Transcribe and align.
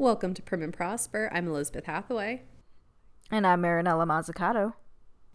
Welcome 0.00 0.32
to 0.32 0.40
Prim 0.40 0.62
and 0.62 0.72
Prosper. 0.72 1.28
I'm 1.30 1.46
Elizabeth 1.46 1.84
Hathaway. 1.84 2.40
And 3.30 3.46
I'm 3.46 3.60
Marinella 3.60 4.06
Mazzucato. 4.06 4.72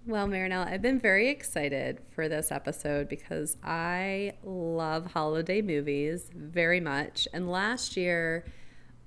Well, 0.08 0.28
Marinella, 0.28 0.66
I've 0.66 0.82
been 0.82 1.00
very 1.00 1.30
excited 1.30 2.02
for 2.10 2.28
this 2.28 2.52
episode 2.52 3.08
because 3.08 3.58
I 3.64 4.34
love 4.44 5.12
holiday 5.12 5.62
movies 5.62 6.32
very 6.34 6.80
much. 6.80 7.28
And 7.32 7.48
last 7.48 7.96
year, 7.96 8.44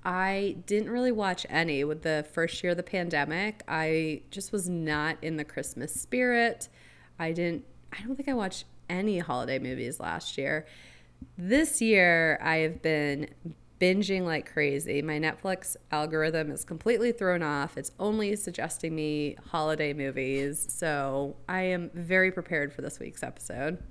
I 0.01 0.55
didn't 0.65 0.91
really 0.91 1.11
watch 1.11 1.45
any. 1.49 1.83
With 1.83 2.03
the 2.03 2.25
first 2.31 2.63
year 2.63 2.71
of 2.71 2.77
the 2.77 2.81
pandemic, 2.81 3.61
I 3.67 4.21
just 4.31 4.53
was 4.53 4.69
not 4.69 5.17
in 5.21 5.35
the 5.35 5.43
Christmas 5.43 5.93
spirit. 5.93 6.69
I 7.19 7.33
didn't, 7.33 7.65
I 7.91 8.01
don't 8.01 8.15
think 8.15 8.29
I 8.29 8.33
watched 8.33 8.63
any 8.89 9.19
holiday 9.19 9.59
movies 9.59 9.99
last 9.99 10.37
year. 10.37 10.65
This 11.37 11.81
year, 11.81 12.39
I 12.41 12.59
have 12.59 12.81
been 12.81 13.27
binging 13.79 14.23
like 14.23 14.51
crazy. 14.51 15.01
My 15.01 15.19
Netflix 15.19 15.75
algorithm 15.91 16.51
is 16.51 16.65
completely 16.65 17.11
thrown 17.11 17.41
off. 17.41 17.77
It's 17.77 17.91
only 17.99 18.35
suggesting 18.35 18.95
me 18.95 19.37
holiday 19.51 19.93
movies. 19.93 20.65
So 20.69 21.37
I 21.47 21.61
am 21.61 21.89
very 21.93 22.31
prepared 22.31 22.73
for 22.73 22.81
this 22.81 22.99
week's 22.99 23.23
episode. 23.23 23.81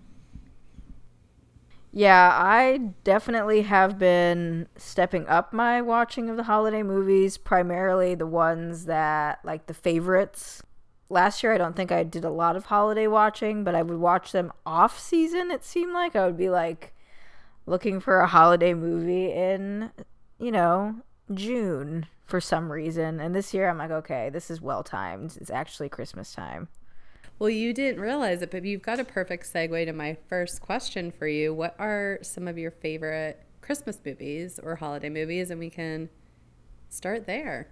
Yeah, 1.91 2.31
I 2.35 2.93
definitely 3.03 3.63
have 3.63 3.99
been 3.99 4.69
stepping 4.77 5.27
up 5.27 5.55
my 5.55 5.81
watching 5.81 6.29
of 6.29 6.37
the 6.37 6.43
holiday 6.43 6.83
movies, 6.83 7.39
primarily 7.39 8.15
the 8.15 8.27
ones 8.27 8.85
that, 8.85 9.41
like 9.43 9.67
the 9.67 9.75
favorites. 9.75 10.63
Last 11.09 11.43
year, 11.43 11.55
I 11.55 11.59
don't 11.59 11.75
think 11.75 11.91
I 11.91 12.03
did 12.03 12.25
a 12.25 12.31
lot 12.31 12.57
of 12.57 12.67
holiday 12.67 13.07
watching, 13.07 13.65
but 13.65 13.75
I 13.75 13.81
would 13.81 13.99
watch 13.99 14.33
them 14.33 14.53
off 14.67 15.01
season, 15.01 15.51
it 15.51 15.65
seemed 15.65 15.95
like. 15.95 16.15
I 16.15 16.27
would 16.27 16.37
be 16.37 16.51
like, 16.51 16.93
looking 17.69 18.01
for 18.01 18.21
a 18.21 18.27
holiday 18.27 18.75
movie 18.75 19.33
in, 19.33 19.91
you 20.39 20.51
know, 20.51 20.97
June 21.33 22.07
for 22.25 22.41
some 22.41 22.73
reason. 22.73 23.21
And 23.21 23.35
this 23.35 23.53
year 23.53 23.69
I'm 23.69 23.79
like, 23.79 23.91
okay, 23.91 24.31
this 24.31 24.51
is 24.51 24.61
well 24.61 24.83
timed. 24.83 25.37
It's 25.41 25.51
actually 25.51 25.89
Christmas 25.89 26.33
time. 26.33 26.69
Well, 27.39 27.51
you 27.51 27.73
didn't 27.73 28.01
realize 28.01 28.43
it, 28.43 28.51
but 28.51 28.65
you've 28.65 28.83
got 28.83 28.99
a 28.99 29.05
perfect 29.05 29.53
segue 29.53 29.85
to 29.85 29.93
my 29.93 30.17
first 30.29 30.61
question 30.61 31.13
for 31.13 31.29
you. 31.29 31.55
What 31.55 31.77
are 31.79 32.19
some 32.23 32.49
of 32.49 32.59
your 32.59 32.73
favorite 32.73 33.41
Christmas 33.61 33.99
movies 34.05 34.59
or 34.61 34.77
holiday 34.77 35.09
movies? 35.09 35.51
And 35.51 35.61
we 35.61 35.71
can 35.71 36.09
start 36.89 37.27
there. 37.27 37.69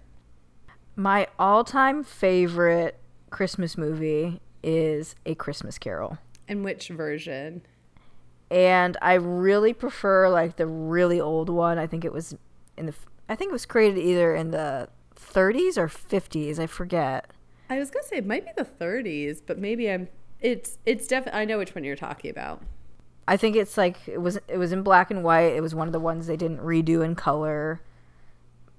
My 0.95 1.27
all 1.37 1.63
time 1.63 2.03
favorite 2.03 2.97
Christmas 3.29 3.77
movie 3.77 4.41
is 4.63 5.15
A 5.25 5.35
Christmas 5.35 5.77
Carol. 5.77 6.17
And 6.47 6.63
which 6.63 6.87
version? 6.87 7.61
And 8.49 8.97
I 9.01 9.13
really 9.13 9.73
prefer 9.73 10.29
like 10.29 10.55
the 10.55 10.67
really 10.67 11.19
old 11.19 11.49
one. 11.49 11.77
I 11.77 11.87
think 11.87 12.05
it 12.05 12.13
was 12.13 12.35
in 12.77 12.85
the 12.85 12.93
I 13.29 13.35
think 13.35 13.49
it 13.49 13.53
was 13.53 13.65
created 13.65 13.99
either 13.99 14.33
in 14.35 14.51
the 14.51 14.89
30s 15.15 15.77
or 15.77 15.87
50s. 15.87 16.59
I 16.59 16.67
forget. 16.67 17.31
I 17.69 17.77
was 17.77 17.91
gonna 17.91 18.05
say 18.05 18.17
it 18.17 18.25
might 18.25 18.45
be 18.45 18.51
the 18.55 18.65
30s, 18.65 19.41
but 19.45 19.57
maybe 19.57 19.89
I'm. 19.91 20.07
It's 20.39 20.77
it's 20.85 21.07
definitely. 21.07 21.41
I 21.41 21.45
know 21.45 21.57
which 21.57 21.75
one 21.75 21.83
you're 21.83 21.95
talking 21.95 22.31
about. 22.31 22.61
I 23.27 23.35
think 23.35 23.55
it's 23.57 23.77
like 23.77 24.07
it 24.07 24.21
was 24.21 24.39
it 24.47 24.57
was 24.57 24.71
in 24.71 24.83
black 24.83 25.11
and 25.11 25.23
white. 25.23 25.53
It 25.53 25.61
was 25.61 25.75
one 25.75 25.87
of 25.87 25.93
the 25.93 25.99
ones 25.99 26.27
they 26.27 26.37
didn't 26.37 26.59
redo 26.59 27.03
in 27.03 27.15
color, 27.15 27.81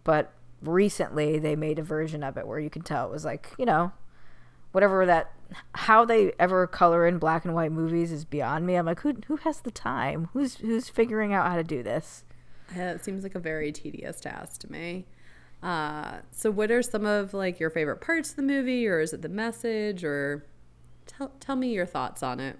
but 0.04 0.32
recently 0.62 1.38
they 1.38 1.54
made 1.54 1.78
a 1.78 1.82
version 1.82 2.22
of 2.24 2.36
it 2.36 2.46
where 2.46 2.58
you 2.58 2.70
can 2.70 2.82
tell 2.82 3.06
it 3.06 3.12
was 3.12 3.24
like 3.24 3.54
you 3.58 3.64
know 3.64 3.92
whatever 4.72 5.06
that 5.06 5.30
how 5.74 6.04
they 6.04 6.32
ever 6.38 6.66
color 6.66 7.06
in 7.06 7.18
black 7.18 7.44
and 7.44 7.54
white 7.54 7.72
movies 7.72 8.12
is 8.12 8.24
beyond 8.24 8.66
me. 8.66 8.74
I'm 8.74 8.86
like, 8.86 9.00
who 9.00 9.14
who 9.26 9.36
has 9.36 9.60
the 9.60 9.70
time? 9.70 10.28
Who's 10.32 10.56
who's 10.56 10.88
figuring 10.88 11.32
out 11.32 11.48
how 11.48 11.56
to 11.56 11.64
do 11.64 11.82
this? 11.82 12.24
Yeah, 12.76 12.92
it 12.92 13.04
seems 13.04 13.22
like 13.22 13.34
a 13.34 13.40
very 13.40 13.72
tedious 13.72 14.20
task 14.20 14.60
to 14.60 14.72
me. 14.72 15.06
Uh, 15.62 16.18
so, 16.30 16.50
what 16.50 16.70
are 16.70 16.82
some 16.82 17.06
of 17.06 17.34
like 17.34 17.58
your 17.58 17.70
favorite 17.70 18.00
parts 18.00 18.30
of 18.30 18.36
the 18.36 18.42
movie, 18.42 18.86
or 18.86 19.00
is 19.00 19.12
it 19.12 19.22
the 19.22 19.28
message, 19.28 20.04
or 20.04 20.46
tell 21.06 21.32
tell 21.40 21.56
me 21.56 21.72
your 21.72 21.86
thoughts 21.86 22.22
on 22.22 22.40
it? 22.40 22.58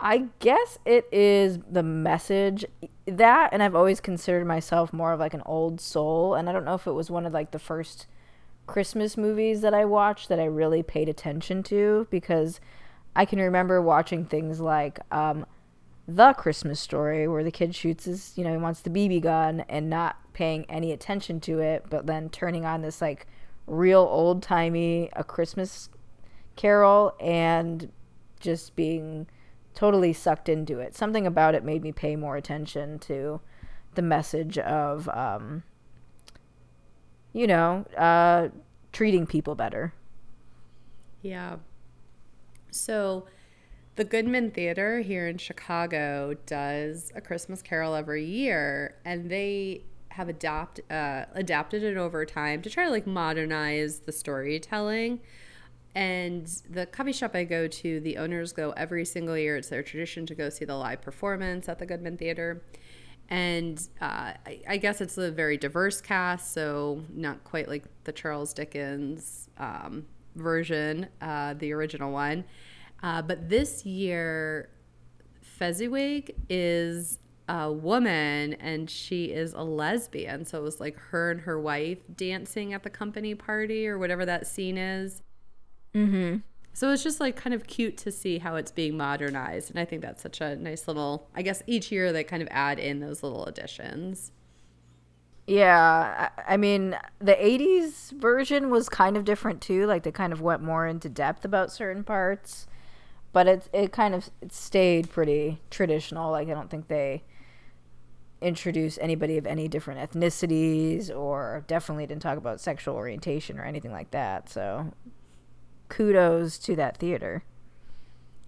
I 0.00 0.26
guess 0.38 0.78
it 0.84 1.06
is 1.12 1.58
the 1.70 1.82
message 1.82 2.64
that, 3.06 3.50
and 3.52 3.62
I've 3.62 3.74
always 3.74 4.00
considered 4.00 4.46
myself 4.46 4.92
more 4.92 5.12
of 5.12 5.20
like 5.20 5.34
an 5.34 5.42
old 5.46 5.80
soul, 5.80 6.34
and 6.34 6.48
I 6.48 6.52
don't 6.52 6.64
know 6.64 6.74
if 6.74 6.86
it 6.86 6.92
was 6.92 7.10
one 7.10 7.26
of 7.26 7.32
like 7.32 7.50
the 7.50 7.58
first 7.58 8.06
Christmas 8.66 9.16
movies 9.16 9.60
that 9.60 9.74
I 9.74 9.84
watched 9.84 10.28
that 10.28 10.40
I 10.40 10.44
really 10.44 10.82
paid 10.82 11.08
attention 11.08 11.62
to 11.64 12.06
because 12.10 12.60
I 13.14 13.24
can 13.24 13.38
remember 13.38 13.80
watching 13.80 14.24
things 14.24 14.60
like 14.60 14.98
um, 15.12 15.46
The 16.08 16.32
Christmas 16.32 16.80
Story, 16.80 17.28
where 17.28 17.44
the 17.44 17.50
kid 17.50 17.74
shoots 17.74 18.04
his, 18.04 18.32
you 18.36 18.44
know, 18.44 18.50
he 18.50 18.56
wants 18.56 18.80
the 18.80 18.90
BB 18.90 19.22
gun 19.22 19.64
and 19.68 19.88
not 19.88 20.16
paying 20.32 20.64
any 20.68 20.92
attention 20.92 21.40
to 21.40 21.60
it, 21.60 21.84
but 21.88 22.06
then 22.06 22.28
turning 22.30 22.64
on 22.64 22.82
this 22.82 23.00
like 23.00 23.26
real 23.66 24.00
old 24.00 24.42
timey 24.42 25.08
A 25.14 25.24
Christmas 25.24 25.88
Carol 26.56 27.14
and 27.20 27.90
just 28.40 28.76
being 28.76 29.26
totally 29.74 30.12
sucked 30.12 30.48
into 30.48 30.78
it. 30.78 30.94
Something 30.94 31.26
about 31.26 31.54
it 31.54 31.64
made 31.64 31.82
me 31.82 31.92
pay 31.92 32.16
more 32.16 32.36
attention 32.36 32.98
to 33.00 33.40
the 33.94 34.02
message 34.02 34.58
of 34.58 35.08
um, 35.08 35.62
you 37.34 37.46
know, 37.46 37.84
uh, 37.98 38.48
treating 38.92 39.26
people 39.26 39.54
better. 39.54 39.92
Yeah. 41.20 41.56
So, 42.70 43.26
the 43.96 44.04
Goodman 44.04 44.50
Theater 44.50 45.00
here 45.00 45.28
in 45.28 45.38
Chicago 45.38 46.34
does 46.46 47.12
a 47.14 47.20
Christmas 47.20 47.60
Carol 47.60 47.94
every 47.94 48.24
year, 48.24 48.96
and 49.04 49.30
they 49.30 49.82
have 50.08 50.28
adapt 50.28 50.80
uh, 50.90 51.24
adapted 51.34 51.82
it 51.82 51.96
over 51.96 52.24
time 52.24 52.62
to 52.62 52.70
try 52.70 52.84
to 52.84 52.90
like 52.90 53.06
modernize 53.06 54.00
the 54.00 54.12
storytelling. 54.12 55.20
And 55.96 56.46
the 56.68 56.86
coffee 56.86 57.12
shop 57.12 57.36
I 57.36 57.44
go 57.44 57.68
to, 57.68 58.00
the 58.00 58.16
owners 58.16 58.52
go 58.52 58.70
every 58.72 59.04
single 59.04 59.38
year. 59.38 59.56
It's 59.56 59.68
their 59.68 59.82
tradition 59.82 60.26
to 60.26 60.34
go 60.34 60.48
see 60.48 60.64
the 60.64 60.74
live 60.74 61.02
performance 61.02 61.68
at 61.68 61.78
the 61.78 61.86
Goodman 61.86 62.16
Theater 62.16 62.62
and 63.28 63.80
uh, 64.00 64.32
I, 64.46 64.60
I, 64.68 64.76
guess 64.76 65.00
it's 65.00 65.16
a 65.16 65.30
very 65.30 65.56
diverse 65.56 66.00
cast, 66.00 66.52
so 66.52 67.02
not 67.12 67.42
quite 67.44 67.68
like 67.68 67.84
the 68.04 68.12
Charles 68.12 68.52
Dickens 68.52 69.48
um, 69.58 70.04
version, 70.36 71.08
uh, 71.20 71.54
the 71.54 71.72
original 71.72 72.12
one. 72.12 72.44
Uh, 73.02 73.22
but 73.22 73.48
this 73.48 73.86
year, 73.86 74.68
Fezziwig 75.40 76.34
is 76.48 77.18
a 77.48 77.70
woman 77.70 78.54
and 78.54 78.88
she 78.88 79.26
is 79.26 79.52
a 79.52 79.62
lesbian. 79.62 80.44
So 80.44 80.58
it 80.58 80.62
was 80.62 80.80
like 80.80 80.98
her 80.98 81.30
and 81.30 81.40
her 81.42 81.60
wife 81.60 81.98
dancing 82.16 82.72
at 82.72 82.82
the 82.82 82.90
company 82.90 83.34
party 83.34 83.86
or 83.86 83.98
whatever 83.98 84.24
that 84.24 84.46
scene 84.46 84.78
is. 84.78 85.22
Mm-hmm. 85.94 86.38
So 86.74 86.92
it's 86.92 87.04
just 87.04 87.20
like 87.20 87.36
kind 87.36 87.54
of 87.54 87.68
cute 87.68 87.96
to 87.98 88.10
see 88.10 88.38
how 88.38 88.56
it's 88.56 88.72
being 88.72 88.96
modernized. 88.96 89.70
And 89.70 89.78
I 89.78 89.84
think 89.84 90.02
that's 90.02 90.20
such 90.20 90.40
a 90.40 90.56
nice 90.56 90.88
little, 90.88 91.28
I 91.34 91.42
guess 91.42 91.62
each 91.68 91.92
year 91.92 92.12
they 92.12 92.24
kind 92.24 92.42
of 92.42 92.48
add 92.50 92.80
in 92.80 92.98
those 92.98 93.22
little 93.22 93.46
additions. 93.46 94.32
Yeah, 95.46 96.30
I 96.48 96.56
mean, 96.56 96.96
the 97.20 97.34
80s 97.34 98.12
version 98.12 98.70
was 98.70 98.88
kind 98.88 99.16
of 99.16 99.24
different 99.24 99.60
too. 99.60 99.86
Like 99.86 100.02
they 100.02 100.10
kind 100.10 100.32
of 100.32 100.40
went 100.40 100.62
more 100.62 100.86
into 100.86 101.08
depth 101.08 101.44
about 101.44 101.70
certain 101.70 102.02
parts, 102.02 102.66
but 103.32 103.46
it 103.46 103.68
it 103.72 103.92
kind 103.92 104.14
of 104.14 104.30
it 104.40 104.52
stayed 104.52 105.10
pretty 105.10 105.60
traditional. 105.70 106.30
Like 106.32 106.48
I 106.48 106.54
don't 106.54 106.70
think 106.70 106.88
they 106.88 107.22
introduced 108.40 108.98
anybody 109.00 109.38
of 109.38 109.46
any 109.46 109.68
different 109.68 110.00
ethnicities 110.10 111.14
or 111.14 111.64
definitely 111.66 112.06
didn't 112.06 112.22
talk 112.22 112.38
about 112.38 112.60
sexual 112.60 112.94
orientation 112.96 113.58
or 113.58 113.64
anything 113.64 113.92
like 113.92 114.10
that. 114.12 114.48
So 114.48 114.92
kudos 115.88 116.58
to 116.58 116.76
that 116.76 116.96
theater. 116.96 117.44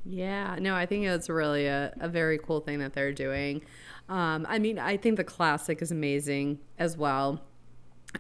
Yeah, 0.05 0.57
no, 0.61 0.75
I 0.75 0.87
think 0.87 1.05
it's 1.05 1.29
really 1.29 1.67
a, 1.67 1.93
a 1.99 2.09
very 2.09 2.39
cool 2.39 2.61
thing 2.61 2.79
that 2.79 2.93
they're 2.93 3.13
doing. 3.13 3.63
Um, 4.09 4.47
I 4.49 4.59
mean, 4.61 4.79
I 4.79 4.97
think 4.97 5.17
the 5.17 5.25
classic 5.25 5.83
is 5.83 5.91
amazing 5.91 6.61
as 6.79 6.97
well. 6.97 7.43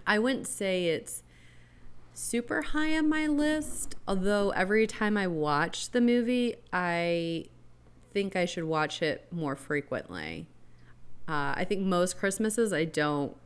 I 0.06 0.18
wouldn't 0.18 0.48
say 0.48 0.86
it's 0.86 1.22
super 2.12 2.62
high 2.62 2.96
on 2.98 3.08
my 3.08 3.26
list, 3.26 3.94
although 4.08 4.50
every 4.50 4.86
time 4.86 5.16
I 5.16 5.28
watch 5.28 5.90
the 5.90 6.00
movie, 6.00 6.56
I 6.72 7.46
think 8.12 8.34
I 8.34 8.46
should 8.46 8.64
watch 8.64 9.00
it 9.02 9.28
more 9.30 9.54
frequently. 9.54 10.48
Uh, 11.28 11.54
I 11.56 11.64
think 11.68 11.82
most 11.82 12.18
Christmases 12.18 12.72
I 12.72 12.84
don't 12.84 13.36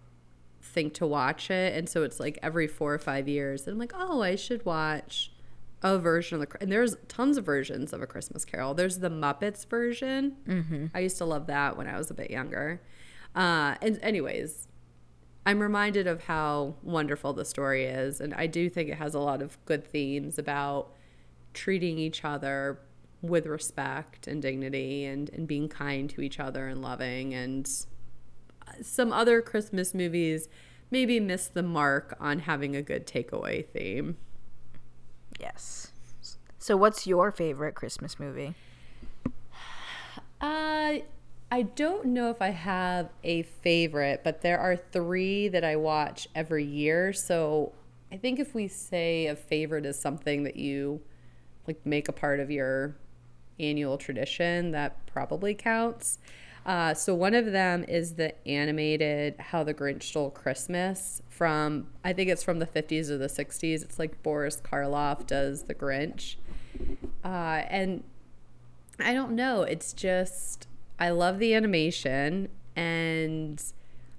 think 0.63 0.95
to 0.95 1.07
watch 1.07 1.51
it, 1.51 1.75
and 1.75 1.89
so 1.89 2.05
it's 2.05 2.21
like 2.21 2.39
every 2.43 2.67
four 2.67 2.95
or 2.95 2.99
five 2.99 3.29
years, 3.29 3.67
and 3.67 3.75
I'm 3.75 3.79
like, 3.79 3.93
oh, 3.95 4.23
I 4.23 4.37
should 4.37 4.65
watch 4.65 5.33
a 5.83 5.99
version 5.99 6.41
of 6.41 6.49
the 6.49 6.63
and 6.63 6.71
there's 6.71 6.97
tons 7.09 7.37
of 7.37 7.45
versions 7.45 7.93
of 7.93 8.03
a 8.03 8.07
Christmas 8.07 8.45
Carol. 8.45 8.75
There's 8.75 8.99
the 8.99 9.11
Muppets 9.11 9.67
version. 9.67 10.37
Mm-hmm. 10.47 10.87
I 10.95 11.01
used 11.01 11.19
to 11.19 11.25
love 11.25 11.47
that 11.47 11.77
when 11.77 11.87
I 11.87 11.97
was 11.97 12.11
a 12.11 12.15
bit 12.15 12.31
younger. 12.31 12.83
Uh, 13.35 13.77
and 13.81 13.99
anyways, 14.03 14.69
I'm 15.47 15.61
reminded 15.61 16.07
of 16.07 16.25
how 16.25 16.75
wonderful 16.83 17.33
the 17.33 17.45
story 17.45 17.85
is, 17.85 18.21
and 18.21 18.35
I 18.35 18.47
do 18.47 18.69
think 18.69 18.91
it 18.91 18.97
has 18.97 19.15
a 19.15 19.21
lot 19.21 19.41
of 19.41 19.63
good 19.65 19.85
themes 19.85 20.39
about 20.39 20.93
treating 21.55 21.99
each 21.99 22.25
other 22.25 22.81
with 23.23 23.47
respect 23.47 24.27
and 24.27 24.43
dignity, 24.43 25.05
and 25.07 25.31
and 25.31 25.47
being 25.47 25.69
kind 25.69 26.11
to 26.11 26.21
each 26.21 26.39
other 26.39 26.69
and 26.69 26.83
loving. 26.83 27.33
And 27.33 27.71
some 28.83 29.13
other 29.13 29.41
Christmas 29.41 29.95
movies 29.95 30.49
maybe 30.91 31.21
miss 31.21 31.47
the 31.47 31.63
mark 31.63 32.17
on 32.21 32.41
having 32.41 32.77
a 32.77 32.83
good 32.83 33.07
takeaway 33.07 33.67
theme. 33.67 34.17
Yes. 35.41 35.93
So, 36.59 36.77
what's 36.77 37.07
your 37.07 37.31
favorite 37.31 37.75
Christmas 37.75 38.21
movie? 38.21 38.55
Uh, 40.41 40.99
I 41.53 41.63
don't 41.63 42.07
know 42.07 42.31
if 42.31 42.41
I 42.41 42.51
have 42.51 43.11
a 43.25 43.43
favorite, 43.43 44.23
but 44.23 44.43
there 44.43 44.59
are 44.59 44.77
three 44.77 45.49
that 45.49 45.65
I 45.65 45.77
watch 45.77 46.29
every 46.35 46.65
year. 46.65 47.13
So 47.13 47.73
I 48.13 48.17
think 48.17 48.39
if 48.39 48.55
we 48.55 48.69
say 48.69 49.27
a 49.27 49.37
favorite 49.37 49.85
is 49.85 49.99
something 49.99 50.45
that 50.45 50.57
you 50.57 51.01
like 51.67 51.85
make 51.85 52.09
a 52.09 52.13
part 52.13 52.41
of 52.41 52.51
your 52.51 52.97
annual 53.59 53.99
tradition, 53.99 54.71
that 54.71 55.05
probably 55.07 55.55
counts. 55.55 56.19
Uh, 56.67 56.95
so 56.95 57.15
one 57.15 57.35
of 57.35 57.53
them 57.53 57.85
is 57.89 58.15
the 58.15 58.35
animated 58.47 59.35
How 59.39 59.65
the 59.65 59.73
Grinch 59.73 60.03
Stole 60.03 60.31
Christmas 60.31 61.23
from 61.29 61.87
I 62.05 62.13
think 62.13 62.29
it's 62.29 62.43
from 62.43 62.59
the 62.59 62.67
50s 62.67 63.09
or 63.09 63.19
the 63.19 63.29
60s. 63.29 63.83
It's 63.83 63.99
like 63.99 64.23
Boris 64.23 64.61
Karloff 64.63 65.27
does 65.27 65.65
the 65.65 65.75
Grinch, 65.75 66.37
uh, 67.25 67.63
and 67.69 68.05
I 68.99 69.15
don't 69.15 69.33
know. 69.33 69.63
It's 69.63 69.93
just 69.93 70.69
I 70.99 71.11
love 71.11 71.39
the 71.39 71.55
animation 71.55 72.49
and 72.77 73.63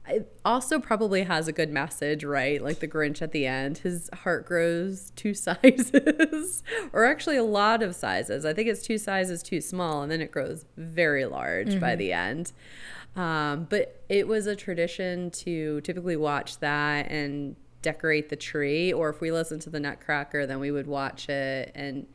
it 0.07 0.35
also 0.43 0.79
probably 0.79 1.23
has 1.23 1.47
a 1.47 1.51
good 1.51 1.71
message, 1.71 2.23
right? 2.23 2.61
Like 2.61 2.79
the 2.79 2.87
Grinch 2.87 3.21
at 3.21 3.31
the 3.31 3.45
end, 3.45 3.79
his 3.79 4.09
heart 4.23 4.45
grows 4.45 5.11
two 5.15 5.33
sizes, 5.35 6.63
or 6.93 7.05
actually 7.05 7.37
a 7.37 7.43
lot 7.43 7.83
of 7.83 7.95
sizes. 7.95 8.45
I 8.45 8.53
think 8.53 8.67
it's 8.67 8.83
two 8.83 8.97
sizes 8.97 9.43
too 9.43 9.61
small, 9.61 10.01
and 10.01 10.11
then 10.11 10.21
it 10.21 10.31
grows 10.31 10.65
very 10.77 11.25
large 11.25 11.69
mm-hmm. 11.69 11.79
by 11.79 11.95
the 11.95 12.13
end. 12.13 12.51
Um, 13.15 13.67
but 13.69 14.03
it 14.09 14.27
was 14.27 14.47
a 14.47 14.55
tradition 14.55 15.31
to 15.31 15.81
typically 15.81 16.15
watch 16.15 16.59
that 16.59 17.11
and 17.11 17.55
decorate 17.81 18.29
the 18.29 18.35
tree, 18.35 18.93
or 18.93 19.09
if 19.09 19.21
we 19.21 19.31
listened 19.31 19.61
to 19.63 19.69
the 19.69 19.79
Nutcracker, 19.79 20.45
then 20.45 20.59
we 20.59 20.71
would 20.71 20.87
watch 20.87 21.29
it 21.29 21.71
and 21.75 22.07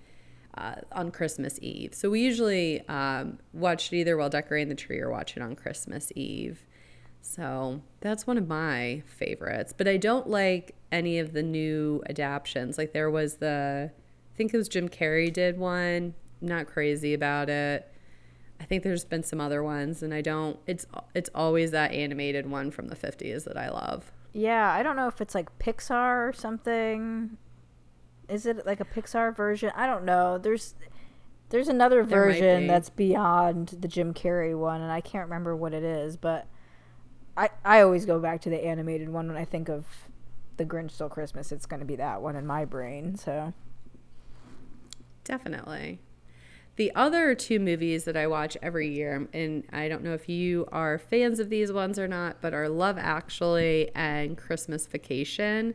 uh, 0.57 0.77
on 0.93 1.11
Christmas 1.11 1.59
Eve. 1.61 1.95
So 1.95 2.09
we 2.11 2.21
usually 2.21 2.87
um, 2.89 3.39
watch 3.53 3.93
it 3.93 3.97
either 3.97 4.17
while 4.17 4.31
decorating 4.31 4.69
the 4.69 4.75
tree 4.75 4.99
or 5.01 5.11
watch 5.11 5.37
it 5.37 5.43
on 5.43 5.55
Christmas 5.55 6.11
Eve. 6.17 6.65
So 7.27 7.83
that's 8.01 8.27
one 8.27 8.39
of 8.39 8.47
my 8.47 9.03
favorites. 9.07 9.75
But 9.77 9.89
I 9.89 9.97
don't 9.97 10.29
like 10.29 10.75
any 10.93 11.19
of 11.19 11.33
the 11.33 11.43
new 11.43 12.03
adaptations. 12.09 12.79
Like 12.79 12.93
there 12.93 13.11
was 13.11 13.37
the, 13.37 13.91
I 13.93 14.37
think 14.37 14.55
it 14.55 14.57
was 14.57 14.69
Jim 14.69 14.89
Carrey 14.89 15.33
did 15.33 15.59
one. 15.59 16.15
Not 16.41 16.67
crazy 16.67 17.13
about 17.15 17.49
it. 17.51 17.91
I 18.61 18.65
think 18.65 18.83
there's 18.83 19.05
been 19.05 19.23
some 19.23 19.41
other 19.41 19.63
ones, 19.63 20.03
and 20.03 20.15
I 20.15 20.23
don't. 20.23 20.59
It's 20.67 20.87
it's 21.15 21.29
always 21.35 21.73
that 21.73 21.93
animated 21.93 22.49
one 22.51 22.71
from 22.71 22.89
the 22.89 22.97
50s 22.97 23.45
that 23.45 23.57
I 23.57 23.69
love. 23.69 24.13
Yeah, 24.33 24.73
I 24.73 24.83
don't 24.83 24.97
know 24.97 25.09
if 25.09 25.21
it's 25.21 25.35
like 25.35 25.59
Pixar 25.59 26.29
or 26.29 26.33
something. 26.33 27.37
Is 28.29 28.47
it 28.47 28.65
like 28.65 28.81
a 28.81 28.85
Pixar 28.85 29.37
version? 29.37 29.73
I 29.75 29.87
don't 29.87 30.05
know. 30.05 30.39
There's 30.39 30.75
there's 31.51 31.69
another 31.69 32.03
version 32.03 32.67
that's 32.67 32.91
beyond 32.91 33.77
the 33.81 33.89
Jim 33.89 34.15
Carrey 34.15 34.59
one, 34.59 34.81
and 34.81 34.91
I 34.91 35.01
can't 35.01 35.25
remember 35.25 35.55
what 35.55 35.75
it 35.75 35.83
is. 35.85 36.17
But 36.17 36.47
I 37.37 37.51
I 37.65 37.81
always 37.81 38.07
go 38.07 38.19
back 38.19 38.41
to 38.43 38.51
the 38.51 38.65
animated 38.65 39.09
one 39.09 39.29
when 39.29 39.37
I 39.37 39.45
think 39.45 39.69
of 39.69 39.85
the 40.57 40.65
Grinch 40.65 40.93
Stole 40.93 41.09
Christmas. 41.09 41.53
It's 41.53 41.67
going 41.67 41.81
to 41.81 41.87
be 41.87 41.97
that 41.97 42.23
one 42.23 42.37
in 42.37 42.47
my 42.47 42.65
brain. 42.65 43.17
So 43.17 43.53
definitely. 45.25 46.01
The 46.77 46.95
other 46.95 47.35
two 47.35 47.59
movies 47.59 48.05
that 48.05 48.19
I 48.19 48.27
watch 48.27 48.57
every 48.61 48.89
year, 48.89 49.29
and 49.33 49.65
I 49.73 49.89
don't 49.89 50.05
know 50.05 50.13
if 50.13 50.29
you 50.29 50.69
are 50.71 50.99
fans 50.99 51.41
of 51.41 51.49
these 51.49 51.73
ones 51.73 51.99
or 51.99 52.07
not, 52.07 52.43
but 52.43 52.53
are 52.53 52.69
Love 52.69 52.99
Actually 52.99 53.91
and 53.95 54.37
Christmas 54.37 54.87
Vacation. 54.87 55.75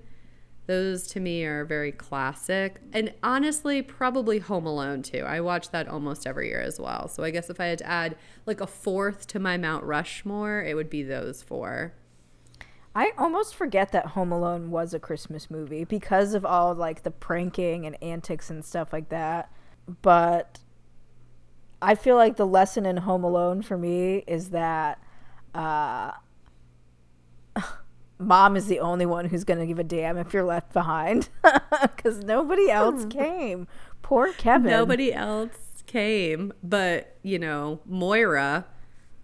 Those 0.67 1.07
to 1.07 1.19
me 1.19 1.43
are 1.43 1.65
very 1.65 1.91
classic. 1.91 2.81
And 2.93 3.13
honestly, 3.23 3.81
probably 3.81 4.39
Home 4.39 4.65
Alone 4.65 5.01
too. 5.01 5.23
I 5.25 5.41
watch 5.41 5.71
that 5.71 5.87
almost 5.87 6.27
every 6.27 6.49
year 6.49 6.61
as 6.61 6.79
well. 6.79 7.07
So 7.07 7.23
I 7.23 7.31
guess 7.31 7.49
if 7.49 7.59
I 7.59 7.65
had 7.65 7.79
to 7.79 7.87
add 7.87 8.15
like 8.45 8.61
a 8.61 8.67
fourth 8.67 9.27
to 9.27 9.39
my 9.39 9.57
Mount 9.57 9.83
Rushmore, 9.83 10.63
it 10.63 10.75
would 10.75 10.89
be 10.89 11.03
those 11.03 11.41
four. 11.41 11.93
I 12.93 13.13
almost 13.17 13.55
forget 13.55 13.91
that 13.93 14.07
Home 14.07 14.31
Alone 14.31 14.69
was 14.69 14.93
a 14.93 14.99
Christmas 14.99 15.49
movie 15.49 15.83
because 15.83 16.33
of 16.33 16.45
all 16.45 16.75
like 16.75 17.03
the 17.03 17.11
pranking 17.11 17.85
and 17.85 18.01
antics 18.03 18.49
and 18.49 18.63
stuff 18.63 18.93
like 18.93 19.09
that. 19.09 19.51
But 20.01 20.59
I 21.81 21.95
feel 21.95 22.15
like 22.15 22.35
the 22.35 22.45
lesson 22.45 22.85
in 22.85 22.97
Home 22.97 23.23
Alone 23.23 23.61
for 23.61 23.77
me 23.77 24.23
is 24.27 24.49
that 24.49 25.01
uh 25.55 26.11
mom 28.21 28.56
is 28.56 28.68
the 28.68 28.79
only 28.79 29.06
one 29.06 29.25
who's 29.25 29.44
going 29.44 29.59
to 29.59 29.65
give 29.65 29.79
a 29.79 29.83
damn 29.83 30.18
if 30.18 30.33
you're 30.33 30.44
left 30.44 30.73
behind 30.73 31.29
because 31.81 32.23
nobody 32.23 32.69
else 32.69 33.06
came. 33.09 33.68
Poor 34.01 34.33
Kevin. 34.33 34.69
Nobody 34.69 35.13
else 35.13 35.83
came, 35.85 36.53
but 36.63 37.15
you 37.23 37.39
know, 37.39 37.79
Moira, 37.85 38.65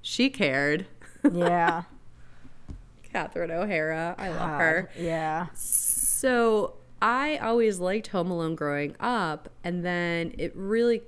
she 0.01 0.29
cared. 0.29 0.87
Yeah. 1.31 1.83
Catherine 3.11 3.51
O'Hara. 3.51 4.15
I 4.17 4.27
God, 4.27 4.35
love 4.35 4.59
her. 4.59 4.89
Yeah. 4.97 5.47
So 5.53 6.75
I 7.01 7.37
always 7.37 7.79
liked 7.79 8.07
Home 8.07 8.31
Alone 8.31 8.55
growing 8.55 8.95
up, 8.99 9.49
and 9.63 9.83
then 9.85 10.33
it 10.37 10.51
really 10.55 11.01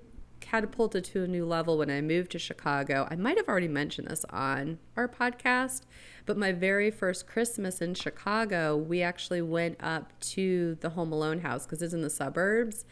catapulted 0.50 1.04
to 1.04 1.24
a 1.24 1.28
new 1.28 1.46
level 1.46 1.78
when 1.78 1.90
I 1.90 2.02
moved 2.02 2.32
to 2.32 2.40
Chicago. 2.40 3.08
I 3.12 3.16
might 3.16 3.38
have 3.38 3.48
already 3.48 3.68
mentioned 3.68 4.08
this 4.08 4.26
on 4.30 4.80
our 4.98 5.08
podcast, 5.08 5.82
but 6.26 6.38
my 6.38 6.52
very 6.52 6.90
first 6.90 7.28
Christmas 7.28 7.82
in 7.82 7.94
Chicago, 7.94 8.76
we 8.76 9.02
actually 9.02 9.42
went 9.42 9.78
up 9.80 10.20
to 10.22 10.76
the 10.82 10.92
Home 10.92 11.12
Alone 11.12 11.42
house 11.42 11.66
because 11.66 11.82
it's 11.82 11.94
in 11.94 12.02
the 12.02 12.10
suburbs. 12.10 12.86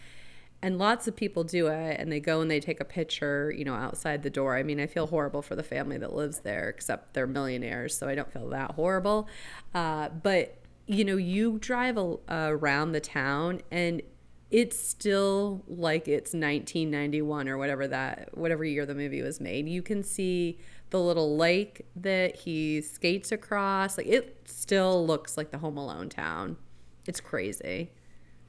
And 0.61 0.79
lots 0.79 1.07
of 1.07 1.15
people 1.15 1.43
do 1.43 1.67
it 1.67 1.99
and 1.99 2.11
they 2.11 2.19
go 2.19 2.41
and 2.41 2.49
they 2.49 2.59
take 2.59 2.79
a 2.79 2.85
picture, 2.85 3.53
you 3.55 3.63
know, 3.63 3.75
outside 3.75 4.23
the 4.23 4.29
door. 4.29 4.55
I 4.57 4.63
mean, 4.63 4.79
I 4.79 4.87
feel 4.87 5.07
horrible 5.07 5.41
for 5.41 5.55
the 5.55 5.63
family 5.63 5.97
that 5.99 6.15
lives 6.15 6.39
there, 6.39 6.67
except 6.69 7.13
they're 7.13 7.27
millionaires, 7.27 7.95
so 7.95 8.07
I 8.07 8.15
don't 8.15 8.31
feel 8.31 8.49
that 8.49 8.71
horrible. 8.71 9.27
Uh, 9.73 10.09
but, 10.09 10.57
you 10.87 11.05
know, 11.05 11.17
you 11.17 11.59
drive 11.59 11.97
a, 11.97 12.01
uh, 12.01 12.49
around 12.49 12.91
the 12.91 12.99
town 12.99 13.61
and 13.71 14.01
it's 14.49 14.79
still 14.79 15.63
like 15.67 16.07
it's 16.07 16.33
1991 16.33 17.49
or 17.49 17.57
whatever 17.57 17.87
that 17.87 18.29
whatever 18.37 18.63
year 18.63 18.85
the 18.85 18.95
movie 18.95 19.21
was 19.21 19.41
made. 19.41 19.67
You 19.67 19.81
can 19.81 20.03
see 20.03 20.57
the 20.89 21.01
little 21.01 21.35
lake 21.35 21.85
that 21.95 22.35
he 22.37 22.81
skates 22.81 23.31
across. 23.31 23.97
Like 23.97 24.07
it 24.07 24.41
still 24.45 25.05
looks 25.05 25.37
like 25.37 25.51
the 25.51 25.57
Home 25.57 25.77
Alone 25.77 26.09
town. 26.09 26.57
It's 27.05 27.19
crazy. 27.19 27.91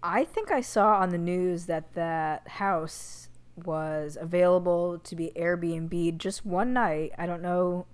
I 0.03 0.25
think 0.25 0.53
I 0.53 0.61
saw 0.61 1.01
on 1.01 1.11
the 1.11 1.19
news 1.19 1.67
that 1.67 1.95
that 1.95 2.47
house 2.47 3.29
was 3.65 4.17
available 4.21 4.99
to 5.01 5.17
be 5.17 5.33
Airbnb 5.35 6.19
just 6.19 6.47
one 6.47 6.73
night. 6.73 7.13
I 7.19 7.27
don't 7.27 7.43
know 7.43 7.87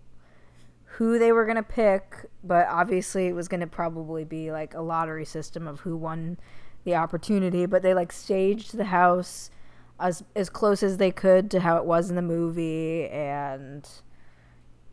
who 0.85 1.19
they 1.19 1.33
were 1.33 1.45
going 1.45 1.57
to 1.57 1.63
pick, 1.63 2.27
but 2.43 2.67
obviously 2.69 3.27
it 3.27 3.33
was 3.33 3.49
going 3.49 3.61
to 3.61 3.67
probably 3.67 4.25
be 4.25 4.53
like 4.53 4.75
a 4.75 4.83
lottery 4.83 5.25
system 5.25 5.67
of 5.67 5.81
who 5.81 5.97
won 5.97 6.39
the 6.85 6.95
opportunity, 6.95 7.67
but 7.67 7.83
they 7.83 7.95
like 7.95 8.13
staged 8.13 8.77
the 8.77 8.85
house 8.85 9.51
as 9.99 10.23
as 10.35 10.51
close 10.51 10.83
as 10.83 10.97
they 10.97 11.11
could 11.11 11.51
to 11.51 11.61
how 11.61 11.77
it 11.77 11.85
was 11.85 12.11
in 12.11 12.17
the 12.17 12.23
movie 12.23 13.09
and 13.09 13.89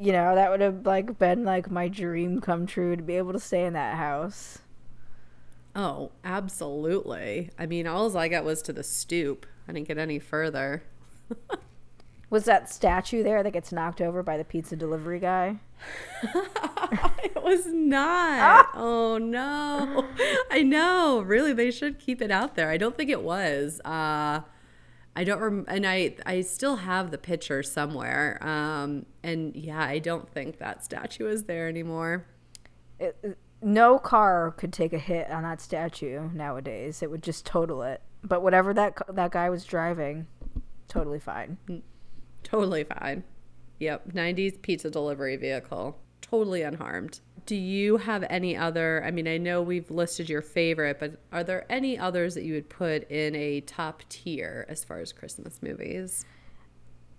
you 0.01 0.11
know, 0.11 0.33
that 0.33 0.49
would 0.49 0.61
have 0.61 0.83
like 0.83 1.19
been 1.19 1.45
like 1.45 1.69
my 1.69 1.87
dream 1.87 2.41
come 2.41 2.65
true 2.65 2.95
to 2.95 3.03
be 3.03 3.17
able 3.17 3.33
to 3.33 3.39
stay 3.39 3.65
in 3.65 3.73
that 3.73 3.97
house. 3.97 4.57
Oh, 5.75 6.11
absolutely. 6.23 7.51
I 7.57 7.67
mean, 7.67 7.85
all 7.85 8.17
I 8.17 8.27
got 8.27 8.43
was 8.43 8.63
to 8.63 8.73
the 8.73 8.83
stoop. 8.83 9.45
I 9.67 9.73
didn't 9.73 9.87
get 9.87 9.99
any 9.99 10.17
further. 10.17 10.83
was 12.31 12.45
that 12.45 12.69
statue 12.69 13.21
there 13.21 13.43
that 13.43 13.51
gets 13.51 13.71
knocked 13.73 14.01
over 14.01 14.23
by 14.23 14.37
the 14.37 14.45
pizza 14.45 14.75
delivery 14.75 15.19
guy? 15.19 15.57
it 17.23 17.43
was 17.43 17.67
not. 17.67 18.39
Ah! 18.39 18.71
Oh 18.73 19.17
no. 19.17 20.07
I 20.49 20.63
know. 20.63 21.19
Really, 21.19 21.51
they 21.53 21.69
should 21.71 21.99
keep 21.99 22.21
it 22.21 22.31
out 22.31 22.55
there. 22.55 22.69
I 22.69 22.77
don't 22.77 22.95
think 22.95 23.09
it 23.09 23.21
was. 23.21 23.81
Uh 23.81 24.41
I 25.13 25.25
don't 25.25 25.41
rem- 25.41 25.65
and 25.67 25.85
I 25.85 26.15
I 26.25 26.39
still 26.41 26.77
have 26.77 27.11
the 27.11 27.17
picture 27.17 27.61
somewhere. 27.63 28.39
Um 28.41 29.05
and 29.21 29.53
yeah, 29.53 29.83
I 29.83 29.99
don't 29.99 30.29
think 30.29 30.57
that 30.59 30.85
statue 30.85 31.27
is 31.27 31.43
there 31.43 31.67
anymore. 31.67 32.25
It, 32.97 33.37
no 33.61 33.99
car 33.99 34.51
could 34.55 34.71
take 34.71 34.93
a 34.93 34.99
hit 34.99 35.29
on 35.29 35.43
that 35.43 35.59
statue 35.59 36.29
nowadays. 36.33 37.03
It 37.03 37.11
would 37.11 37.23
just 37.23 37.45
total 37.45 37.83
it. 37.83 38.01
But 38.23 38.41
whatever 38.41 38.73
that 38.73 38.97
that 39.09 39.31
guy 39.31 39.49
was 39.49 39.65
driving, 39.65 40.27
totally 40.87 41.19
fine. 41.19 41.57
Totally 42.43 42.83
fine. 42.83 43.23
Yep, 43.79 44.13
90s 44.13 44.61
pizza 44.61 44.89
delivery 44.89 45.35
vehicle. 45.37 45.97
Totally 46.21 46.61
unharmed 46.61 47.19
do 47.45 47.55
you 47.55 47.97
have 47.97 48.23
any 48.29 48.55
other? 48.55 49.03
I 49.05 49.11
mean, 49.11 49.27
I 49.27 49.37
know 49.37 49.61
we've 49.61 49.89
listed 49.89 50.29
your 50.29 50.41
favorite, 50.41 50.99
but 50.99 51.19
are 51.31 51.43
there 51.43 51.65
any 51.69 51.97
others 51.97 52.35
that 52.35 52.43
you 52.43 52.53
would 52.53 52.69
put 52.69 53.09
in 53.09 53.35
a 53.35 53.61
top 53.61 54.03
tier 54.09 54.65
as 54.69 54.83
far 54.83 54.99
as 54.99 55.11
Christmas 55.11 55.61
movies? 55.61 56.25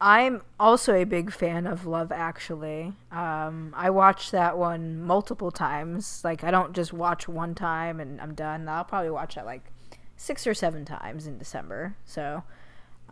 I'm 0.00 0.42
also 0.58 0.94
a 0.94 1.04
big 1.04 1.32
fan 1.32 1.66
of 1.66 1.86
Love 1.86 2.10
Actually. 2.10 2.92
Um, 3.12 3.72
I 3.76 3.90
watched 3.90 4.32
that 4.32 4.58
one 4.58 5.00
multiple 5.02 5.50
times. 5.50 6.22
Like 6.24 6.42
I 6.42 6.50
don't 6.50 6.72
just 6.72 6.92
watch 6.92 7.28
one 7.28 7.54
time 7.54 8.00
and 8.00 8.20
I'm 8.20 8.34
done. 8.34 8.68
I'll 8.68 8.84
probably 8.84 9.10
watch 9.10 9.36
it 9.36 9.44
like 9.44 9.70
six 10.16 10.46
or 10.46 10.54
seven 10.54 10.84
times 10.84 11.26
in 11.26 11.38
December. 11.38 11.96
So, 12.04 12.42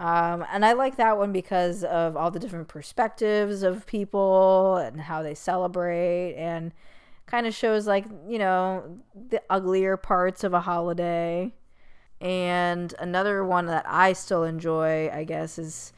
um, 0.01 0.47
and 0.51 0.65
I 0.65 0.73
like 0.73 0.97
that 0.97 1.19
one 1.19 1.31
because 1.31 1.85
of 1.85 2.17
all 2.17 2.31
the 2.31 2.39
different 2.39 2.69
perspectives 2.69 3.63
of 3.63 3.85
people 3.85 4.79
and 4.79 4.99
how 4.99 5.23
they 5.23 5.35
celebrate 5.35 6.35
and 6.37 6.73
kind 7.27 7.47
of 7.47 7.55
shows 7.55 7.87
like 7.87 8.07
you 8.27 8.39
know 8.39 8.99
the 9.29 9.43
uglier 9.51 9.99
parts 9.99 10.43
of 10.43 10.55
a 10.55 10.61
holiday. 10.61 11.53
And 12.19 12.95
another 12.99 13.45
one 13.45 13.67
that 13.67 13.85
I 13.87 14.15
still 14.15 14.45
enjoy, 14.45 15.11
I 15.11 15.25
guess, 15.25 15.59
is 15.59 15.93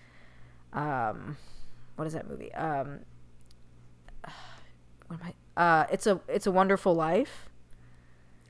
um, 0.73 1.37
what 1.95 2.07
is 2.07 2.15
that 2.15 2.29
movie? 2.29 2.53
Um, 2.55 3.01
what 5.07 5.21
am 5.21 5.33
I? 5.57 5.63
Uh, 5.63 5.87
it's 5.93 6.09
a 6.09 6.21
it's 6.27 6.49
a 6.49 6.53
Wonderful 6.53 6.93
Life. 6.93 7.52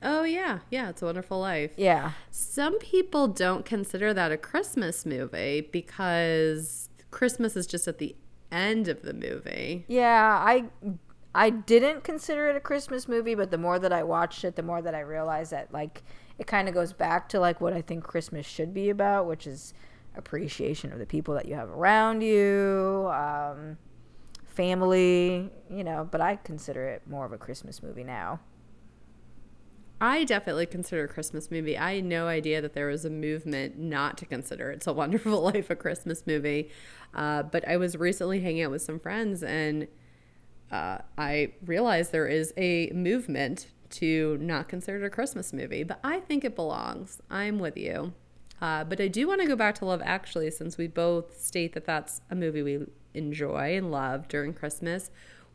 Oh 0.03 0.23
yeah, 0.23 0.59
yeah, 0.69 0.89
it's 0.89 1.01
a 1.01 1.05
Wonderful 1.05 1.39
Life. 1.39 1.71
Yeah. 1.77 2.11
Some 2.29 2.77
people 2.79 3.27
don't 3.27 3.65
consider 3.65 4.13
that 4.13 4.31
a 4.31 4.37
Christmas 4.37 5.05
movie 5.05 5.61
because 5.71 6.89
Christmas 7.09 7.55
is 7.55 7.65
just 7.65 7.87
at 7.87 7.99
the 7.99 8.15
end 8.51 8.87
of 8.89 9.01
the 9.01 9.13
movie. 9.13 9.85
Yeah, 9.87 10.37
I 10.45 10.65
I 11.33 11.49
didn't 11.49 12.03
consider 12.03 12.49
it 12.49 12.55
a 12.55 12.59
Christmas 12.59 13.07
movie, 13.07 13.33
but 13.33 13.49
the 13.49 13.57
more 13.57 13.79
that 13.79 13.93
I 13.93 14.03
watched 14.03 14.43
it, 14.43 14.55
the 14.55 14.63
more 14.63 14.81
that 14.81 14.93
I 14.93 14.99
realized 14.99 15.51
that 15.51 15.73
like 15.73 16.03
it 16.37 16.47
kind 16.47 16.67
of 16.67 16.73
goes 16.73 16.93
back 16.93 17.29
to 17.29 17.39
like 17.39 17.61
what 17.61 17.73
I 17.73 17.81
think 17.81 18.03
Christmas 18.03 18.45
should 18.45 18.73
be 18.73 18.89
about, 18.89 19.25
which 19.25 19.47
is 19.47 19.73
appreciation 20.15 20.91
of 20.91 20.99
the 20.99 21.05
people 21.05 21.33
that 21.33 21.47
you 21.47 21.55
have 21.55 21.69
around 21.69 22.21
you, 22.21 23.09
um, 23.13 23.77
family, 24.45 25.49
you 25.69 25.83
know. 25.83 26.07
But 26.09 26.21
I 26.21 26.35
consider 26.35 26.85
it 26.85 27.07
more 27.07 27.25
of 27.25 27.31
a 27.31 27.37
Christmas 27.37 27.81
movie 27.81 28.03
now. 28.03 28.39
I 30.03 30.25
definitely 30.25 30.65
consider 30.65 31.05
a 31.05 31.07
Christmas 31.07 31.49
movie. 31.49 31.77
I 31.77 31.95
had 31.95 32.03
no 32.03 32.27
idea 32.27 32.61
that 32.61 32.73
there 32.73 32.87
was 32.87 33.05
a 33.05 33.09
movement 33.09 33.79
not 33.79 34.17
to 34.17 34.25
consider 34.25 34.69
It's 34.69 34.85
a 34.85 34.91
Wonderful 34.91 35.41
Life 35.53 35.69
a 35.69 35.77
Christmas 35.77 36.27
movie. 36.27 36.69
Uh, 37.13 37.43
but 37.43 37.65
I 37.65 37.77
was 37.77 37.95
recently 37.95 38.41
hanging 38.41 38.63
out 38.63 38.71
with 38.71 38.81
some 38.81 38.99
friends 38.99 39.43
and 39.43 39.87
uh, 40.73 40.97
I 41.17 41.53
realized 41.65 42.11
there 42.11 42.27
is 42.27 42.53
a 42.57 42.89
movement 42.93 43.67
to 43.91 44.37
not 44.41 44.67
consider 44.67 45.01
it 45.01 45.05
a 45.05 45.09
Christmas 45.09 45.53
movie, 45.53 45.83
but 45.83 46.01
I 46.03 46.19
think 46.19 46.43
it 46.43 46.53
belongs. 46.53 47.21
I'm 47.29 47.57
with 47.57 47.77
you. 47.77 48.11
Uh, 48.61 48.83
but 48.83 48.99
I 48.99 49.07
do 49.07 49.25
want 49.25 49.39
to 49.39 49.47
go 49.47 49.55
back 49.55 49.75
to 49.75 49.85
Love 49.85 50.01
Actually, 50.03 50.51
since 50.51 50.77
we 50.77 50.87
both 50.87 51.39
state 51.39 51.71
that 51.75 51.85
that's 51.85 52.19
a 52.29 52.35
movie 52.35 52.61
we 52.61 52.87
enjoy 53.13 53.77
and 53.77 53.89
love 53.89 54.27
during 54.27 54.53
Christmas. 54.53 55.11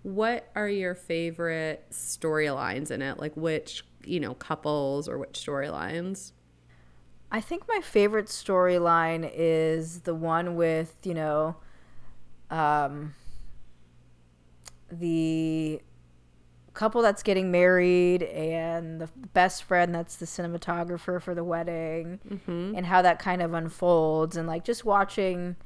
What 0.09 0.49
are 0.55 0.69
your 0.69 0.95
favorite 0.95 1.85
storylines 1.91 2.91
in 2.91 3.03
it? 3.03 3.19
Like 3.19 3.37
which, 3.37 3.85
you 4.05 4.21
know, 4.21 4.33
couples 4.33 5.07
or 5.07 5.19
which 5.19 5.35
storylines? 5.35 6.33
I 7.31 7.43
think 7.43 7.65
my 7.69 7.81
favorite 7.83 8.29
storyline 8.29 9.31
is 9.35 10.01
the 10.01 10.15
one 10.15 10.57
with, 10.57 10.97
you 11.03 11.13
know, 11.13 11.57
um, 12.49 13.15
the 14.91 15.83
couple 16.73 17.03
that's 17.03 17.23
getting 17.23 17.51
married 17.51 18.23
and 18.23 19.03
the 19.03 19.11
best 19.35 19.65
friend 19.65 19.95
that's 19.95 20.17
the 20.17 20.25
cinematographer 20.25 21.21
for 21.21 21.35
the 21.35 21.45
wedding 21.45 22.19
mm-hmm. 22.27 22.75
and 22.75 22.87
how 22.87 23.03
that 23.03 23.19
kind 23.19 23.43
of 23.43 23.53
unfolds 23.53 24.39
and 24.39 24.49
like 24.49 24.65
just 24.65 24.87
watching 24.87 25.57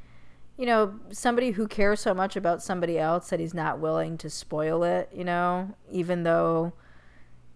you 0.62 0.66
know 0.66 0.94
somebody 1.10 1.50
who 1.50 1.66
cares 1.66 1.98
so 1.98 2.14
much 2.14 2.36
about 2.36 2.62
somebody 2.62 2.96
else 2.96 3.30
that 3.30 3.40
he's 3.40 3.52
not 3.52 3.80
willing 3.80 4.16
to 4.16 4.30
spoil 4.30 4.84
it 4.84 5.10
you 5.12 5.24
know 5.24 5.74
even 5.90 6.22
though 6.22 6.72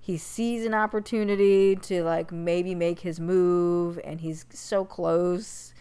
he 0.00 0.16
sees 0.16 0.66
an 0.66 0.74
opportunity 0.74 1.76
to 1.76 2.02
like 2.02 2.32
maybe 2.32 2.74
make 2.74 2.98
his 2.98 3.20
move 3.20 4.00
and 4.02 4.22
he's 4.22 4.44
so 4.50 4.84
close 4.84 5.72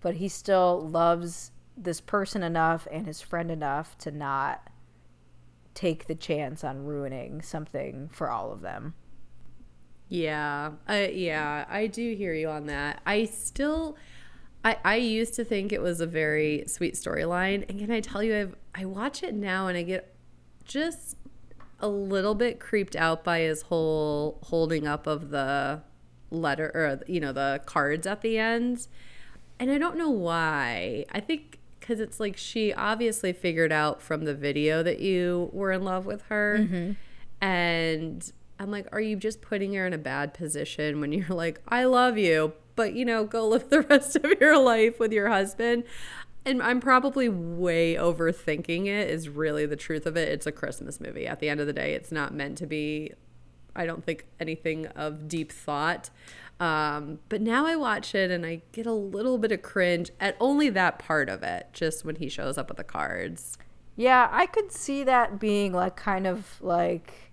but 0.00 0.16
he 0.16 0.26
still 0.26 0.80
loves 0.80 1.52
this 1.76 2.00
person 2.00 2.42
enough 2.42 2.88
and 2.90 3.06
his 3.06 3.20
friend 3.20 3.48
enough 3.48 3.96
to 3.98 4.10
not 4.10 4.68
take 5.74 6.08
the 6.08 6.16
chance 6.16 6.64
on 6.64 6.84
ruining 6.84 7.40
something 7.40 8.10
for 8.12 8.28
all 8.28 8.50
of 8.50 8.60
them. 8.60 8.94
Yeah. 10.08 10.72
Uh, 10.88 11.06
yeah, 11.12 11.64
I 11.68 11.86
do 11.86 12.14
hear 12.14 12.34
you 12.34 12.48
on 12.48 12.66
that. 12.66 13.00
I 13.06 13.24
still 13.26 13.96
I 14.64 14.76
I 14.84 14.96
used 14.96 15.34
to 15.34 15.44
think 15.44 15.72
it 15.72 15.82
was 15.82 16.00
a 16.00 16.06
very 16.06 16.64
sweet 16.66 16.94
storyline, 16.94 17.68
and 17.68 17.78
can 17.78 17.90
I 17.90 18.00
tell 18.00 18.22
you 18.22 18.36
I've 18.36 18.56
I 18.74 18.84
watch 18.84 19.22
it 19.22 19.34
now 19.34 19.68
and 19.68 19.76
I 19.76 19.82
get 19.82 20.14
just 20.64 21.16
a 21.80 21.88
little 21.88 22.34
bit 22.34 22.60
creeped 22.60 22.94
out 22.94 23.24
by 23.24 23.40
his 23.40 23.62
whole 23.62 24.38
holding 24.44 24.86
up 24.86 25.06
of 25.06 25.30
the 25.30 25.82
letter 26.30 26.70
or 26.74 27.00
you 27.06 27.20
know 27.20 27.32
the 27.32 27.60
cards 27.66 28.06
at 28.06 28.22
the 28.22 28.38
end. 28.38 28.86
And 29.58 29.70
I 29.70 29.78
don't 29.78 29.96
know 29.96 30.10
why. 30.10 31.04
I 31.12 31.20
think 31.20 31.58
because 31.78 32.00
it's 32.00 32.20
like 32.20 32.36
she 32.36 32.72
obviously 32.72 33.32
figured 33.32 33.72
out 33.72 34.00
from 34.00 34.24
the 34.24 34.34
video 34.34 34.82
that 34.82 35.00
you 35.00 35.50
were 35.52 35.72
in 35.72 35.82
love 35.82 36.06
with 36.06 36.22
her. 36.22 36.58
Mm-hmm. 36.60 36.92
And 37.44 38.32
I'm 38.60 38.70
like, 38.70 38.86
are 38.92 39.00
you 39.00 39.16
just 39.16 39.42
putting 39.42 39.74
her 39.74 39.84
in 39.84 39.92
a 39.92 39.98
bad 39.98 40.32
position 40.32 41.00
when 41.00 41.10
you're 41.12 41.28
like, 41.28 41.60
I 41.66 41.84
love 41.84 42.16
you, 42.16 42.52
but 42.76 42.94
you 42.94 43.04
know, 43.04 43.24
go 43.24 43.46
live 43.48 43.70
the 43.70 43.80
rest 43.90 44.16
of 44.16 44.40
your 44.40 44.58
life 44.58 44.98
with 44.98 45.12
your 45.12 45.28
husband? 45.28 45.84
And 46.44 46.60
I'm 46.60 46.80
probably 46.80 47.28
way 47.28 47.94
overthinking 47.94 48.86
it, 48.86 49.08
is 49.08 49.28
really 49.28 49.64
the 49.64 49.76
truth 49.76 50.06
of 50.06 50.16
it. 50.16 50.28
It's 50.28 50.46
a 50.46 50.52
Christmas 50.52 51.00
movie. 51.00 51.26
At 51.26 51.38
the 51.38 51.48
end 51.48 51.60
of 51.60 51.68
the 51.68 51.72
day, 51.72 51.94
it's 51.94 52.10
not 52.10 52.34
meant 52.34 52.58
to 52.58 52.66
be, 52.66 53.12
I 53.76 53.86
don't 53.86 54.04
think, 54.04 54.26
anything 54.40 54.86
of 54.88 55.28
deep 55.28 55.52
thought. 55.52 56.10
Um, 56.58 57.20
but 57.28 57.40
now 57.40 57.66
I 57.66 57.76
watch 57.76 58.14
it 58.14 58.30
and 58.30 58.44
I 58.44 58.62
get 58.72 58.86
a 58.86 58.92
little 58.92 59.38
bit 59.38 59.52
of 59.52 59.62
cringe 59.62 60.10
at 60.20 60.36
only 60.40 60.68
that 60.70 60.98
part 60.98 61.28
of 61.28 61.42
it, 61.42 61.68
just 61.72 62.04
when 62.04 62.16
he 62.16 62.28
shows 62.28 62.58
up 62.58 62.68
with 62.68 62.76
the 62.76 62.84
cards. 62.84 63.56
Yeah, 63.96 64.28
I 64.30 64.46
could 64.46 64.72
see 64.72 65.04
that 65.04 65.38
being 65.38 65.72
like 65.72 65.96
kind 65.96 66.26
of 66.26 66.60
like 66.60 67.31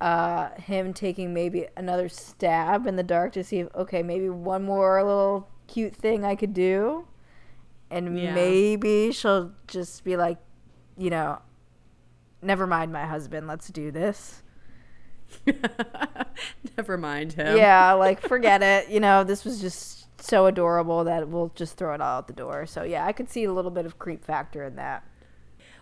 uh, 0.00 0.50
him 0.60 0.92
taking 0.92 1.34
maybe 1.34 1.66
another 1.76 2.08
stab 2.08 2.86
in 2.86 2.96
the 2.96 3.02
dark 3.02 3.32
to 3.32 3.44
see 3.44 3.60
if 3.60 3.74
okay, 3.74 4.02
maybe 4.02 4.28
one 4.28 4.64
more 4.64 5.02
little 5.02 5.48
cute 5.66 5.94
thing 5.94 6.24
I 6.24 6.34
could 6.34 6.54
do. 6.54 7.06
And 7.90 8.18
yeah. 8.18 8.34
maybe 8.34 9.12
she'll 9.12 9.52
just 9.66 10.04
be 10.04 10.16
like, 10.16 10.38
you 10.96 11.10
know, 11.10 11.40
never 12.40 12.66
mind 12.66 12.92
my 12.92 13.04
husband, 13.04 13.46
let's 13.46 13.68
do 13.68 13.90
this. 13.90 14.42
Never 16.76 16.96
mind 16.96 17.34
him. 17.34 17.56
Yeah, 17.56 17.92
like 17.92 18.20
forget 18.28 18.62
it. 18.62 18.88
You 18.88 19.00
know, 19.00 19.24
this 19.24 19.44
was 19.44 19.60
just 19.60 20.06
so 20.22 20.46
adorable 20.46 21.04
that 21.04 21.28
we'll 21.28 21.52
just 21.54 21.76
throw 21.76 21.94
it 21.94 22.00
all 22.00 22.18
out 22.18 22.26
the 22.26 22.32
door. 22.32 22.66
So 22.66 22.82
yeah, 22.82 23.06
I 23.06 23.12
could 23.12 23.28
see 23.28 23.44
a 23.44 23.52
little 23.52 23.70
bit 23.70 23.86
of 23.86 23.98
creep 23.98 24.24
factor 24.24 24.64
in 24.64 24.76
that. 24.76 25.04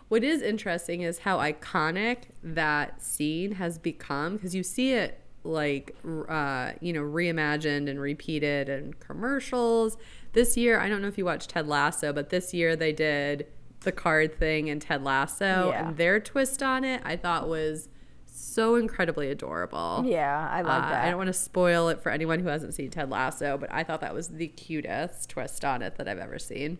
What 0.08 0.24
is 0.24 0.42
interesting 0.42 1.02
is 1.02 1.20
how 1.20 1.38
iconic 1.38 2.30
that 2.42 3.02
scene 3.02 3.52
has 3.52 3.78
become 3.78 4.36
because 4.36 4.54
you 4.54 4.62
see 4.62 4.92
it 4.92 5.20
like 5.44 5.94
uh, 6.28 6.72
you 6.80 6.92
know 6.92 7.02
reimagined 7.02 7.88
and 7.88 8.00
repeated 8.00 8.68
in 8.68 8.94
commercials. 8.94 9.96
This 10.32 10.56
year, 10.56 10.80
I 10.80 10.88
don't 10.88 11.02
know 11.02 11.08
if 11.08 11.18
you 11.18 11.24
watched 11.24 11.50
Ted 11.50 11.66
Lasso, 11.66 12.12
but 12.12 12.30
this 12.30 12.52
year 12.54 12.76
they 12.76 12.92
did 12.92 13.46
the 13.80 13.92
card 13.92 14.36
thing 14.38 14.68
in 14.68 14.80
Ted 14.80 15.04
Lasso, 15.04 15.70
yeah. 15.70 15.88
and 15.88 15.96
their 15.96 16.20
twist 16.20 16.62
on 16.62 16.84
it 16.84 17.00
I 17.04 17.16
thought 17.16 17.48
was 17.48 17.88
so 18.26 18.76
incredibly 18.76 19.30
adorable. 19.30 20.04
Yeah, 20.06 20.48
I 20.50 20.62
love 20.62 20.84
uh, 20.84 20.90
that. 20.90 21.04
I 21.04 21.08
don't 21.08 21.18
want 21.18 21.28
to 21.28 21.32
spoil 21.32 21.88
it 21.88 22.02
for 22.02 22.10
anyone 22.10 22.40
who 22.40 22.48
hasn't 22.48 22.74
seen 22.74 22.90
Ted 22.90 23.10
Lasso, 23.10 23.58
but 23.58 23.72
I 23.72 23.84
thought 23.84 24.00
that 24.00 24.14
was 24.14 24.28
the 24.28 24.48
cutest 24.48 25.30
twist 25.30 25.64
on 25.64 25.82
it 25.82 25.96
that 25.96 26.08
I've 26.08 26.18
ever 26.18 26.38
seen. 26.38 26.78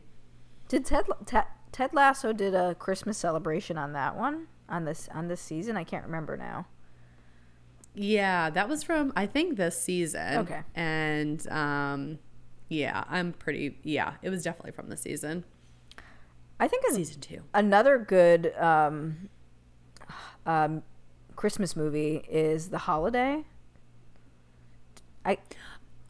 Did 0.68 0.84
Ted 0.84 1.06
Ted, 1.26 1.44
Ted 1.72 1.92
Lasso 1.92 2.32
did 2.32 2.54
a 2.54 2.74
Christmas 2.74 3.18
celebration 3.18 3.78
on 3.78 3.92
that 3.92 4.16
one 4.16 4.46
on 4.68 4.84
this 4.84 5.08
on 5.12 5.28
this 5.28 5.40
season? 5.40 5.76
I 5.76 5.84
can't 5.84 6.04
remember 6.04 6.36
now. 6.36 6.66
Yeah, 7.94 8.50
that 8.50 8.68
was 8.68 8.82
from 8.82 9.12
I 9.16 9.26
think 9.26 9.56
this 9.56 9.80
season. 9.80 10.38
Okay. 10.38 10.60
And 10.74 11.46
um 11.48 12.18
yeah, 12.68 13.04
I'm 13.08 13.32
pretty 13.32 13.78
yeah, 13.82 14.14
it 14.22 14.30
was 14.30 14.42
definitely 14.42 14.72
from 14.72 14.88
the 14.88 14.96
season. 14.96 15.44
I 16.60 16.66
think 16.66 16.84
season 16.92 17.20
2. 17.20 17.42
Another 17.54 17.98
good 17.98 18.52
um 18.58 19.28
um 20.46 20.82
Christmas 21.36 21.76
movie 21.76 22.24
is 22.28 22.70
The 22.70 22.78
Holiday. 22.78 23.44
I 25.24 25.38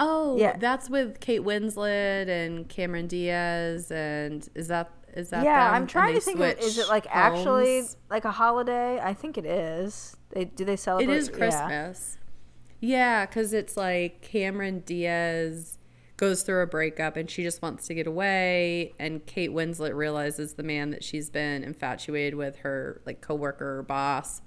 Oh, 0.01 0.37
yeah. 0.39 0.57
that's 0.57 0.89
with 0.89 1.19
Kate 1.19 1.43
Winslet 1.43 2.29
and 2.29 2.69
Cameron 2.69 3.09
Diaz 3.09 3.91
and 3.91 4.49
is 4.55 4.69
that 4.69 4.91
is 5.15 5.31
that 5.31 5.45
Yeah? 5.45 5.71
I'm 5.73 5.87
trying 5.87 6.15
to 6.15 6.21
think 6.21 6.41
of 6.41 6.59
is 6.59 6.79
it 6.79 6.89
like 6.89 7.07
homes? 7.07 7.39
actually 7.39 7.83
like 8.11 8.25
a 8.25 8.31
holiday? 8.31 9.01
I 9.01 9.15
think 9.15 9.39
it 9.39 9.47
is. 9.47 10.17
They 10.31 10.45
do 10.45 10.65
they 10.65 10.77
celebrate 10.77 11.15
It 11.15 11.17
is 11.17 11.29
Christmas. 11.29 12.19
Yeah, 12.81 13.23
yeah 13.23 13.27
cuz 13.27 13.53
it's 13.53 13.77
like 13.77 14.23
Cameron 14.23 14.81
Diaz 14.81 15.79
goes 16.19 16.43
through 16.43 16.63
a 16.63 16.67
breakup 16.67 17.17
and 17.17 17.31
she 17.31 17.45
just 17.45 17.63
wants 17.63 17.87
to 17.87 17.95
get 17.95 18.07
away 18.07 18.93
and 18.99 19.25
Kate 19.25 19.51
Winslet 19.51 19.95
realizes 19.95 20.55
the 20.55 20.65
man 20.65 20.91
that 20.91 21.05
she's 21.05 21.31
been 21.31 21.63
infatuated 21.63 22.35
with 22.35 22.57
her 22.59 23.01
like 23.07 23.21
coworker 23.21 23.79
or 23.79 23.83
boss 23.83 24.43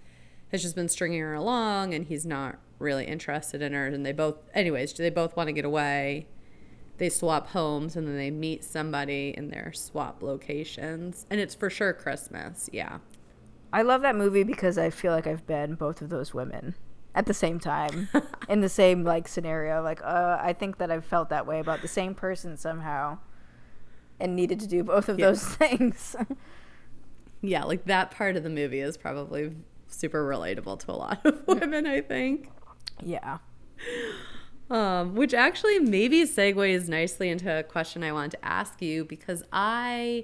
has 0.52 0.62
just 0.62 0.76
been 0.76 0.90
stringing 0.90 1.22
her 1.22 1.34
along 1.34 1.94
and 1.94 2.08
he's 2.08 2.26
not 2.26 2.58
really 2.78 3.06
interested 3.06 3.62
in 3.62 3.72
her 3.72 3.88
and 3.88 4.06
they 4.06 4.12
both 4.12 4.36
anyways 4.54 4.92
do 4.92 5.02
they 5.02 5.10
both 5.10 5.36
want 5.38 5.48
to 5.48 5.54
get 5.54 5.64
away 5.64 6.28
they 7.02 7.10
swap 7.10 7.48
homes 7.50 7.96
and 7.96 8.08
then 8.08 8.16
they 8.16 8.30
meet 8.32 8.64
somebody 8.64 9.34
in 9.36 9.50
their 9.50 9.74
swap 9.74 10.22
locations 10.24 11.26
and 11.30 11.40
it's 11.42 11.56
for 11.56 11.70
sure 11.70 11.92
christmas 11.94 12.70
yeah 12.72 13.00
I 13.74 13.84
love 13.84 14.02
that 14.02 14.18
movie 14.18 14.44
because 14.44 14.78
I 14.78 14.90
feel 14.90 15.14
like 15.14 15.26
I've 15.26 15.48
been 15.48 15.76
both 15.76 16.02
of 16.02 16.10
those 16.10 16.34
women 16.34 16.76
at 17.16 17.26
the 17.26 17.34
same 17.34 17.58
time 17.58 18.10
in 18.50 18.60
the 18.60 18.68
same 18.68 19.06
like 19.06 19.30
scenario. 19.30 19.82
Like, 19.82 20.02
uh, 20.04 20.38
I 20.42 20.52
think 20.52 20.78
that 20.80 20.92
I've 20.92 21.06
felt 21.06 21.30
that 21.30 21.48
way 21.48 21.62
about 21.62 21.82
the 21.82 21.88
same 21.88 22.14
person 22.14 22.58
somehow, 22.58 23.20
and 24.20 24.36
needed 24.36 24.60
to 24.60 24.68
do 24.68 24.84
both 24.84 25.08
of 25.08 25.18
Yeah. 25.18 25.28
those 25.28 25.46
things. 25.56 26.18
yeah 27.42 27.64
like 27.64 27.86
that 27.86 28.12
part 28.12 28.36
of 28.36 28.44
the 28.44 28.50
movie 28.50 28.82
is 28.82 28.98
probably 28.98 29.56
super 29.88 30.28
relatable 30.28 30.78
to 30.80 30.92
a 30.92 30.98
lot 31.06 31.26
of 31.26 31.42
women 31.48 31.88
i 31.88 32.02
think 32.02 32.50
yeah. 33.02 33.38
Um, 34.72 35.16
which 35.16 35.34
actually 35.34 35.80
maybe 35.80 36.24
segues 36.24 36.88
nicely 36.88 37.28
into 37.28 37.60
a 37.60 37.62
question 37.62 38.06
I 38.06 38.14
wanted 38.14 38.32
to 38.32 38.46
ask 38.46 38.82
you 38.82 39.04
because 39.04 39.44
I 39.52 40.24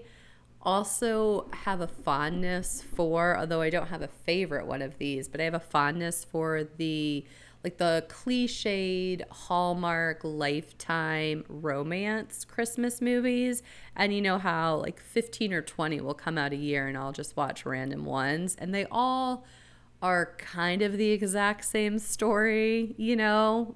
also 0.61 1.49
have 1.51 1.81
a 1.81 1.87
fondness 1.87 2.81
for, 2.95 3.37
although 3.37 3.59
I 3.59 3.69
don't 3.69 3.87
have 3.87 4.01
a 4.01 4.07
favorite 4.07 4.65
one 4.65 4.81
of 4.81 4.99
these, 4.99 5.27
but 5.27 5.41
I 5.41 5.43
have 5.43 5.53
a 5.53 5.59
fondness 5.59 6.23
for 6.23 6.63
the 6.77 7.25
like 7.61 7.77
the 7.77 8.05
cliched 8.07 9.21
Hallmark 9.29 10.21
lifetime 10.23 11.43
romance 11.49 12.45
Christmas 12.45 13.01
movies. 13.01 13.63
And 13.97 14.13
you 14.13 14.21
know 14.21 14.37
how 14.37 14.77
like 14.77 15.01
15 15.01 15.51
or 15.51 15.61
20 15.61 15.99
will 15.99 16.13
come 16.13 16.37
out 16.37 16.53
a 16.53 16.55
year 16.55 16.87
and 16.87 16.97
I'll 16.97 17.11
just 17.11 17.35
watch 17.35 17.65
random 17.65 18.05
ones 18.05 18.55
and 18.57 18.73
they 18.73 18.85
all 18.89 19.43
are 20.01 20.35
kind 20.37 20.81
of 20.81 20.95
the 20.97 21.09
exact 21.09 21.65
same 21.65 21.99
story, 21.99 22.95
you 22.97 23.17
know, 23.17 23.75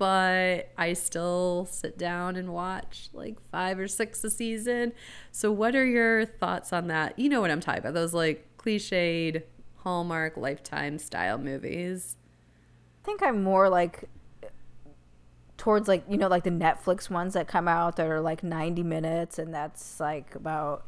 but 0.00 0.70
I 0.78 0.94
still 0.94 1.68
sit 1.70 1.98
down 1.98 2.36
and 2.36 2.54
watch 2.54 3.10
like 3.12 3.38
five 3.50 3.78
or 3.78 3.86
six 3.86 4.24
a 4.24 4.30
season. 4.30 4.94
So, 5.30 5.52
what 5.52 5.76
are 5.76 5.84
your 5.84 6.24
thoughts 6.24 6.72
on 6.72 6.86
that? 6.86 7.18
You 7.18 7.28
know 7.28 7.42
what 7.42 7.50
I'm 7.50 7.60
talking 7.60 7.80
about? 7.80 7.92
Those 7.92 8.14
like 8.14 8.48
cliched 8.56 9.42
Hallmark 9.76 10.38
Lifetime 10.38 10.98
style 10.98 11.36
movies. 11.36 12.16
I 13.02 13.04
think 13.04 13.22
I'm 13.22 13.42
more 13.42 13.68
like 13.68 14.04
towards 15.58 15.86
like 15.86 16.02
you 16.08 16.16
know 16.16 16.28
like 16.28 16.44
the 16.44 16.50
Netflix 16.50 17.10
ones 17.10 17.34
that 17.34 17.46
come 17.46 17.68
out 17.68 17.96
that 17.96 18.06
are 18.06 18.22
like 18.22 18.42
90 18.42 18.82
minutes 18.82 19.38
and 19.38 19.52
that's 19.52 20.00
like 20.00 20.34
about 20.34 20.86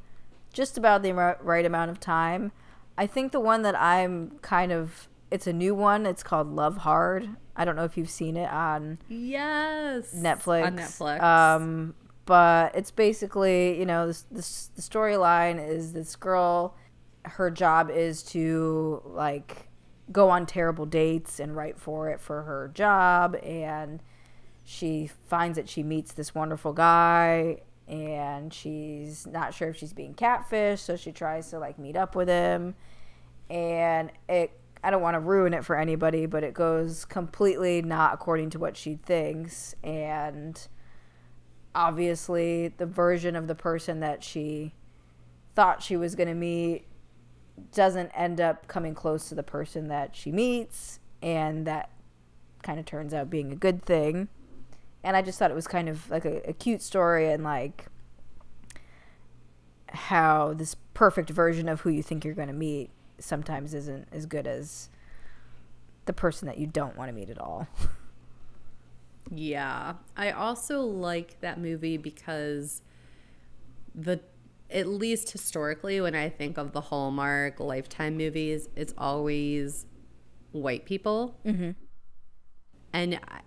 just 0.55 0.79
about 0.79 1.03
the 1.03 1.13
right 1.13 1.67
amount 1.67 1.91
of 1.91 2.01
time. 2.01 2.51
I 2.97 3.07
think 3.07 3.33
the 3.33 3.41
one 3.41 3.61
that 3.61 3.79
I'm 3.79 4.39
kind 4.41 4.73
of 4.73 5.07
it's 5.33 5.47
a 5.47 5.53
new 5.53 5.75
one. 5.75 6.07
It's 6.07 6.23
called 6.23 6.49
Love 6.53 6.79
Hard. 6.79 7.29
I 7.57 7.65
don't 7.65 7.77
know 7.77 7.85
if 7.85 7.97
you've 7.97 8.11
seen 8.11 8.37
it 8.37 8.51
on 8.51 8.99
Yes. 9.09 10.15
Netflix. 10.15 10.67
On 10.67 10.77
Netflix. 10.77 11.23
Um, 11.23 11.95
but 12.25 12.75
it's 12.75 12.91
basically, 12.91 13.79
you 13.79 13.85
know, 13.87 14.07
this, 14.07 14.25
this 14.31 14.71
the 14.77 14.83
storyline 14.83 15.67
is 15.67 15.93
this 15.93 16.15
girl, 16.17 16.77
her 17.25 17.51
job 17.51 17.91
is 17.91 18.23
to 18.23 19.03
like 19.05 19.69
go 20.11 20.31
on 20.31 20.47
terrible 20.47 20.87
dates 20.87 21.41
and 21.41 21.57
write 21.57 21.79
for 21.79 22.09
it 22.11 22.21
for 22.21 22.43
her 22.43 22.71
job, 22.75 23.35
and 23.43 24.01
she 24.65 25.11
finds 25.27 25.57
that 25.57 25.69
she 25.69 25.83
meets 25.83 26.13
this 26.13 26.35
wonderful 26.35 26.73
guy, 26.73 27.61
and 27.89 28.53
she's 28.55 29.27
not 29.27 29.53
sure 29.53 29.69
if 29.71 29.77
she's 29.77 29.93
being 29.93 30.15
catfished, 30.15 30.81
so 30.81 30.97
she 30.97 31.11
tries 31.13 31.51
to 31.51 31.59
like 31.59 31.79
meet 31.79 31.97
up 31.97 32.15
with 32.15 32.29
him, 32.29 32.75
and 33.51 34.11
it. 34.29 34.53
I 34.83 34.91
don't 34.91 35.03
want 35.03 35.15
to 35.15 35.21
ruin 35.21 35.55
it 35.55 35.65
for 35.65 35.77
anybody, 35.77 36.27
but 36.27 36.43
it 36.43 36.55
goes 36.55 37.05
completely 37.05 37.83
not 37.83 38.15
according 38.15 38.51
to 38.51 38.59
what 38.59 38.77
she 38.77 38.97
thinks, 38.97 39.75
and 39.85 40.67
obviously 41.75 42.69
the 42.69 42.87
version 42.87 43.37
of 43.37 43.47
the 43.47 43.55
person 43.55 44.01
that 44.01 44.23
she 44.23 44.75
thought 45.55 45.83
she 45.83 45.97
was 45.97 46.15
going 46.15 46.29
to 46.29 46.35
meet 46.35 46.85
doesn't 47.75 48.11
end 48.11 48.41
up 48.41 48.67
coming 48.67 48.95
close 48.95 49.29
to 49.29 49.35
the 49.35 49.43
person 49.43 49.89
that 49.89 50.17
she 50.17 50.33
meets 50.33 51.01
and 51.23 51.67
that 51.67 51.91
kind 52.63 52.79
of 52.79 52.87
turns 52.87 53.13
out 53.15 53.31
being 53.31 53.53
a 53.53 53.57
good 53.57 53.85
thing. 53.85 54.29
And 55.05 55.17
i 55.17 55.23
just 55.23 55.39
thought 55.39 55.51
it 55.51 55.55
was 55.55 55.67
kind 55.67 55.89
of 55.89 56.09
like 56.11 56.25
a, 56.25 56.49
a 56.49 56.53
cute 56.53 56.81
story 56.81 57.31
and 57.31 57.43
like 57.43 57.87
how 59.89 60.55
this 60.55 60.77
perfect 60.95 61.29
version 61.29 61.69
of 61.69 61.83
who 61.83 61.91
you 61.91 62.03
think 62.03 62.25
you're 62.25 62.35
going 62.35 62.49
to 62.49 62.55
meet 62.55 62.91
sometimes 63.23 63.75
isn't 63.75 64.09
as 64.13 64.27
good 64.27 64.47
as 64.47 64.89
the 66.05 66.13
person 66.13 66.47
that 66.47 66.59
you 66.59 66.67
don't 66.67 66.97
want 66.97 67.09
to 67.09 67.13
meet 67.15 67.31
at 67.31 67.39
all 67.39 67.69
Yeah. 69.31 69.95
I 70.17 70.31
also 70.33 70.81
like 70.83 71.41
that 71.41 71.61
movie 71.61 71.97
because 71.97 72.83
the 73.95 74.21
at 74.71 74.87
least 74.87 75.31
historically 75.31 76.01
when 76.01 76.15
I 76.15 76.31
think 76.31 76.57
of 76.57 76.73
the 76.73 76.81
Hallmark 76.81 77.61
Lifetime 77.61 78.17
movies, 78.17 78.69
it's 78.75 78.95
always 78.97 79.87
white 80.53 80.87
people. 80.87 81.39
mm-hmm. 81.45 81.71
And 82.93 83.21
I, 83.29 83.41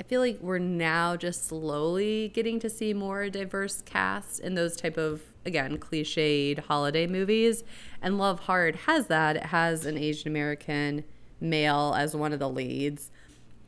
I 0.00 0.02
feel 0.04 0.20
like 0.20 0.38
we're 0.40 0.58
now 0.58 1.16
just 1.16 1.46
slowly 1.46 2.28
getting 2.34 2.58
to 2.60 2.70
see 2.70 2.94
more 2.94 3.28
diverse 3.28 3.82
casts 3.82 4.38
in 4.38 4.54
those 4.54 4.76
type 4.76 4.96
of 4.96 5.22
again 5.44 5.78
cliched 5.78 6.58
holiday 6.60 7.06
movies. 7.06 7.64
And 8.00 8.18
Love 8.18 8.40
Hard 8.40 8.76
has 8.86 9.06
that. 9.06 9.36
It 9.36 9.46
has 9.46 9.86
an 9.86 9.98
Asian 9.98 10.28
American 10.28 11.04
male 11.40 11.94
as 11.96 12.14
one 12.14 12.32
of 12.32 12.38
the 12.38 12.48
leads. 12.48 13.10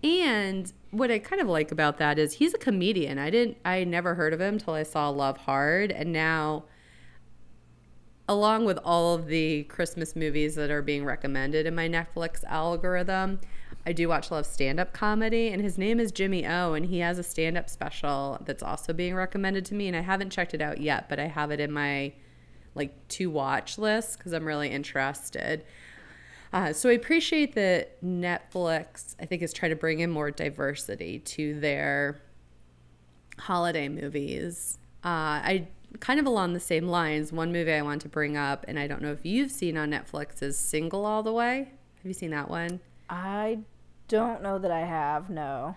And 0.03 0.73
what 0.91 1.11
I 1.11 1.19
kind 1.19 1.41
of 1.41 1.49
like 1.49 1.73
about 1.73 1.99
that 1.99 2.19
is 2.19 2.35
he's 2.35 2.55
a 2.55 2.59
comedian. 2.59 3.19
I 3.19 3.31
didn't 3.31 3.57
I 3.65 3.85
never 3.85 4.15
heard 4.15 4.33
of 4.33 4.41
him 4.41 4.59
till 4.59 4.75
I 4.75 4.83
saw 4.83 5.09
Love 5.09 5.39
Hard 5.39 5.91
and 5.91 6.13
now 6.13 6.65
along 8.29 8.65
with 8.65 8.79
all 8.85 9.15
of 9.15 9.27
the 9.27 9.65
Christmas 9.65 10.17
movies 10.17 10.55
that 10.55 10.71
are 10.71 10.83
being 10.83 11.05
recommended 11.05 11.67
in 11.67 11.75
my 11.75 11.89
Netflix 11.89 12.43
algorithm, 12.45 13.41
I 13.87 13.93
do 13.93 14.09
watch 14.09 14.31
a 14.31 14.35
lot 14.35 14.41
of 14.41 14.47
stand 14.47 14.81
up 14.81 14.93
comedy, 14.93 15.49
and 15.49 15.61
his 15.61 15.77
name 15.77 16.01
is 16.01 16.11
Jimmy 16.11 16.47
O, 16.47 16.73
and 16.73 16.87
he 16.87 17.01
has 17.01 17.19
a 17.19 17.23
stand 17.23 17.59
up 17.59 17.69
special 17.69 18.39
that's 18.45 18.63
also 18.63 18.93
being 18.93 19.15
recommended 19.15 19.65
to 19.67 19.75
me. 19.75 19.89
And 19.89 19.97
I 19.97 20.01
haven't 20.01 20.31
checked 20.31 20.55
it 20.55 20.63
out 20.63 20.81
yet, 20.81 21.09
but 21.09 21.19
I 21.19 21.27
have 21.27 21.51
it 21.51 21.61
in 21.61 21.71
my 21.71 22.13
like 22.75 23.07
to 23.09 23.31
watch 23.31 23.79
list 23.79 24.19
because 24.19 24.33
I'm 24.33 24.45
really 24.45 24.69
interested. 24.69 25.65
Uh, 26.53 26.73
so 26.73 26.89
I 26.89 26.93
appreciate 26.93 27.55
that 27.57 28.03
Netflix, 28.03 29.17
I 29.21 29.27
think, 29.27 29.43
is 29.43 29.53
trying 29.53 29.71
to 29.71 29.77
bring 29.77 30.01
in 30.01 30.11
more 30.11 30.31
diversity 30.31 31.19
to 31.19 31.59
their 31.61 32.23
holiday 33.39 33.89
movies. 33.89 34.79
Uh, 35.05 35.43
I 35.45 35.69
kind 36.01 36.19
of 36.19 36.27
along 36.27 36.55
the 36.55 36.61
same 36.61 36.89
lines. 36.89 37.33
One 37.33 37.53
movie 37.53 37.73
I 37.73 37.83
want 37.83 38.03
to 38.03 38.09
bring 38.09 38.37
up, 38.37 38.65
and 38.67 38.79
I 38.79 38.87
don't 38.87 39.03
know 39.03 39.13
if 39.13 39.27
you've 39.27 39.51
seen 39.51 39.77
on 39.77 39.91
Netflix, 39.91 40.43
is 40.43 40.57
Single 40.57 41.05
All 41.05 41.23
the 41.23 41.33
Way. 41.33 41.71
Have 41.97 42.07
you 42.07 42.15
seen 42.15 42.31
that 42.31 42.49
one? 42.49 42.81
i 43.11 43.59
don't 44.09 44.43
know 44.43 44.59
that 44.59 44.71
i 44.71 44.81
have 44.81 45.31
no 45.31 45.77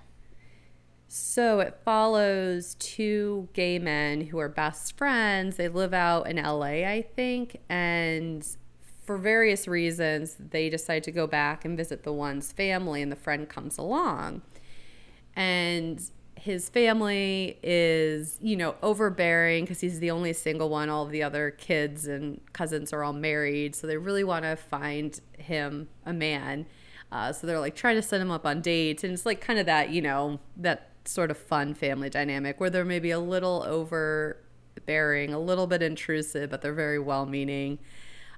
So 1.08 1.60
it 1.62 1.80
follows 1.86 2.76
two 2.80 3.48
gay 3.54 3.80
men 3.80 4.22
who 4.28 4.40
are 4.40 4.50
best 4.50 4.98
friends. 4.98 5.56
They 5.56 5.70
live 5.70 5.94
out 5.94 6.30
in 6.30 6.36
LA, 6.36 6.84
I 6.84 7.06
think, 7.16 7.62
and 7.70 8.46
for 9.06 9.18
various 9.18 9.70
reasons, 9.70 10.36
they 10.38 10.70
decide 10.70 11.04
to 11.04 11.12
go 11.12 11.28
back 11.28 11.64
and 11.64 11.78
visit 11.78 12.04
the 12.04 12.12
one's 12.12 12.52
family, 12.52 13.02
and 13.02 13.10
the 13.10 13.16
friend 13.16 13.48
comes 13.48 13.78
along. 13.78 14.42
And 15.34 16.02
his 16.36 16.68
family 16.70 17.58
is, 17.64 18.38
you 18.42 18.58
know, 18.58 18.76
overbearing 18.84 19.64
because 19.64 19.80
he's 19.80 20.00
the 20.00 20.12
only 20.12 20.34
single 20.34 20.70
one. 20.70 20.90
All 20.90 21.04
of 21.06 21.12
the 21.12 21.24
other 21.24 21.52
kids 21.52 22.06
and 22.06 22.42
cousins 22.54 22.92
are 22.92 23.04
all 23.04 23.14
married. 23.14 23.76
So 23.76 23.88
they 23.88 23.98
really 23.98 24.24
want 24.26 24.44
to 24.44 24.56
find 24.58 25.20
him 25.38 25.88
a 26.06 26.14
man. 26.14 26.66
Uh, 27.12 27.32
so 27.32 27.48
they're 27.48 27.60
like 27.60 27.76
trying 27.76 27.96
to 27.96 28.02
set 28.02 28.20
him 28.20 28.32
up 28.32 28.46
on 28.46 28.62
dates. 28.62 29.04
And 29.04 29.14
it's 29.14 29.26
like 29.26 29.42
kind 29.42 29.60
of 29.60 29.66
that, 29.66 29.90
you 29.92 30.02
know, 30.02 30.40
that 30.58 30.92
sort 31.06 31.32
of 31.32 31.38
fun 31.38 31.74
family 31.74 32.10
dynamic 32.10 32.60
where 32.60 32.70
they're 32.70 32.86
maybe 32.86 33.12
a 33.12 33.20
little 33.20 33.64
overbearing, 33.66 35.34
a 35.34 35.40
little 35.40 35.68
bit 35.68 35.82
intrusive, 35.82 36.50
but 36.50 36.62
they're 36.62 36.74
very 36.74 37.00
well 37.00 37.26
meaning. 37.26 37.80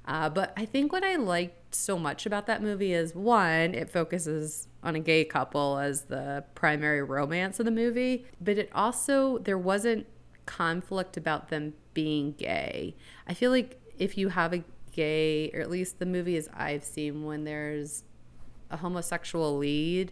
Uh, 0.05 0.29
but 0.29 0.53
I 0.57 0.65
think 0.65 0.91
what 0.91 1.03
I 1.03 1.15
liked 1.17 1.75
so 1.75 1.99
much 1.99 2.25
about 2.25 2.47
that 2.47 2.63
movie 2.63 2.93
is 2.93 3.13
one, 3.13 3.75
it 3.75 3.89
focuses 3.89 4.67
on 4.81 4.95
a 4.95 4.99
gay 4.99 5.23
couple 5.25 5.77
as 5.77 6.05
the 6.05 6.43
primary 6.55 7.03
romance 7.03 7.59
of 7.59 7.65
the 7.65 7.71
movie, 7.71 8.25
but 8.41 8.57
it 8.57 8.69
also, 8.73 9.37
there 9.39 9.57
wasn't 9.57 10.07
conflict 10.45 11.15
about 11.17 11.49
them 11.49 11.73
being 11.93 12.31
gay. 12.33 12.95
I 13.27 13.33
feel 13.33 13.51
like 13.51 13.79
if 13.99 14.17
you 14.17 14.29
have 14.29 14.53
a 14.53 14.63
gay, 14.91 15.51
or 15.51 15.59
at 15.59 15.69
least 15.69 15.99
the 15.99 16.05
movies 16.05 16.49
I've 16.55 16.83
seen 16.83 17.23
when 17.25 17.43
there's 17.43 18.03
a 18.69 18.77
homosexual 18.77 19.57
lead, 19.57 20.11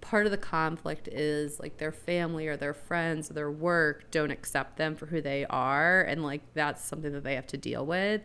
part 0.00 0.26
of 0.26 0.32
the 0.32 0.38
conflict 0.38 1.08
is 1.08 1.58
like 1.58 1.78
their 1.78 1.92
family 1.92 2.46
or 2.46 2.56
their 2.56 2.74
friends 2.74 3.30
or 3.30 3.34
their 3.34 3.50
work 3.50 4.10
don't 4.10 4.30
accept 4.30 4.76
them 4.76 4.94
for 4.94 5.06
who 5.06 5.20
they 5.20 5.44
are 5.46 6.02
and 6.02 6.22
like 6.22 6.42
that's 6.54 6.84
something 6.84 7.12
that 7.12 7.24
they 7.24 7.34
have 7.34 7.46
to 7.46 7.56
deal 7.56 7.84
with. 7.84 8.22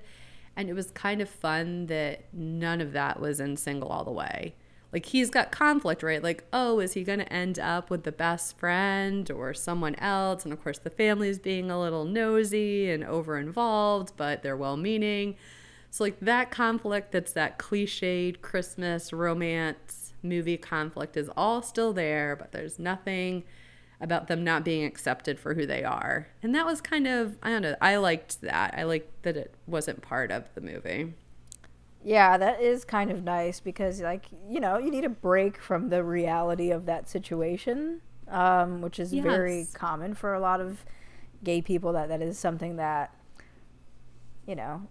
And 0.56 0.70
it 0.70 0.74
was 0.74 0.92
kind 0.92 1.22
of 1.22 1.30
fun 1.30 1.88
that 1.88 2.26
none 2.32 2.80
of 2.80 2.94
that 2.94 3.20
was 3.20 3.40
in 3.40 3.58
single 3.58 3.90
all 3.90 4.04
the 4.04 4.12
way. 4.12 4.54
Like 4.92 5.08
he's 5.08 5.32
got 5.32 5.52
conflict 5.52 6.04
right? 6.04 6.22
Like 6.22 6.44
oh 6.54 6.80
is 6.80 6.94
he 6.94 7.04
going 7.04 7.20
to 7.20 7.34
end 7.34 7.58
up 7.58 7.90
with 7.90 8.04
the 8.04 8.12
best 8.12 8.58
friend 8.58 9.30
or 9.32 9.54
someone 9.54 9.96
else? 9.96 10.44
And 10.44 10.54
of 10.54 10.62
course 10.62 10.78
the 10.78 10.92
family's 10.92 11.40
being 11.40 11.72
a 11.72 11.80
little 11.80 12.06
nosy 12.06 12.90
and 12.90 13.04
over 13.04 13.38
involved 13.38 14.14
but 14.16 14.44
they're 14.44 14.58
well 14.58 14.78
meaning 14.78 15.36
so 15.94 16.04
like 16.04 16.20
that 16.22 16.50
conflict 16.50 17.12
that's 17.12 17.34
that 17.34 17.60
cliched 17.60 18.42
christmas 18.42 19.14
romance 19.14 20.04
movie 20.24 20.58
conflict 20.58 21.18
is 21.18 21.30
all 21.36 21.62
still 21.62 21.94
there, 21.94 22.36
but 22.36 22.52
there's 22.52 22.80
nothing 22.80 23.44
about 24.02 24.28
them 24.28 24.44
not 24.44 24.66
being 24.66 24.84
accepted 24.84 25.40
for 25.40 25.54
who 25.54 25.66
they 25.66 25.84
are. 25.84 26.28
And 26.42 26.54
that 26.56 26.66
was 26.66 26.82
kind 26.82 27.08
of, 27.08 27.38
I 27.44 27.50
don't 27.50 27.62
know, 27.62 27.76
I 27.82 27.98
liked 27.98 28.42
that. 28.42 28.74
I 28.76 28.84
liked 28.84 29.24
that 29.24 29.38
it 29.38 29.54
wasn't 29.68 30.02
part 30.02 30.32
of 30.32 30.54
the 30.56 30.62
movie. 30.62 31.14
Yeah, 32.04 32.38
that 32.38 32.62
is 32.62 32.84
kind 32.84 33.12
of 33.12 33.24
nice 33.24 33.62
because, 33.62 34.02
like, 34.02 34.26
you 34.50 34.60
know, 34.60 34.78
you 34.78 34.92
need 34.92 35.06
a 35.06 35.10
break 35.10 35.62
from 35.62 35.90
the 35.90 36.04
reality 36.04 36.70
of 36.70 36.86
that 36.86 37.08
situation, 37.08 38.02
um, 38.28 38.82
which 38.82 39.00
is 39.00 39.14
yes. 39.14 39.24
very 39.24 39.68
common 39.74 40.14
for 40.14 40.34
a 40.34 40.40
lot 40.40 40.60
of 40.60 40.84
gay 41.46 41.62
people. 41.62 41.94
That 41.94 42.10
that 42.10 42.22
is 42.22 42.38
something 42.38 42.76
that, 42.76 43.16
you 44.48 44.56
know, 44.56 44.88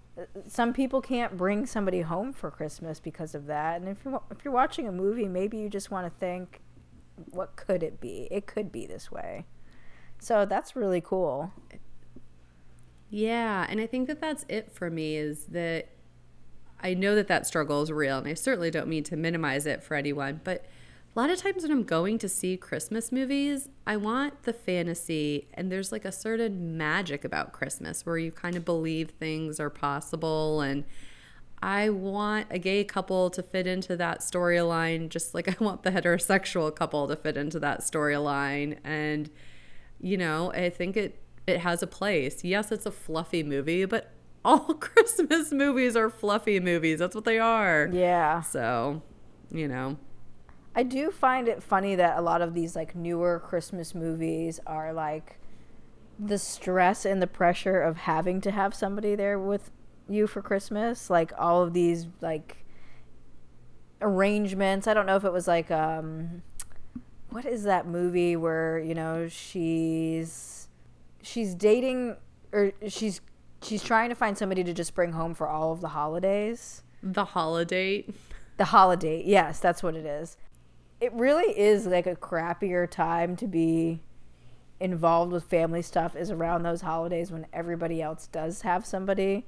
some 0.46 0.72
people 0.72 1.00
can't 1.00 1.36
bring 1.36 1.66
somebody 1.66 2.00
home 2.00 2.32
for 2.32 2.50
Christmas 2.50 3.00
because 3.00 3.34
of 3.34 3.46
that. 3.46 3.80
And 3.80 3.88
if 3.88 3.98
you 4.04 4.20
if 4.30 4.44
you're 4.44 4.54
watching 4.54 4.88
a 4.88 4.92
movie, 4.92 5.28
maybe 5.28 5.58
you 5.58 5.68
just 5.68 5.90
want 5.90 6.06
to 6.06 6.18
think, 6.18 6.60
what 7.30 7.56
could 7.56 7.82
it 7.82 8.00
be? 8.00 8.28
It 8.30 8.46
could 8.46 8.72
be 8.72 8.86
this 8.86 9.10
way. 9.10 9.46
So 10.18 10.46
that's 10.46 10.74
really 10.74 11.00
cool. 11.00 11.52
Yeah, 13.10 13.66
and 13.68 13.78
I 13.78 13.86
think 13.86 14.06
that 14.08 14.20
that's 14.20 14.46
it 14.48 14.72
for 14.72 14.88
me 14.88 15.16
is 15.16 15.44
that 15.46 15.88
I 16.80 16.94
know 16.94 17.14
that 17.14 17.28
that 17.28 17.46
struggle 17.46 17.82
is 17.82 17.92
real 17.92 18.18
and 18.18 18.26
I 18.26 18.34
certainly 18.34 18.70
don't 18.70 18.88
mean 18.88 19.04
to 19.04 19.16
minimize 19.16 19.66
it 19.66 19.82
for 19.82 19.94
anyone, 19.94 20.40
but 20.44 20.64
a 21.14 21.20
lot 21.20 21.28
of 21.28 21.38
times 21.38 21.62
when 21.62 21.72
I'm 21.72 21.82
going 21.82 22.18
to 22.18 22.28
see 22.28 22.56
Christmas 22.56 23.12
movies, 23.12 23.68
I 23.86 23.98
want 23.98 24.44
the 24.44 24.54
fantasy, 24.54 25.48
and 25.52 25.70
there's 25.70 25.92
like 25.92 26.06
a 26.06 26.12
certain 26.12 26.78
magic 26.78 27.22
about 27.22 27.52
Christmas 27.52 28.06
where 28.06 28.16
you 28.16 28.32
kind 28.32 28.56
of 28.56 28.64
believe 28.64 29.10
things 29.10 29.60
are 29.60 29.68
possible. 29.68 30.62
And 30.62 30.84
I 31.62 31.90
want 31.90 32.46
a 32.50 32.58
gay 32.58 32.82
couple 32.84 33.28
to 33.30 33.42
fit 33.42 33.66
into 33.66 33.94
that 33.98 34.20
storyline, 34.20 35.10
just 35.10 35.34
like 35.34 35.48
I 35.60 35.62
want 35.62 35.82
the 35.82 35.90
heterosexual 35.90 36.74
couple 36.74 37.06
to 37.08 37.16
fit 37.16 37.36
into 37.36 37.60
that 37.60 37.80
storyline. 37.80 38.78
And, 38.82 39.28
you 40.00 40.16
know, 40.16 40.50
I 40.52 40.70
think 40.70 40.96
it, 40.96 41.22
it 41.46 41.58
has 41.58 41.82
a 41.82 41.86
place. 41.86 42.42
Yes, 42.42 42.72
it's 42.72 42.86
a 42.86 42.90
fluffy 42.90 43.42
movie, 43.42 43.84
but 43.84 44.12
all 44.46 44.74
Christmas 44.80 45.52
movies 45.52 45.94
are 45.94 46.08
fluffy 46.08 46.58
movies. 46.58 47.00
That's 47.00 47.14
what 47.14 47.26
they 47.26 47.38
are. 47.38 47.90
Yeah. 47.92 48.40
So, 48.40 49.02
you 49.50 49.68
know. 49.68 49.98
I 50.74 50.82
do 50.82 51.10
find 51.10 51.48
it 51.48 51.62
funny 51.62 51.94
that 51.96 52.16
a 52.16 52.22
lot 52.22 52.40
of 52.40 52.54
these 52.54 52.74
like 52.74 52.94
newer 52.94 53.38
Christmas 53.38 53.94
movies 53.94 54.58
are 54.66 54.92
like 54.92 55.38
the 56.18 56.38
stress 56.38 57.04
and 57.04 57.20
the 57.20 57.26
pressure 57.26 57.80
of 57.80 57.98
having 57.98 58.40
to 58.42 58.50
have 58.50 58.74
somebody 58.74 59.14
there 59.14 59.38
with 59.38 59.70
you 60.08 60.26
for 60.26 60.40
Christmas. 60.40 61.10
Like 61.10 61.32
all 61.38 61.62
of 61.62 61.74
these 61.74 62.06
like 62.22 62.64
arrangements. 64.00 64.86
I 64.86 64.94
don't 64.94 65.06
know 65.06 65.16
if 65.16 65.24
it 65.24 65.32
was 65.32 65.46
like 65.46 65.70
um 65.70 66.42
what 67.28 67.44
is 67.44 67.64
that 67.64 67.86
movie 67.86 68.36
where, 68.36 68.78
you 68.78 68.94
know, 68.94 69.28
she's 69.28 70.68
she's 71.22 71.54
dating 71.54 72.16
or 72.50 72.72
she's 72.88 73.20
she's 73.62 73.82
trying 73.82 74.08
to 74.08 74.14
find 74.14 74.38
somebody 74.38 74.64
to 74.64 74.72
just 74.72 74.94
bring 74.94 75.12
home 75.12 75.34
for 75.34 75.48
all 75.48 75.72
of 75.72 75.82
the 75.82 75.88
holidays. 75.88 76.82
The 77.02 77.26
holiday. 77.26 78.06
The 78.56 78.66
holiday. 78.66 79.22
Yes, 79.24 79.60
that's 79.60 79.82
what 79.82 79.96
it 79.96 80.06
is 80.06 80.38
it 81.02 81.12
really 81.14 81.58
is 81.58 81.84
like 81.84 82.06
a 82.06 82.14
crappier 82.14 82.88
time 82.88 83.34
to 83.34 83.48
be 83.48 84.00
involved 84.78 85.32
with 85.32 85.42
family 85.42 85.82
stuff 85.82 86.14
is 86.14 86.30
around 86.30 86.62
those 86.62 86.80
holidays 86.80 87.32
when 87.32 87.44
everybody 87.52 88.00
else 88.00 88.28
does 88.28 88.62
have 88.62 88.86
somebody. 88.86 89.44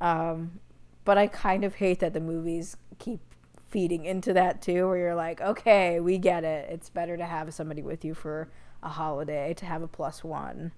Um, 0.00 0.60
but 1.04 1.18
I 1.18 1.26
kind 1.26 1.62
of 1.62 1.74
hate 1.74 2.00
that 2.00 2.14
the 2.14 2.20
movies 2.20 2.78
keep 2.98 3.20
feeding 3.68 4.06
into 4.06 4.32
that 4.32 4.62
too, 4.62 4.88
where 4.88 4.96
you're 4.96 5.14
like, 5.14 5.42
okay, 5.42 6.00
we 6.00 6.16
get 6.16 6.42
it. 6.42 6.70
It's 6.70 6.88
better 6.88 7.18
to 7.18 7.26
have 7.26 7.52
somebody 7.52 7.82
with 7.82 8.02
you 8.02 8.14
for 8.14 8.48
a 8.82 8.88
holiday 8.88 9.52
to 9.52 9.66
have 9.66 9.82
a 9.82 9.88
plus 9.88 10.24
one. 10.24 10.72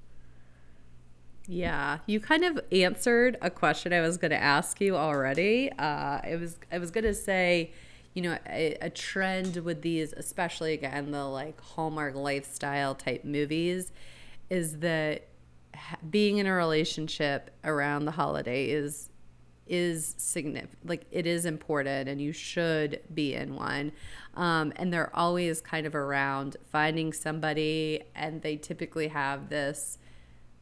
Yeah, 1.47 1.99
you 2.07 2.19
kind 2.19 2.45
of 2.45 2.61
answered 2.73 3.37
a 3.41 3.51
question 3.51 3.93
I 3.93 4.01
was 4.01 4.17
going 4.17 4.33
to 4.33 4.43
ask 4.43 4.81
you 4.81 4.97
already. 4.97 5.71
Uh, 5.79 6.21
it 6.29 6.41
was 6.41 6.59
I 6.73 6.79
was 6.79 6.91
going 6.91 7.05
to 7.05 7.15
say 7.15 7.73
you 8.15 8.23
know, 8.23 8.39
a, 8.49 8.77
a, 8.83 8.91
trend 8.91 9.57
with 9.57 9.83
these, 9.83 10.13
especially 10.13 10.75
again, 10.75 11.11
the 11.13 11.25
like 11.25 11.61
Hallmark 11.61 12.15
Lifetime 12.15 12.95
type 12.97 13.25
movies, 13.25 13.91
is 14.51 14.79
that 14.79 15.29
being 16.11 16.39
in 16.39 16.47
a 16.47 16.53
relationship 16.53 17.51
around 17.65 18.05
the 18.05 18.13
holiday 18.13 18.71
is 18.71 19.09
is 19.67 20.15
significant 20.19 20.77
like 20.85 21.07
it 21.11 21.27
is 21.27 21.47
important 21.47 22.09
and 22.09 22.21
you 22.21 22.33
should 22.33 23.01
be 23.15 23.33
in 23.33 23.55
one. 23.55 23.93
Um, 24.35 24.73
and 24.77 24.93
they're 24.93 25.15
always 25.17 25.61
kind 25.61 25.87
of 25.87 25.95
around 25.95 26.57
finding 26.71 27.13
somebody 27.13 28.03
and 28.15 28.43
they 28.43 28.57
typically 28.57 29.09
have 29.09 29.49
this 29.49 29.99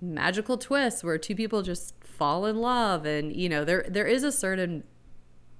magical 0.01 0.59
twist 0.59 1.03
where 1.03 1.19
two 1.19 1.35
people 1.35 1.63
just 1.63 1.95
fall 2.05 2.47
in 2.47 2.57
love 2.57 3.05
and 3.05 3.35
you 3.35 3.49
know 3.49 3.65
there 3.65 3.85
there 3.89 4.07
is 4.07 4.23
a 4.23 4.33
certain 4.33 4.85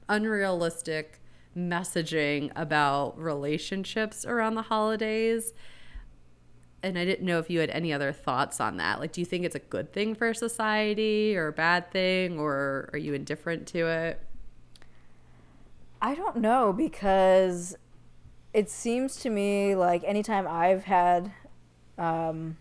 unrealistic 0.09 1.20
messaging 1.57 2.51
about 2.55 3.19
relationships 3.19 4.25
around 4.25 4.55
the 4.55 4.63
holidays. 4.63 5.53
And 6.83 6.99
I 6.99 7.05
didn't 7.05 7.27
know 7.27 7.39
if 7.39 7.51
you 7.51 7.61
had 7.61 7.71
any 7.71 7.93
other 7.93 8.13
thoughts 8.13 8.61
on 8.61 8.79
that. 8.79 9.01
Like, 9.01 9.13
do 9.13 9.21
you 9.21 9.25
think 9.25 9.45
it's 9.45 9.55
a 9.55 9.61
good 9.61 9.93
thing 9.93 10.15
for 10.15 10.33
society 10.33 11.37
or 11.37 11.49
a 11.49 11.53
bad 11.53 11.91
thing, 11.91 12.39
or 12.39 12.89
are 12.93 12.99
you 12.99 13.13
indifferent 13.13 13.67
to 13.69 13.87
it? 13.87 14.23
I 16.01 16.15
don't 16.15 16.37
know 16.37 16.73
because 16.73 17.77
it 18.55 18.71
seems 18.71 19.17
to 19.17 19.31
me 19.31 19.75
like 19.75 20.03
anytime 20.05 20.47
I've 20.49 20.85
had, 20.85 21.33
um, 21.99 22.57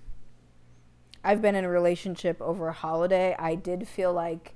I've 1.24 1.42
been 1.42 1.56
in 1.56 1.64
a 1.64 1.70
relationship 1.70 2.42
over 2.42 2.68
a 2.68 2.74
holiday, 2.74 3.36
I 3.40 3.56
did 3.56 3.88
feel 3.88 4.12
like 4.12 4.56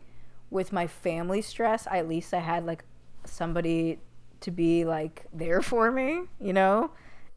with 0.50 0.74
my 0.74 0.88
family 0.88 1.42
stress, 1.42 1.88
at 1.90 2.10
least 2.10 2.34
I 2.34 2.40
had 2.40 2.66
like 2.66 2.84
somebody 3.26 4.00
to 4.44 4.52
be 4.52 4.86
like 4.86 5.26
there 5.34 5.62
for 5.62 5.92
me, 5.92 6.24
you 6.40 6.54
know? 6.54 6.92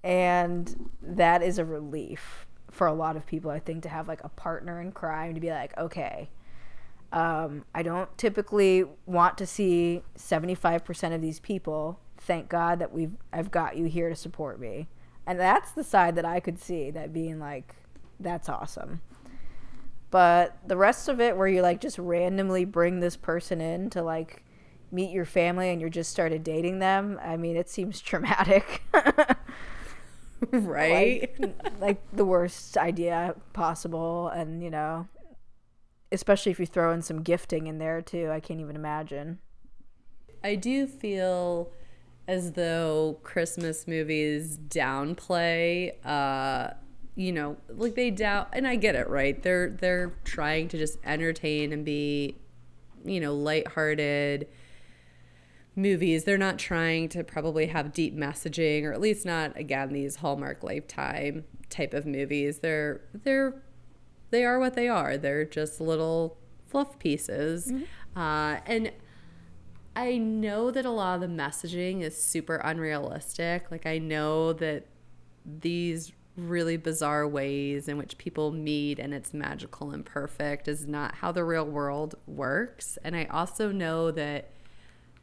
And 0.04 0.90
that 1.02 1.42
is 1.42 1.58
a 1.58 1.64
relief 1.64 2.46
for 2.70 2.86
a 2.86 2.92
lot 2.92 3.16
of 3.16 3.26
people, 3.26 3.50
I 3.50 3.58
think, 3.58 3.82
to 3.84 3.88
have 3.88 4.06
like 4.06 4.22
a 4.22 4.28
partner 4.28 4.80
in 4.80 4.92
crime 4.92 5.34
to 5.34 5.40
be 5.40 5.50
like, 5.50 5.76
okay, 5.78 6.28
um, 7.12 7.64
I 7.74 7.82
don't 7.82 8.16
typically 8.18 8.84
want 9.06 9.38
to 9.38 9.46
see 9.46 10.02
75% 10.18 11.14
of 11.14 11.22
these 11.22 11.40
people. 11.40 11.98
Thank 12.18 12.48
God 12.48 12.78
that 12.78 12.92
we've 12.92 13.16
I've 13.32 13.50
got 13.50 13.76
you 13.76 13.86
here 13.86 14.08
to 14.08 14.16
support 14.16 14.60
me. 14.60 14.88
And 15.26 15.40
that's 15.40 15.72
the 15.72 15.84
side 15.84 16.14
that 16.16 16.24
I 16.24 16.40
could 16.40 16.60
see 16.60 16.90
that 16.90 17.12
being 17.12 17.38
like 17.38 17.74
that's 18.20 18.48
awesome. 18.48 19.00
But 20.10 20.56
the 20.66 20.76
rest 20.76 21.08
of 21.08 21.20
it 21.20 21.36
where 21.36 21.48
you 21.48 21.62
like 21.62 21.80
just 21.80 21.98
randomly 21.98 22.64
bring 22.64 23.00
this 23.00 23.16
person 23.16 23.60
in 23.60 23.90
to 23.90 24.02
like 24.02 24.44
meet 24.96 25.11
your 25.11 25.26
family 25.26 25.68
and 25.68 25.80
you 25.80 25.90
just 25.90 26.11
started 26.11 26.42
dating 26.42 26.78
them, 26.78 27.20
I 27.22 27.37
mean, 27.37 27.54
it 27.54 27.68
seems 27.68 28.00
traumatic. 28.00 28.82
right? 30.50 31.30
Like, 31.38 31.80
like, 31.80 32.11
the 32.12 32.24
worst 32.24 32.78
idea 32.78 33.35
possible. 33.52 34.28
And, 34.28 34.62
you 34.62 34.70
know, 34.70 35.06
especially 36.11 36.50
if 36.50 36.59
you 36.59 36.66
throw 36.66 36.92
in 36.92 37.02
some 37.02 37.22
gifting 37.22 37.66
in 37.66 37.78
there 37.78 38.00
too, 38.00 38.30
I 38.30 38.40
can't 38.40 38.59
even 38.59 38.74
imagine. 38.74 39.38
I 40.42 40.54
do 40.54 40.87
feel 40.87 41.70
as 42.26 42.52
though 42.52 43.18
Christmas 43.22 43.87
movies 43.87 44.56
downplay, 44.56 45.92
uh, 46.04 46.70
you 47.14 47.32
know, 47.32 47.56
like 47.68 47.94
they 47.94 48.11
doubt, 48.11 48.48
and 48.52 48.66
I 48.66 48.76
get 48.76 48.94
it, 48.94 49.09
right? 49.09 49.42
They're 49.42 49.70
they're 49.70 50.12
trying 50.24 50.68
to 50.68 50.78
just 50.78 50.98
entertain 51.04 51.72
and 51.72 51.85
be, 51.85 52.37
you 53.04 53.20
know, 53.20 53.35
lighthearted 53.35 54.48
movies. 55.76 56.24
They're 56.24 56.38
not 56.38 56.58
trying 56.58 57.08
to 57.10 57.22
probably 57.22 57.66
have 57.66 57.92
deep 57.92 58.16
messaging, 58.16 58.84
or 58.84 58.92
at 58.92 59.00
least 59.00 59.24
not 59.26 59.56
again 59.56 59.92
these 59.92 60.16
Hallmark 60.16 60.64
Lifetime 60.64 61.44
type 61.70 61.94
of 61.94 62.06
movies. 62.06 62.58
They're 62.58 63.02
they're 63.12 63.62
they 64.30 64.44
are 64.44 64.58
what 64.58 64.74
they 64.74 64.88
are. 64.88 65.16
They're 65.16 65.44
just 65.44 65.80
little 65.80 66.38
fluff 66.66 66.98
pieces, 66.98 67.70
mm-hmm. 67.70 68.18
uh, 68.18 68.60
and 68.66 68.90
I 69.94 70.18
know 70.18 70.70
that 70.70 70.84
a 70.84 70.90
lot 70.90 71.14
of 71.14 71.20
the 71.22 71.42
messaging 71.42 72.02
is 72.02 72.20
super 72.20 72.56
unrealistic. 72.56 73.70
Like 73.70 73.86
I 73.86 73.98
know 73.98 74.52
that 74.54 74.86
these 75.44 76.12
really 76.36 76.76
bizarre 76.76 77.26
ways 77.26 77.88
in 77.88 77.96
which 77.96 78.18
people 78.18 78.52
meet 78.52 78.98
and 78.98 79.14
it's 79.14 79.32
magical 79.32 79.92
and 79.92 80.04
perfect 80.04 80.68
is 80.68 80.86
not 80.86 81.14
how 81.14 81.32
the 81.32 81.42
real 81.44 81.64
world 81.64 82.14
works. 82.26 82.98
And 83.02 83.16
I 83.16 83.24
also 83.24 83.72
know 83.72 84.10
that 84.10 84.50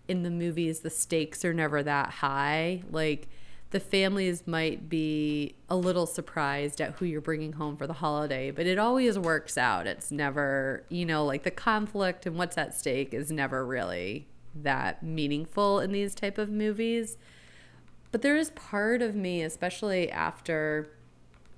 in 0.07 0.23
the 0.23 0.29
movies 0.29 0.81
the 0.81 0.89
stakes 0.89 1.45
are 1.45 1.53
never 1.53 1.83
that 1.83 2.09
high. 2.09 2.83
Like 2.91 3.27
the 3.71 3.79
families 3.79 4.45
might 4.45 4.87
be 4.87 5.55
a 5.69 5.75
little 5.75 6.05
surprised 6.05 6.79
at 6.79 6.93
who 6.93 7.05
you're 7.05 7.21
bringing 7.21 7.53
home 7.53 7.75
for 7.75 7.87
the 7.87 7.93
holiday, 7.93 8.51
but 8.51 8.67
it 8.67 8.77
always 8.77 9.17
works 9.17 9.57
out. 9.57 9.87
It's 9.87 10.11
never, 10.11 10.85
you 10.89 11.05
know, 11.05 11.25
like 11.25 11.43
the 11.43 11.51
conflict 11.51 12.25
and 12.25 12.37
what's 12.37 12.57
at 12.57 12.75
stake 12.75 13.13
is 13.13 13.31
never 13.31 13.65
really 13.65 14.27
that 14.55 15.01
meaningful 15.01 15.79
in 15.79 15.91
these 15.91 16.13
type 16.13 16.37
of 16.37 16.49
movies. 16.49 17.17
But 18.11 18.21
there 18.21 18.37
is 18.37 18.51
part 18.51 19.01
of 19.01 19.15
me, 19.15 19.41
especially 19.41 20.11
after 20.11 20.89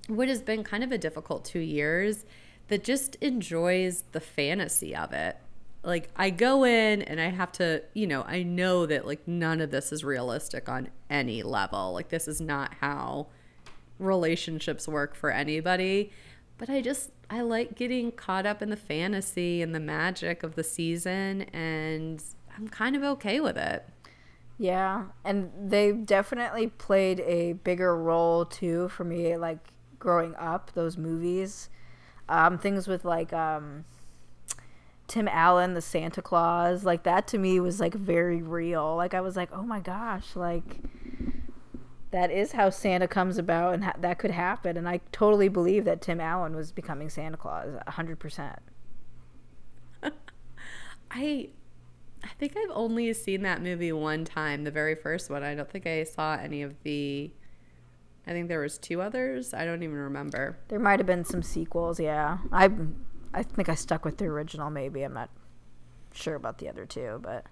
what 0.08 0.30
has 0.30 0.42
been 0.42 0.64
kind 0.64 0.86
of 0.86 0.92
a 0.94 0.98
difficult 0.98 1.44
two 1.44 1.60
years, 1.60 2.26
that 2.70 2.84
just 2.84 3.16
enjoys 3.16 4.06
the 4.14 4.22
fantasy 4.22 4.96
of 4.96 5.12
it. 5.12 5.38
Like 5.86 6.10
I 6.16 6.32
go 6.32 6.66
in 6.66 7.04
and 7.04 7.22
I 7.22 7.30
have 7.30 7.52
to, 7.54 7.84
you 7.94 8.08
know, 8.08 8.24
I 8.24 8.44
know 8.44 8.86
that 8.88 9.06
like 9.06 9.28
none 9.28 9.62
of 9.62 9.70
this 9.70 9.92
is 9.92 10.04
realistic 10.04 10.68
on 10.68 10.90
any 11.10 11.44
level. 11.44 11.94
Like 11.94 12.10
this 12.10 12.28
is 12.28 12.42
not 12.42 12.74
how 12.82 13.28
relationships 14.00 14.88
work 14.88 15.16
for 15.16 15.32
anybody. 15.32 16.12
But 16.58 16.70
I 16.70 16.82
just 16.82 17.12
I 17.30 17.42
like 17.42 17.76
getting 17.76 18.12
caught 18.12 18.46
up 18.46 18.62
in 18.62 18.70
the 18.70 18.76
fantasy 18.76 19.62
and 19.62 19.76
the 19.76 19.80
magic 19.80 20.42
of 20.42 20.56
the 20.56 20.64
season 20.64 21.44
and 21.54 22.24
I'm 22.58 22.68
kind 22.68 22.96
of 22.96 23.04
okay 23.04 23.40
with 23.40 23.58
it. 23.58 23.86
Yeah, 24.58 25.06
and 25.26 25.52
they 25.70 25.92
definitely 25.92 26.68
played 26.68 27.20
a 27.20 27.54
bigger 27.54 27.96
role 27.96 28.46
too 28.46 28.90
for 28.90 29.04
me 29.04 29.38
like 29.38 29.60
growing 30.00 30.36
up 30.36 30.72
those 30.74 30.98
movies. 30.98 31.70
Um 32.28 32.58
things 32.58 32.88
with 32.88 33.06
like 33.06 33.34
um 33.34 33.86
Tim 35.08 35.28
Allen, 35.28 35.74
the 35.74 35.82
Santa 35.82 36.22
Claus, 36.22 36.84
like 36.84 37.04
that 37.04 37.28
to 37.28 37.38
me 37.38 37.60
was 37.60 37.80
like 37.80 37.94
very 37.94 38.42
real. 38.42 38.96
Like 38.96 39.14
I 39.14 39.22
was 39.22 39.36
like, 39.36 39.50
"Oh 39.52 39.62
my 39.64 39.80
gosh, 39.80 40.36
like 40.36 40.80
that 42.12 42.32
is 42.32 42.54
how 42.54 42.70
Santa 42.70 43.08
comes 43.08 43.38
about 43.38 43.76
and 43.76 43.84
ha- 43.84 43.96
that 44.00 44.18
could 44.18 44.32
happen." 44.32 44.78
And 44.78 44.90
I 44.90 45.02
totally 45.12 45.48
believe 45.48 45.86
that 45.86 46.02
Tim 46.02 46.20
Allen 46.20 46.56
was 46.56 46.72
becoming 46.72 47.10
Santa 47.10 47.38
Claus 47.38 47.68
100%. 47.88 48.58
I 51.12 51.50
I 52.24 52.30
think 52.40 52.58
I've 52.58 52.72
only 52.72 53.14
seen 53.14 53.44
that 53.44 53.62
movie 53.62 53.92
one 53.92 54.26
time, 54.26 54.64
the 54.64 54.72
very 54.72 54.96
first 54.96 55.30
one. 55.30 55.44
I 55.44 55.54
don't 55.54 55.70
think 55.70 55.86
I 55.86 56.04
saw 56.04 56.34
any 56.36 56.64
of 56.64 56.74
the 56.84 57.32
I 58.28 58.32
think 58.32 58.48
there 58.48 58.60
was 58.60 58.80
two 58.80 59.02
others. 59.02 59.54
I 59.54 59.66
don't 59.66 59.84
even 59.84 59.96
remember. 59.96 60.58
There 60.70 60.80
might 60.80 61.00
have 61.00 61.06
been 61.06 61.26
some 61.26 61.44
sequels, 61.44 62.00
yeah. 62.00 62.40
I 62.52 62.70
I 63.36 63.44
think 63.44 63.68
I 63.68 63.76
stuck 63.76 64.06
with 64.06 64.18
the 64.18 64.26
original. 64.26 64.70
Maybe 64.70 65.04
I'm 65.04 65.14
not 65.14 65.30
sure 66.14 66.36
about 66.36 66.58
the 66.58 66.70
other 66.70 66.86
two, 66.86 67.20
but. 67.22 67.46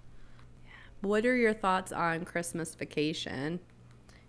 What 1.02 1.26
are 1.26 1.36
your 1.36 1.52
thoughts 1.52 1.92
on 1.92 2.24
Christmas 2.24 2.74
Vacation? 2.74 3.60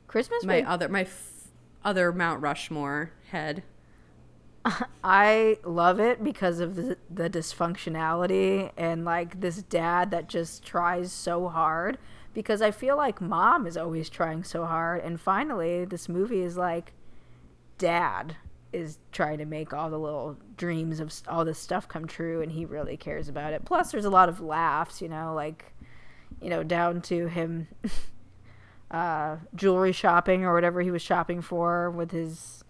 Christmas. 0.08 0.44
My 0.44 0.62
va- 0.62 0.70
other 0.70 0.90
my 0.90 1.02
f- 1.04 1.48
other 1.86 2.12
Mount 2.12 2.42
Rushmore 2.42 3.12
head. 3.32 3.64
I 5.04 5.58
love 5.64 6.00
it 6.02 6.22
because 6.22 6.60
of 6.60 6.76
the, 6.76 6.98
the 7.10 7.30
dysfunctionality 7.30 8.72
and 8.76 9.06
like 9.06 9.40
this 9.40 9.64
dad 9.64 10.12
that 10.12 10.28
just 10.28 10.66
tries 10.66 11.14
so 11.14 11.48
hard. 11.48 11.98
Because 12.34 12.62
I 12.62 12.72
feel 12.72 12.98
like 12.98 13.22
mom 13.22 13.66
is 13.66 13.78
always 13.78 14.10
trying 14.10 14.44
so 14.44 14.66
hard, 14.66 15.02
and 15.02 15.22
finally, 15.22 15.86
this 15.86 16.10
movie 16.10 16.42
is 16.42 16.58
like, 16.58 16.92
dad 17.78 18.36
is 18.76 18.98
trying 19.12 19.38
to 19.40 19.46
make 19.46 19.74
all 19.74 19.90
the 19.90 19.98
little 19.98 20.38
dreams 20.58 21.00
of 21.00 21.14
all 21.28 21.46
this 21.46 21.60
stuff 21.60 21.88
come 21.88 22.06
true 22.06 22.42
and 22.42 22.52
he 22.52 22.66
really 22.66 22.98
cares 22.98 23.30
about 23.30 23.54
it. 23.54 23.64
Plus 23.66 23.92
there's 23.92 24.06
a 24.06 24.10
lot 24.10 24.30
of 24.30 24.40
laughs, 24.42 25.02
you 25.02 25.10
know, 25.10 25.34
like 25.34 25.74
you 26.42 26.50
know, 26.50 26.64
down 26.64 27.02
to 27.02 27.28
him 27.28 27.68
uh 28.92 29.38
jewelry 29.56 29.92
shopping 29.92 30.44
or 30.44 30.54
whatever 30.54 30.82
he 30.82 30.92
was 30.92 31.02
shopping 31.02 31.42
for 31.42 31.90
with 31.90 32.12
his 32.12 32.64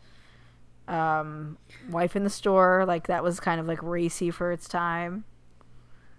um 0.88 1.58
wife 1.90 2.16
in 2.16 2.24
the 2.24 2.30
store, 2.30 2.86
like 2.88 3.08
that 3.08 3.24
was 3.24 3.40
kind 3.40 3.60
of 3.60 3.68
like 3.68 3.82
racy 3.82 4.32
for 4.32 4.52
its 4.52 4.68
time. 4.68 5.26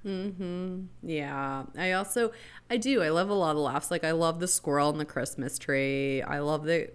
Mhm. 0.04 0.86
Yeah. 1.02 1.64
I 1.76 1.92
also 1.92 2.30
I 2.70 2.76
do. 2.76 3.02
I 3.02 3.08
love 3.08 3.28
a 3.28 3.34
lot 3.34 3.56
of 3.56 3.62
laughs. 3.62 3.90
Like 3.90 4.04
I 4.04 4.12
love 4.12 4.38
the 4.40 4.48
squirrel 4.48 4.90
and 4.90 5.00
the 5.00 5.04
Christmas 5.04 5.58
tree. 5.58 6.22
I 6.22 6.38
love 6.38 6.64
the 6.64 6.90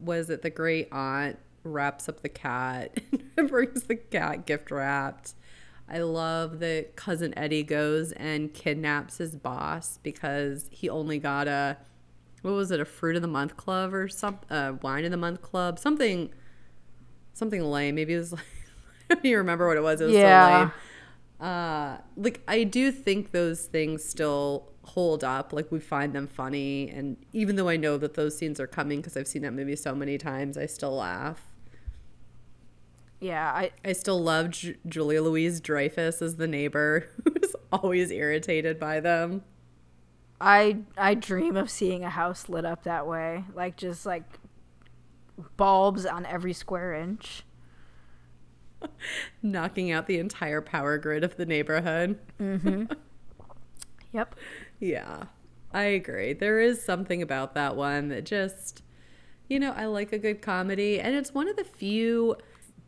was 0.00 0.28
it 0.30 0.42
the 0.42 0.50
great 0.50 0.88
aunt 0.92 1.38
wraps 1.64 2.08
up 2.08 2.22
the 2.22 2.28
cat 2.28 2.98
and 3.36 3.48
brings 3.48 3.84
the 3.84 3.96
cat 3.96 4.46
gift 4.46 4.70
wrapped. 4.70 5.34
I 5.88 5.98
love 5.98 6.60
that 6.60 6.96
cousin 6.96 7.36
Eddie 7.36 7.64
goes 7.64 8.12
and 8.12 8.52
kidnaps 8.52 9.18
his 9.18 9.36
boss 9.36 9.98
because 10.02 10.68
he 10.70 10.88
only 10.88 11.18
got 11.18 11.48
a 11.48 11.76
what 12.40 12.54
was 12.54 12.70
it 12.70 12.80
a 12.80 12.84
fruit 12.84 13.14
of 13.14 13.22
the 13.22 13.28
month 13.28 13.56
club 13.56 13.94
or 13.94 14.08
some 14.08 14.38
uh, 14.50 14.72
wine 14.82 15.04
of 15.04 15.10
the 15.10 15.16
month 15.16 15.42
club? 15.42 15.78
Something 15.78 16.32
something 17.34 17.62
lame. 17.62 17.94
Maybe 17.94 18.14
it 18.14 18.18
was 18.18 18.32
like 18.32 18.42
I 19.10 19.14
don't 19.14 19.26
even 19.26 19.38
remember 19.38 19.68
what 19.68 19.76
it 19.76 19.82
was. 19.82 20.00
It 20.00 20.06
was 20.06 20.14
yeah. 20.14 20.48
so 20.48 20.58
lame. 20.58 20.72
Uh 21.40 21.96
like 22.16 22.40
I 22.48 22.64
do 22.64 22.90
think 22.90 23.32
those 23.32 23.66
things 23.66 24.04
still 24.04 24.72
hold 24.84 25.22
up. 25.22 25.52
Like 25.52 25.70
we 25.70 25.78
find 25.78 26.14
them 26.14 26.26
funny. 26.26 26.88
And 26.88 27.16
even 27.32 27.56
though 27.56 27.68
I 27.68 27.76
know 27.76 27.98
that 27.98 28.14
those 28.14 28.36
scenes 28.36 28.58
are 28.60 28.66
coming 28.66 29.00
because 29.00 29.16
I've 29.16 29.28
seen 29.28 29.42
that 29.42 29.52
movie 29.52 29.76
so 29.76 29.94
many 29.94 30.16
times 30.16 30.56
I 30.56 30.66
still 30.66 30.96
laugh 30.96 31.51
yeah, 33.22 33.50
I 33.52 33.70
I 33.84 33.92
still 33.92 34.20
love 34.20 34.50
J- 34.50 34.76
Julia 34.86 35.22
Louise 35.22 35.60
Dreyfus 35.60 36.20
as 36.20 36.36
the 36.36 36.48
neighbor 36.48 37.08
who's 37.24 37.54
always 37.72 38.10
irritated 38.10 38.78
by 38.80 39.00
them. 39.00 39.44
I 40.40 40.78
I 40.98 41.14
dream 41.14 41.56
of 41.56 41.70
seeing 41.70 42.02
a 42.02 42.10
house 42.10 42.48
lit 42.48 42.64
up 42.64 42.82
that 42.82 43.06
way, 43.06 43.44
like 43.54 43.76
just 43.76 44.04
like 44.04 44.24
bulbs 45.56 46.04
on 46.04 46.26
every 46.26 46.52
square 46.52 46.94
inch. 46.94 47.44
Knocking 49.42 49.92
out 49.92 50.06
the 50.06 50.18
entire 50.18 50.60
power 50.60 50.98
grid 50.98 51.22
of 51.22 51.36
the 51.36 51.46
neighborhood. 51.46 52.18
Mhm. 52.40 52.94
yep. 54.12 54.34
Yeah. 54.80 55.24
I 55.72 55.84
agree. 55.84 56.32
There 56.32 56.60
is 56.60 56.82
something 56.84 57.22
about 57.22 57.54
that 57.54 57.76
one 57.76 58.08
that 58.08 58.24
just 58.24 58.82
you 59.48 59.60
know, 59.60 59.72
I 59.72 59.84
like 59.86 60.12
a 60.12 60.18
good 60.18 60.40
comedy 60.40 60.98
and 60.98 61.14
it's 61.14 61.34
one 61.34 61.46
of 61.48 61.56
the 61.56 61.64
few 61.64 62.36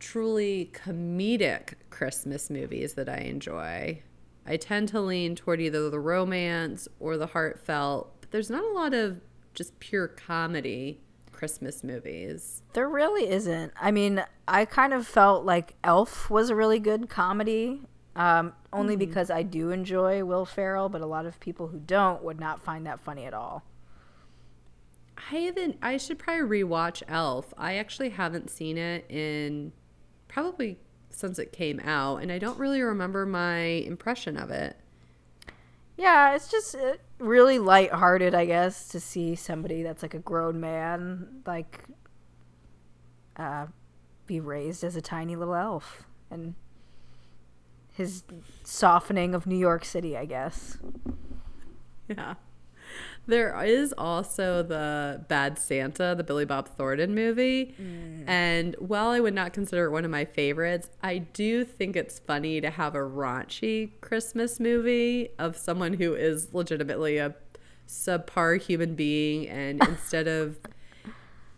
truly 0.05 0.71
comedic 0.71 1.73
Christmas 1.89 2.51
movies 2.51 2.93
that 2.93 3.09
I 3.09 3.17
enjoy. 3.17 4.03
I 4.45 4.55
tend 4.55 4.89
to 4.89 5.01
lean 5.01 5.35
toward 5.35 5.59
either 5.59 5.89
the 5.89 5.99
romance 5.99 6.87
or 6.99 7.17
the 7.17 7.25
heartfelt, 7.25 8.15
but 8.21 8.29
there's 8.29 8.51
not 8.51 8.63
a 8.63 8.71
lot 8.71 8.93
of 8.93 9.19
just 9.55 9.79
pure 9.79 10.07
comedy 10.07 11.01
Christmas 11.31 11.83
movies. 11.83 12.61
There 12.73 12.87
really 12.87 13.27
isn't. 13.27 13.73
I 13.81 13.89
mean, 13.89 14.23
I 14.47 14.65
kind 14.65 14.93
of 14.93 15.07
felt 15.07 15.43
like 15.43 15.73
Elf 15.83 16.29
was 16.29 16.51
a 16.51 16.55
really 16.55 16.79
good 16.79 17.09
comedy, 17.09 17.81
um, 18.15 18.53
only 18.71 18.93
mm-hmm. 18.93 19.09
because 19.09 19.31
I 19.31 19.41
do 19.41 19.71
enjoy 19.71 20.23
Will 20.23 20.45
Ferrell, 20.45 20.87
but 20.87 21.01
a 21.01 21.07
lot 21.07 21.25
of 21.25 21.39
people 21.39 21.69
who 21.69 21.79
don't 21.79 22.23
would 22.23 22.39
not 22.39 22.63
find 22.63 22.85
that 22.85 22.99
funny 22.99 23.25
at 23.25 23.33
all. 23.33 23.63
I 25.31 25.37
haven't. 25.37 25.79
I 25.81 25.97
should 25.97 26.19
probably 26.19 26.61
rewatch 26.61 27.01
Elf. 27.07 27.55
I 27.57 27.77
actually 27.77 28.09
haven't 28.09 28.51
seen 28.51 28.77
it 28.77 29.09
in 29.09 29.71
probably 30.35 30.77
since 31.11 31.39
it 31.39 31.53
came 31.53 31.79
out, 31.79 32.17
and 32.17 32.29
I 32.29 32.39
don't 32.39 32.59
really 32.59 32.81
remember 32.81 33.25
my 33.25 33.57
impression 33.57 34.35
of 34.35 34.51
it. 34.51 34.75
Yeah, 35.95 36.35
it's 36.35 36.49
just 36.49 36.75
uh, 36.75 36.95
really 37.19 37.57
lighthearted, 37.57 38.35
I 38.35 38.45
guess, 38.45 38.89
to 38.89 38.99
see 38.99 39.35
somebody 39.35 39.81
that's 39.81 40.01
like 40.01 40.13
a 40.13 40.19
grown 40.19 40.59
man, 40.59 41.41
like, 41.45 41.85
uh, 43.37 43.67
be 44.27 44.41
raised 44.41 44.83
as 44.83 44.97
a 44.97 45.01
tiny 45.01 45.37
little 45.37 45.55
elf, 45.55 46.03
and 46.29 46.55
his 47.93 48.23
softening 48.65 49.33
of 49.33 49.47
New 49.47 49.57
York 49.57 49.85
City, 49.85 50.17
I 50.17 50.25
guess. 50.25 50.77
Yeah. 52.09 52.33
There 53.27 53.59
is 53.63 53.93
also 53.97 54.61
the 54.61 55.25
Bad 55.27 55.57
Santa, 55.57 56.13
the 56.15 56.23
Billy 56.23 56.45
Bob 56.45 56.67
Thornton 56.67 57.15
movie. 57.15 57.75
Mm. 57.81 58.23
And 58.27 58.75
while 58.79 59.09
I 59.09 59.19
would 59.19 59.33
not 59.33 59.53
consider 59.53 59.85
it 59.85 59.91
one 59.91 60.05
of 60.05 60.11
my 60.11 60.25
favorites, 60.25 60.89
I 61.01 61.19
do 61.19 61.65
think 61.65 61.95
it's 61.95 62.19
funny 62.19 62.61
to 62.61 62.69
have 62.69 62.93
a 62.93 62.99
raunchy 62.99 63.91
Christmas 64.01 64.59
movie 64.59 65.29
of 65.39 65.57
someone 65.57 65.93
who 65.93 66.13
is 66.13 66.53
legitimately 66.53 67.17
a 67.17 67.33
subpar 67.87 68.61
human 68.61 68.95
being. 68.95 69.49
And 69.49 69.83
instead 69.87 70.27
of, 70.27 70.59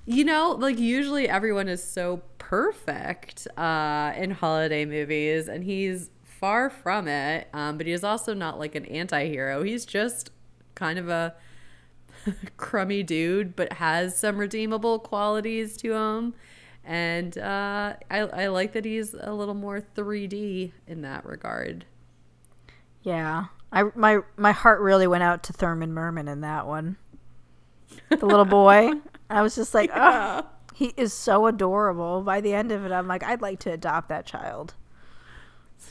you 0.06 0.24
know, 0.24 0.52
like 0.52 0.80
usually 0.80 1.28
everyone 1.28 1.68
is 1.68 1.84
so 1.84 2.22
perfect 2.38 3.46
uh, 3.58 4.14
in 4.16 4.32
holiday 4.32 4.86
movies, 4.86 5.50
and 5.50 5.66
he's 5.66 6.12
far 6.24 6.70
from 6.70 7.10
it. 7.10 7.50
Um, 7.54 7.78
but 7.78 7.88
he 7.88 7.92
is 7.92 8.06
also 8.06 8.34
not 8.34 8.58
like 8.58 8.76
an 8.76 8.86
anti-hero. 8.86 9.64
He's 9.64 9.86
just 9.86 10.32
kind 10.76 10.98
of 10.98 11.10
a 11.10 11.36
crummy 12.58 13.04
dude, 13.04 13.56
but 13.56 13.74
has 13.74 14.18
some 14.18 14.38
redeemable 14.38 15.00
qualities 15.00 15.78
to 15.78 15.94
him. 15.94 16.34
And 16.84 17.38
uh, 17.38 17.96
I, 18.10 18.20
I 18.20 18.48
like 18.48 18.74
that 18.74 18.86
he's 18.86 19.14
a 19.14 19.34
little 19.34 19.54
more 19.54 19.82
3D 19.82 20.72
in 20.88 21.02
that 21.02 21.26
regard. 21.26 21.86
Yeah. 23.02 23.46
I 23.72 23.84
my 23.96 24.20
my 24.38 24.54
heart 24.54 24.80
really 24.80 25.08
went 25.08 25.24
out 25.24 25.44
to 25.44 25.54
Thurman 25.54 25.94
Merman 25.94 26.30
in 26.30 26.42
that 26.42 26.66
one. 26.68 26.96
The 28.10 28.26
little 28.26 28.46
boy. 28.46 28.92
I 29.30 29.42
was 29.42 29.56
just 29.56 29.74
like, 29.74 29.90
Yeah. 29.90 30.42
oh, 30.44 30.50
he 30.74 30.94
is 30.96 31.12
so 31.14 31.48
adorable. 31.48 32.22
By 32.22 32.40
the 32.40 32.54
end 32.54 32.72
of 32.72 32.86
it, 32.86 32.92
I'm 32.94 33.08
like, 33.08 33.24
I'd 33.24 33.42
like 33.42 33.60
to 33.62 33.72
adopt 33.72 34.08
that 34.10 34.26
child. 34.26 34.76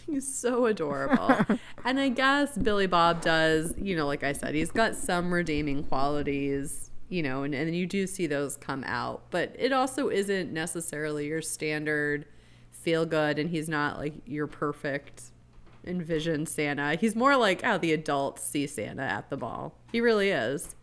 He's 0.06 0.32
so 0.32 0.66
adorable. 0.66 1.58
and 1.84 1.98
I 1.98 2.08
guess 2.08 2.56
Billy 2.56 2.86
Bob 2.86 3.20
does, 3.22 3.74
you 3.76 3.96
know, 3.96 4.06
like 4.06 4.22
I 4.22 4.32
said, 4.32 4.54
he's 4.54 4.70
got 4.70 4.94
some 4.94 5.32
redeeming 5.32 5.84
qualities, 5.84 6.90
you 7.08 7.22
know, 7.22 7.42
and, 7.42 7.54
and 7.54 7.74
you 7.74 7.86
do 7.86 8.06
see 8.06 8.26
those 8.26 8.56
come 8.56 8.84
out. 8.86 9.22
But 9.30 9.54
it 9.58 9.72
also 9.72 10.08
isn't 10.08 10.52
necessarily 10.52 11.26
your 11.26 11.42
standard 11.42 12.26
feel 12.70 13.04
good, 13.04 13.38
and 13.38 13.50
he's 13.50 13.68
not 13.68 13.98
like 13.98 14.14
your 14.26 14.46
perfect 14.46 15.24
envisioned 15.84 16.48
Santa. 16.48 16.94
He's 16.94 17.16
more 17.16 17.36
like 17.36 17.62
how 17.62 17.78
the 17.78 17.92
adults 17.92 18.42
see 18.42 18.66
Santa 18.66 19.02
at 19.02 19.30
the 19.30 19.36
ball. 19.36 19.74
He 19.92 20.00
really 20.00 20.30
is. 20.30 20.74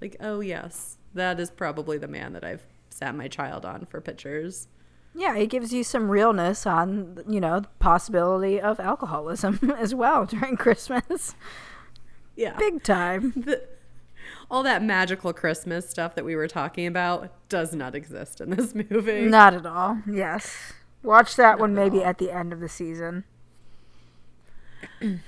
Like, 0.00 0.16
oh, 0.20 0.40
yes, 0.40 0.98
that 1.14 1.40
is 1.40 1.50
probably 1.50 1.98
the 1.98 2.08
man 2.08 2.32
that 2.34 2.44
I've 2.44 2.64
sat 2.90 3.14
my 3.14 3.28
child 3.28 3.64
on 3.64 3.86
for 3.86 4.00
pictures. 4.00 4.68
Yeah, 5.14 5.36
it 5.36 5.48
gives 5.48 5.72
you 5.72 5.82
some 5.82 6.10
realness 6.10 6.66
on, 6.66 7.22
you 7.28 7.40
know, 7.40 7.60
the 7.60 7.68
possibility 7.80 8.60
of 8.60 8.78
alcoholism 8.78 9.58
as 9.78 9.94
well 9.94 10.26
during 10.26 10.56
Christmas. 10.56 11.34
Yeah. 12.36 12.56
Big 12.56 12.82
time. 12.84 13.32
the, 13.36 13.66
all 14.50 14.62
that 14.62 14.82
magical 14.82 15.32
Christmas 15.32 15.88
stuff 15.88 16.14
that 16.14 16.24
we 16.24 16.36
were 16.36 16.48
talking 16.48 16.86
about 16.86 17.32
does 17.48 17.74
not 17.74 17.94
exist 17.94 18.40
in 18.40 18.50
this 18.50 18.74
movie. 18.90 19.22
Not 19.22 19.54
at 19.54 19.66
all. 19.66 19.98
Yes. 20.10 20.72
Watch 21.02 21.36
that 21.36 21.58
one 21.58 21.70
at 21.70 21.76
maybe 21.84 21.98
all. 21.98 22.06
at 22.06 22.18
the 22.18 22.30
end 22.30 22.52
of 22.52 22.60
the 22.60 22.68
season. 22.68 23.24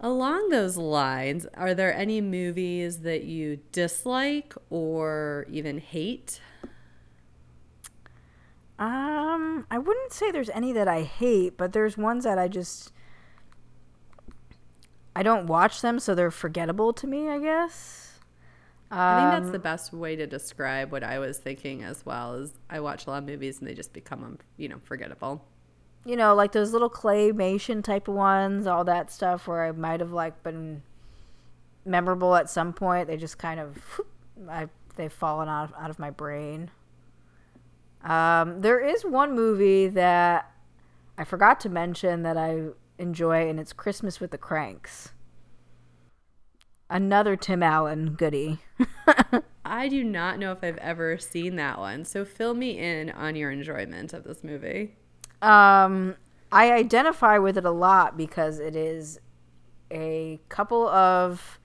Along 0.00 0.48
those 0.48 0.76
lines, 0.76 1.46
are 1.54 1.74
there 1.74 1.94
any 1.94 2.20
movies 2.20 3.00
that 3.00 3.24
you 3.24 3.60
dislike 3.70 4.54
or 4.68 5.46
even 5.48 5.78
hate? 5.78 6.40
Um, 8.82 9.66
I 9.70 9.78
wouldn't 9.78 10.12
say 10.12 10.30
there's 10.32 10.50
any 10.50 10.72
that 10.72 10.88
I 10.88 11.02
hate, 11.02 11.56
but 11.56 11.72
there's 11.72 11.96
ones 11.96 12.24
that 12.24 12.38
I 12.38 12.48
just 12.48 12.92
I 15.14 15.22
don't 15.22 15.46
watch 15.46 15.80
them, 15.82 15.98
so 15.98 16.14
they're 16.14 16.30
forgettable 16.30 16.92
to 16.94 17.06
me. 17.06 17.28
I 17.28 17.38
guess. 17.38 18.18
I 19.08 19.14
think 19.16 19.30
that's 19.30 19.46
Um, 19.46 19.52
the 19.52 19.58
best 19.58 19.92
way 19.92 20.16
to 20.16 20.26
describe 20.26 20.92
what 20.92 21.02
I 21.02 21.18
was 21.18 21.38
thinking 21.38 21.82
as 21.82 22.04
well. 22.04 22.34
Is 22.34 22.54
I 22.70 22.80
watch 22.80 23.06
a 23.06 23.10
lot 23.10 23.18
of 23.22 23.28
movies 23.28 23.58
and 23.58 23.68
they 23.68 23.74
just 23.74 23.92
become, 23.92 24.22
um, 24.24 24.38
you 24.56 24.68
know, 24.68 24.80
forgettable. 24.84 25.44
you 26.04 26.16
know, 26.16 26.34
like 26.34 26.52
those 26.52 26.72
little 26.72 26.90
claymation 26.90 27.82
type 27.82 28.08
of 28.08 28.14
ones, 28.14 28.66
all 28.66 28.84
that 28.84 29.10
stuff 29.10 29.46
where 29.46 29.64
I 29.64 29.72
might 29.72 30.00
have 30.00 30.12
like 30.12 30.42
been 30.42 30.82
memorable 31.84 32.34
at 32.36 32.50
some 32.50 32.72
point. 32.72 33.08
They 33.08 33.16
just 33.16 33.38
kind 33.38 33.60
of, 33.60 34.00
I 34.48 34.68
they've 34.96 35.12
fallen 35.12 35.48
out 35.48 35.70
of, 35.70 35.74
out 35.82 35.90
of 35.90 35.98
my 35.98 36.10
brain. 36.10 36.70
Um, 38.04 38.60
there 38.60 38.80
is 38.80 39.04
one 39.04 39.34
movie 39.34 39.88
that 39.88 40.50
I 41.16 41.24
forgot 41.24 41.60
to 41.60 41.68
mention 41.68 42.22
that 42.22 42.36
I 42.36 42.68
enjoy, 42.98 43.48
and 43.48 43.60
it's 43.60 43.72
Christmas 43.72 44.20
with 44.20 44.30
the 44.30 44.38
Cranks. 44.38 45.12
Another 46.90 47.36
Tim 47.36 47.62
Allen 47.62 48.14
goodie. 48.14 48.58
I 49.64 49.88
do 49.88 50.04
not 50.04 50.38
know 50.38 50.52
if 50.52 50.62
I've 50.62 50.76
ever 50.78 51.16
seen 51.16 51.56
that 51.56 51.78
one. 51.78 52.04
So 52.04 52.24
fill 52.24 52.54
me 52.54 52.78
in 52.78 53.10
on 53.10 53.36
your 53.36 53.50
enjoyment 53.50 54.12
of 54.12 54.24
this 54.24 54.44
movie. 54.44 54.96
Um, 55.40 56.16
I 56.50 56.72
identify 56.72 57.38
with 57.38 57.56
it 57.56 57.64
a 57.64 57.70
lot 57.70 58.16
because 58.16 58.58
it 58.58 58.76
is 58.76 59.18
a 59.90 60.40
couple 60.48 60.88
of 60.88 61.58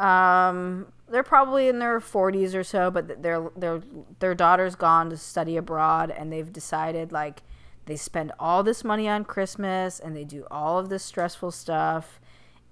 um 0.00 0.86
they're 1.08 1.22
probably 1.22 1.68
in 1.68 1.78
their 1.78 2.00
40s 2.00 2.54
or 2.54 2.64
so 2.64 2.90
but 2.90 3.22
their 3.22 3.50
their 3.56 3.82
their 4.20 4.34
daughter's 4.34 4.74
gone 4.74 5.10
to 5.10 5.16
study 5.16 5.56
abroad 5.56 6.10
and 6.10 6.32
they've 6.32 6.52
decided 6.52 7.12
like 7.12 7.42
they 7.90 7.96
spend 7.96 8.30
all 8.38 8.62
this 8.62 8.84
money 8.84 9.08
on 9.08 9.24
Christmas 9.24 9.98
and 9.98 10.16
they 10.16 10.22
do 10.22 10.46
all 10.48 10.78
of 10.78 10.88
this 10.88 11.02
stressful 11.02 11.50
stuff. 11.50 12.20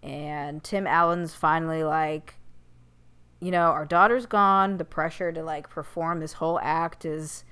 And 0.00 0.62
Tim 0.62 0.86
Allen's 0.86 1.34
finally 1.34 1.82
like 1.82 2.36
you 3.40 3.50
know 3.50 3.70
our 3.70 3.84
daughter's 3.84 4.26
gone. 4.26 4.76
The 4.76 4.84
pressure 4.84 5.32
to 5.32 5.42
like 5.42 5.68
perform 5.68 6.20
this 6.20 6.34
whole 6.34 6.60
act 6.62 7.04
is 7.04 7.44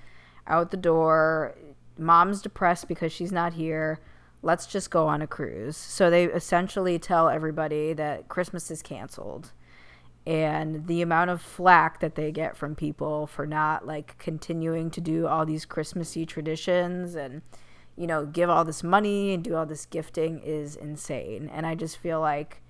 out 0.46 0.70
the 0.70 0.76
door. 0.76 1.56
Mom's 1.98 2.40
depressed 2.40 2.86
because 2.86 3.12
she's 3.12 3.32
not 3.32 3.54
here. 3.54 3.98
Let's 4.42 4.66
just 4.66 4.92
go 4.92 5.08
on 5.08 5.20
a 5.20 5.26
cruise. 5.26 5.76
So 5.76 6.08
they 6.08 6.26
essentially 6.26 7.00
tell 7.00 7.28
everybody 7.28 7.92
that 7.94 8.28
christmas 8.28 8.70
is 8.70 8.80
canceled 8.80 9.50
and 10.26 10.86
the 10.88 11.02
amount 11.02 11.30
of 11.30 11.40
flack 11.40 12.00
that 12.00 12.16
they 12.16 12.32
get 12.32 12.56
from 12.56 12.74
people 12.74 13.26
for 13.26 13.46
not 13.46 13.86
like 13.86 14.18
continuing 14.18 14.90
to 14.90 15.00
do 15.00 15.26
all 15.26 15.46
these 15.46 15.64
christmassy 15.64 16.26
traditions 16.26 17.14
and 17.14 17.42
you 17.96 18.06
know 18.06 18.26
give 18.26 18.50
all 18.50 18.64
this 18.64 18.82
money 18.82 19.32
and 19.32 19.44
do 19.44 19.54
all 19.54 19.66
this 19.66 19.86
gifting 19.86 20.40
is 20.40 20.76
insane. 20.76 21.48
And 21.52 21.66
i 21.66 21.74
just 21.74 21.96
feel 21.98 22.20
like 22.20 22.62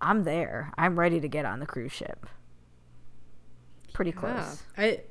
i'm 0.00 0.24
there. 0.24 0.72
I'm 0.76 0.98
ready 0.98 1.20
to 1.20 1.28
get 1.28 1.44
on 1.44 1.60
the 1.60 1.66
cruise 1.66 1.92
ship. 1.92 2.26
Pretty 3.92 4.12
close. 4.12 4.62
I 4.76 5.02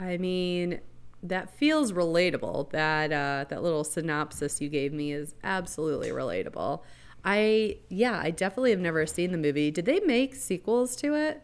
I 0.00 0.16
mean, 0.18 0.80
that 1.24 1.50
feels 1.50 1.92
relatable. 1.92 2.70
That 2.70 3.12
uh 3.12 3.44
that 3.48 3.62
little 3.62 3.84
synopsis 3.84 4.60
you 4.60 4.68
gave 4.68 4.92
me 4.92 5.12
is 5.12 5.34
absolutely 5.42 6.10
relatable. 6.10 6.82
I 7.24 7.78
yeah, 7.88 8.20
I 8.22 8.30
definitely 8.30 8.70
have 8.70 8.80
never 8.80 9.06
seen 9.06 9.32
the 9.32 9.38
movie. 9.38 9.70
Did 9.70 9.84
they 9.84 10.00
make 10.00 10.34
sequels 10.34 10.96
to 10.96 11.14
it? 11.14 11.42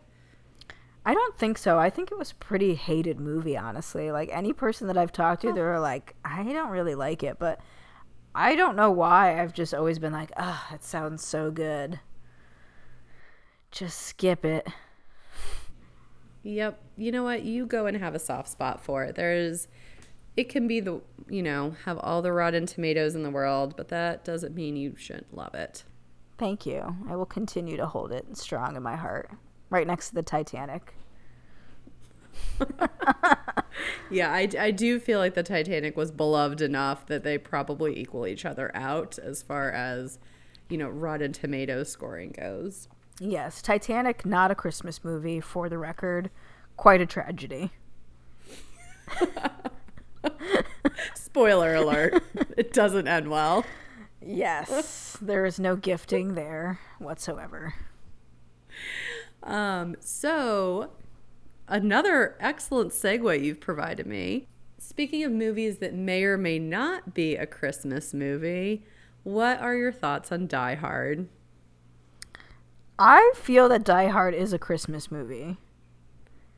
I 1.06 1.12
don't 1.12 1.37
think 1.37 1.58
so. 1.58 1.78
I 1.78 1.90
think 1.90 2.10
it 2.10 2.18
was 2.18 2.30
a 2.30 2.37
pretty 2.37 2.74
hated 2.74 3.20
movie, 3.20 3.58
honestly. 3.58 4.10
Like 4.10 4.30
any 4.32 4.52
person 4.54 4.87
that 4.87 4.96
I've 4.96 5.12
talked 5.12 5.42
to, 5.42 5.52
they're 5.52 5.78
like, 5.78 6.14
I 6.24 6.42
don't 6.44 6.70
really 6.70 6.94
like 6.94 7.22
it, 7.22 7.38
but 7.38 7.60
I 8.34 8.56
don't 8.56 8.74
know 8.74 8.90
why. 8.90 9.40
I've 9.40 9.52
just 9.52 9.74
always 9.74 9.98
been 9.98 10.14
like, 10.14 10.32
ah, 10.38 10.66
it 10.74 10.82
sounds 10.82 11.24
so 11.24 11.50
good. 11.50 12.00
Just 13.70 14.00
skip 14.00 14.44
it. 14.46 14.66
Yep. 16.42 16.80
You 16.96 17.12
know 17.12 17.22
what? 17.24 17.42
You 17.42 17.66
go 17.66 17.87
and 17.87 17.96
have 17.96 18.14
a 18.14 18.18
soft 18.18 18.48
spot 18.48 18.80
for 18.80 19.04
it. 19.04 19.14
There's 19.14 19.68
it 20.36 20.48
can 20.48 20.66
be 20.66 20.80
the, 20.80 21.00
you 21.28 21.42
know, 21.42 21.76
have 21.84 21.98
all 21.98 22.22
the 22.22 22.32
rotten 22.32 22.66
tomatoes 22.66 23.14
in 23.14 23.22
the 23.22 23.30
world, 23.30 23.74
but 23.76 23.88
that 23.88 24.24
doesn't 24.24 24.54
mean 24.54 24.76
you 24.76 24.94
shouldn't 24.96 25.34
love 25.36 25.54
it. 25.54 25.84
Thank 26.38 26.66
you. 26.66 26.96
I 27.08 27.16
will 27.16 27.26
continue 27.26 27.76
to 27.76 27.86
hold 27.86 28.12
it 28.12 28.36
strong 28.36 28.76
in 28.76 28.82
my 28.82 28.96
heart, 28.96 29.30
right 29.70 29.86
next 29.86 30.08
to 30.08 30.14
the 30.16 30.22
Titanic. 30.22 30.94
Yeah, 34.10 34.32
I, 34.32 34.48
I 34.58 34.70
do 34.70 35.00
feel 35.00 35.18
like 35.18 35.34
the 35.34 35.42
Titanic 35.42 35.96
was 35.96 36.10
beloved 36.10 36.60
enough 36.60 37.06
that 37.06 37.24
they 37.24 37.38
probably 37.38 37.98
equal 37.98 38.26
each 38.26 38.44
other 38.44 38.70
out 38.74 39.18
as 39.18 39.42
far 39.42 39.70
as, 39.70 40.18
you 40.68 40.78
know, 40.78 40.88
Rotten 40.88 41.32
Tomatoes 41.32 41.88
scoring 41.90 42.34
goes. 42.38 42.88
Yes, 43.18 43.62
Titanic, 43.62 44.26
not 44.26 44.50
a 44.50 44.54
Christmas 44.54 45.04
movie, 45.04 45.40
for 45.40 45.68
the 45.68 45.78
record. 45.78 46.30
Quite 46.76 47.00
a 47.00 47.06
tragedy. 47.06 47.70
Spoiler 51.14 51.74
alert, 51.74 52.22
it 52.56 52.72
doesn't 52.72 53.08
end 53.08 53.28
well. 53.28 53.64
Yes, 54.20 55.18
there 55.20 55.44
is 55.44 55.60
no 55.60 55.76
gifting 55.76 56.34
there 56.34 56.80
whatsoever. 56.98 57.74
Um, 59.42 59.96
so, 60.00 60.90
another 61.68 62.37
excellent 62.40 62.92
segue 62.92 63.42
you've 63.44 63.60
provided 63.60 64.06
me. 64.06 64.48
Speaking 64.78 65.24
of 65.24 65.32
movies 65.32 65.78
that 65.78 65.94
may 65.94 66.24
or 66.24 66.38
may 66.38 66.58
not 66.58 67.14
be 67.14 67.37
a 67.37 67.46
Christmas 67.46 68.14
movie, 68.14 68.84
what 69.22 69.58
are 69.60 69.74
your 69.74 69.92
thoughts 69.92 70.31
on 70.31 70.46
Die 70.46 70.75
Hard? 70.75 71.29
I 72.98 73.33
feel 73.35 73.68
that 73.70 73.85
Die 73.85 74.08
Hard 74.08 74.35
is 74.35 74.52
a 74.52 74.58
Christmas 74.58 75.10
movie. 75.10 75.58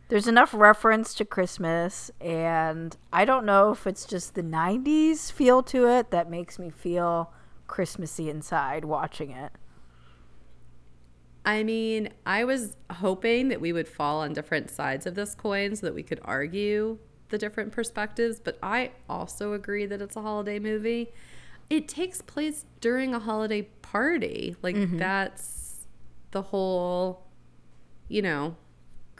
There's 0.09 0.29
enough 0.29 0.55
reference 0.55 1.15
to 1.15 1.25
Christmas, 1.25 2.13
and 2.21 2.97
I 3.13 3.25
don't 3.25 3.45
know 3.45 3.73
if 3.73 3.87
it's 3.89 4.07
just 4.07 4.35
the 4.35 4.43
90s 4.43 5.33
feel 5.33 5.63
to 5.65 5.89
it 5.89 6.11
that 6.13 6.31
makes 6.31 6.59
me 6.61 6.71
feel 6.71 7.33
Christmassy 7.67 8.31
inside 8.31 8.85
watching 8.85 9.33
it. 9.33 9.51
I 11.45 11.63
mean, 11.65 12.11
I 12.25 12.45
was 12.45 12.77
hoping 12.91 13.49
that 13.49 13.61
we 13.61 13.73
would 13.73 13.89
fall 13.89 14.21
on 14.21 14.33
different 14.33 14.71
sides 14.71 15.07
of 15.07 15.15
this 15.17 15.35
coin 15.35 15.75
so 15.77 15.87
that 15.87 15.95
we 15.95 16.03
could 16.03 16.21
argue 16.25 16.99
the 17.29 17.39
different 17.39 17.73
perspectives, 17.73 18.39
but 18.41 18.59
I 18.63 18.93
also 19.09 19.53
agree 19.53 19.87
that 19.87 20.01
it's 20.01 20.17
a 20.17 20.23
holiday 20.23 20.59
movie. 20.59 21.13
it 21.69 21.89
takes 21.89 22.23
place 22.23 22.65
during 22.81 23.13
a 23.13 23.19
holiday 23.19 23.63
party. 23.83 24.55
Like 24.63 24.77
Mm-hmm. 24.77 24.99
that's 24.99 25.87
the 26.31 26.43
whole, 26.43 27.25
you 28.09 28.23
know, 28.23 28.55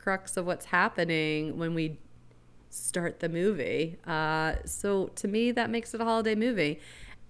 crux 0.07 0.37
of 0.37 0.47
what's 0.47 0.67
happening 0.67 1.59
when 1.59 1.75
we 1.75 1.99
start 2.71 3.19
the 3.19 3.29
movie. 3.29 3.97
Uh, 4.07 4.55
so 4.65 5.09
to 5.17 5.27
me, 5.27 5.51
that 5.51 5.69
makes 5.69 5.95
it 5.95 6.01
a 6.01 6.05
holiday 6.05 6.37
movie. 6.37 6.79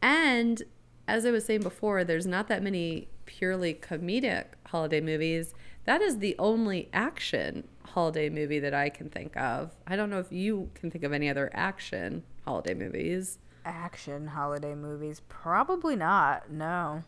And 0.03 0.63
as 1.09 1.25
I 1.25 1.31
was 1.31 1.47
saying 1.47 1.63
before, 1.63 2.05
there's 2.05 2.27
not 2.27 2.49
that 2.49 2.63
many 2.63 3.09
purely 3.25 3.73
comedic 3.73 4.45
holiday 4.67 5.01
movies. 5.01 5.55
That 5.85 6.03
is 6.03 6.19
the 6.19 6.37
only 6.39 6.91
action 6.93 7.67
holiday 7.83 8.29
movie 8.29 8.59
that 8.59 8.75
I 8.75 8.91
can 8.91 9.09
think 9.09 9.35
of. 9.39 9.75
I 9.87 9.97
don't 9.97 10.11
know 10.11 10.19
if 10.19 10.31
you 10.31 10.69
can 10.75 10.91
think 10.91 11.03
of 11.03 11.15
any 11.15 11.31
other 11.31 11.49
action 11.55 12.25
holiday 12.45 12.75
movies. 12.75 13.39
Action 13.65 14.27
holiday 14.27 14.75
movies? 14.75 15.23
Probably 15.31 15.97
not. 15.97 16.51
No. 16.51 17.05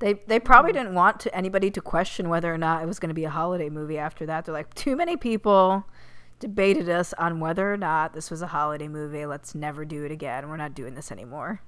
They 0.00 0.14
they 0.26 0.40
probably 0.40 0.72
didn't 0.72 0.94
want 0.94 1.20
to, 1.20 1.34
anybody 1.34 1.70
to 1.70 1.80
question 1.80 2.28
whether 2.28 2.52
or 2.52 2.58
not 2.58 2.82
it 2.82 2.86
was 2.86 2.98
going 2.98 3.10
to 3.10 3.14
be 3.14 3.24
a 3.24 3.30
holiday 3.30 3.68
movie 3.68 3.98
after 3.98 4.26
that. 4.26 4.44
They're 4.44 4.54
like, 4.54 4.74
too 4.74 4.96
many 4.96 5.16
people 5.16 5.84
debated 6.40 6.88
us 6.88 7.12
on 7.14 7.38
whether 7.38 7.72
or 7.72 7.76
not 7.76 8.14
this 8.14 8.30
was 8.30 8.42
a 8.42 8.48
holiday 8.48 8.88
movie. 8.88 9.26
Let's 9.26 9.54
never 9.54 9.84
do 9.84 10.04
it 10.04 10.10
again. 10.10 10.48
We're 10.48 10.56
not 10.56 10.74
doing 10.74 10.94
this 10.94 11.12
anymore. 11.12 11.60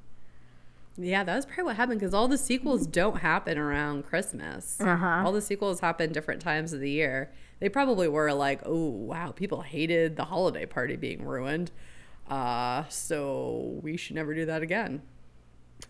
Yeah, 0.97 1.25
that 1.25 1.37
was 1.37 1.47
probably 1.47 1.65
what 1.65 1.77
happened 1.77 2.01
because 2.01 2.13
all 2.13 2.29
the 2.29 2.39
sequels 2.39 2.87
don't 2.87 3.19
happen 3.19 3.57
around 3.57 4.05
Christmas. 4.05 4.79
Uh-huh. 4.81 5.23
All 5.25 5.33
the 5.33 5.41
sequels 5.41 5.81
happen 5.81 6.13
different 6.13 6.43
times 6.43 6.73
of 6.73 6.81
the 6.81 6.91
year. 6.91 7.33
They 7.61 7.69
probably 7.69 8.09
were 8.09 8.33
like, 8.33 8.61
oh, 8.67 8.89
wow, 8.89 9.33
people 9.33 9.63
hated 9.63 10.17
the 10.17 10.25
holiday 10.25 10.67
party 10.67 10.97
being 10.97 11.25
ruined. 11.25 11.71
Uh, 12.29 12.85
so 12.89 13.79
we 13.83 13.97
should 13.97 14.17
never 14.17 14.35
do 14.35 14.45
that 14.47 14.63
again. 14.63 15.03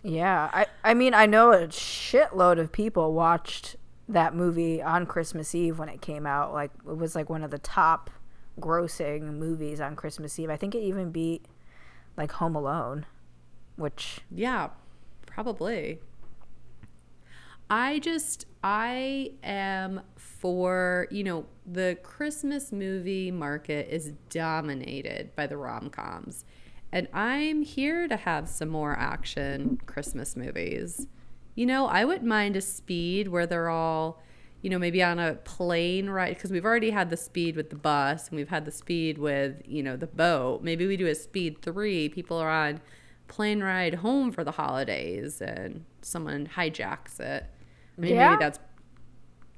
Yeah, 0.02 0.50
I 0.52 0.66
I 0.82 0.94
mean 0.94 1.14
I 1.14 1.26
know 1.26 1.52
a 1.52 1.68
shitload 1.68 2.58
of 2.58 2.72
people 2.72 3.12
watched 3.12 3.76
that 4.08 4.34
movie 4.34 4.82
on 4.82 5.06
Christmas 5.06 5.54
Eve 5.54 5.78
when 5.78 5.88
it 5.88 6.00
came 6.00 6.26
out. 6.26 6.52
Like 6.52 6.72
it 6.86 6.96
was 6.96 7.14
like 7.14 7.30
one 7.30 7.44
of 7.44 7.50
the 7.50 7.58
top 7.58 8.10
grossing 8.60 9.38
movies 9.38 9.80
on 9.80 9.96
Christmas 9.96 10.38
Eve. 10.38 10.50
I 10.50 10.56
think 10.56 10.74
it 10.74 10.80
even 10.80 11.10
beat 11.10 11.46
like 12.16 12.32
Home 12.32 12.56
Alone, 12.56 13.06
which 13.76 14.20
Yeah, 14.30 14.70
probably. 15.26 16.00
I 17.70 18.00
just, 18.00 18.44
I 18.62 19.32
am 19.42 20.02
for, 20.16 21.06
you 21.10 21.24
know, 21.24 21.46
the 21.64 21.96
Christmas 22.02 22.70
movie 22.70 23.30
market 23.30 23.88
is 23.90 24.12
dominated 24.28 25.34
by 25.34 25.46
the 25.46 25.56
rom 25.56 25.88
coms. 25.88 26.44
And 26.92 27.08
I'm 27.12 27.62
here 27.62 28.06
to 28.06 28.16
have 28.16 28.48
some 28.48 28.68
more 28.68 28.94
action 28.98 29.80
Christmas 29.86 30.36
movies. 30.36 31.06
You 31.54 31.64
know, 31.66 31.86
I 31.86 32.04
wouldn't 32.04 32.26
mind 32.26 32.54
a 32.56 32.60
speed 32.60 33.28
where 33.28 33.46
they're 33.46 33.70
all, 33.70 34.20
you 34.60 34.68
know, 34.70 34.78
maybe 34.78 35.02
on 35.02 35.18
a 35.18 35.34
plane 35.34 36.10
ride, 36.10 36.34
because 36.34 36.50
we've 36.50 36.64
already 36.66 36.90
had 36.90 37.08
the 37.08 37.16
speed 37.16 37.56
with 37.56 37.70
the 37.70 37.76
bus 37.76 38.28
and 38.28 38.36
we've 38.36 38.50
had 38.50 38.64
the 38.66 38.70
speed 38.70 39.16
with, 39.18 39.62
you 39.66 39.82
know, 39.82 39.96
the 39.96 40.06
boat. 40.06 40.62
Maybe 40.62 40.86
we 40.86 40.96
do 40.98 41.06
a 41.06 41.14
speed 41.14 41.62
three. 41.62 42.08
People 42.10 42.36
are 42.36 42.50
on 42.50 42.80
plane 43.26 43.62
ride 43.62 43.94
home 43.94 44.30
for 44.30 44.44
the 44.44 44.52
holidays 44.52 45.40
and 45.40 45.84
someone 46.02 46.46
hijacks 46.46 47.18
it. 47.20 47.46
I 47.96 48.00
mean, 48.00 48.14
Yeah. 48.16 48.30
maybe 48.30 48.40
that's 48.40 48.58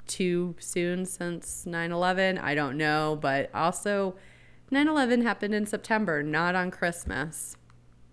too 0.07 0.55
soon 0.61 1.05
since 1.07 1.66
9 1.66 1.91
11. 1.91 2.39
I 2.39 2.55
don't 2.55 2.76
know. 2.76 3.18
But 3.20 3.51
also, 3.55 4.14
9 4.71 4.89
11 4.89 5.23
happened 5.23 5.55
in 5.55 5.67
September, 5.67 6.23
not 6.23 6.55
on 6.55 6.71
Christmas. 6.71 7.57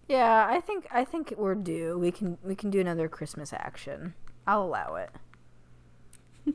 yeah, 0.08 0.46
I 0.50 0.60
think 0.60 0.88
I 0.92 1.06
think 1.06 1.34
we're 1.38 1.56
due. 1.56 1.98
We 1.98 2.12
can 2.12 2.38
we 2.44 2.56
can 2.56 2.70
do 2.70 2.80
another 2.80 3.08
Christmas 3.08 3.54
action. 3.54 4.14
I'll 4.46 4.64
allow 4.64 4.96
it. 4.96 5.10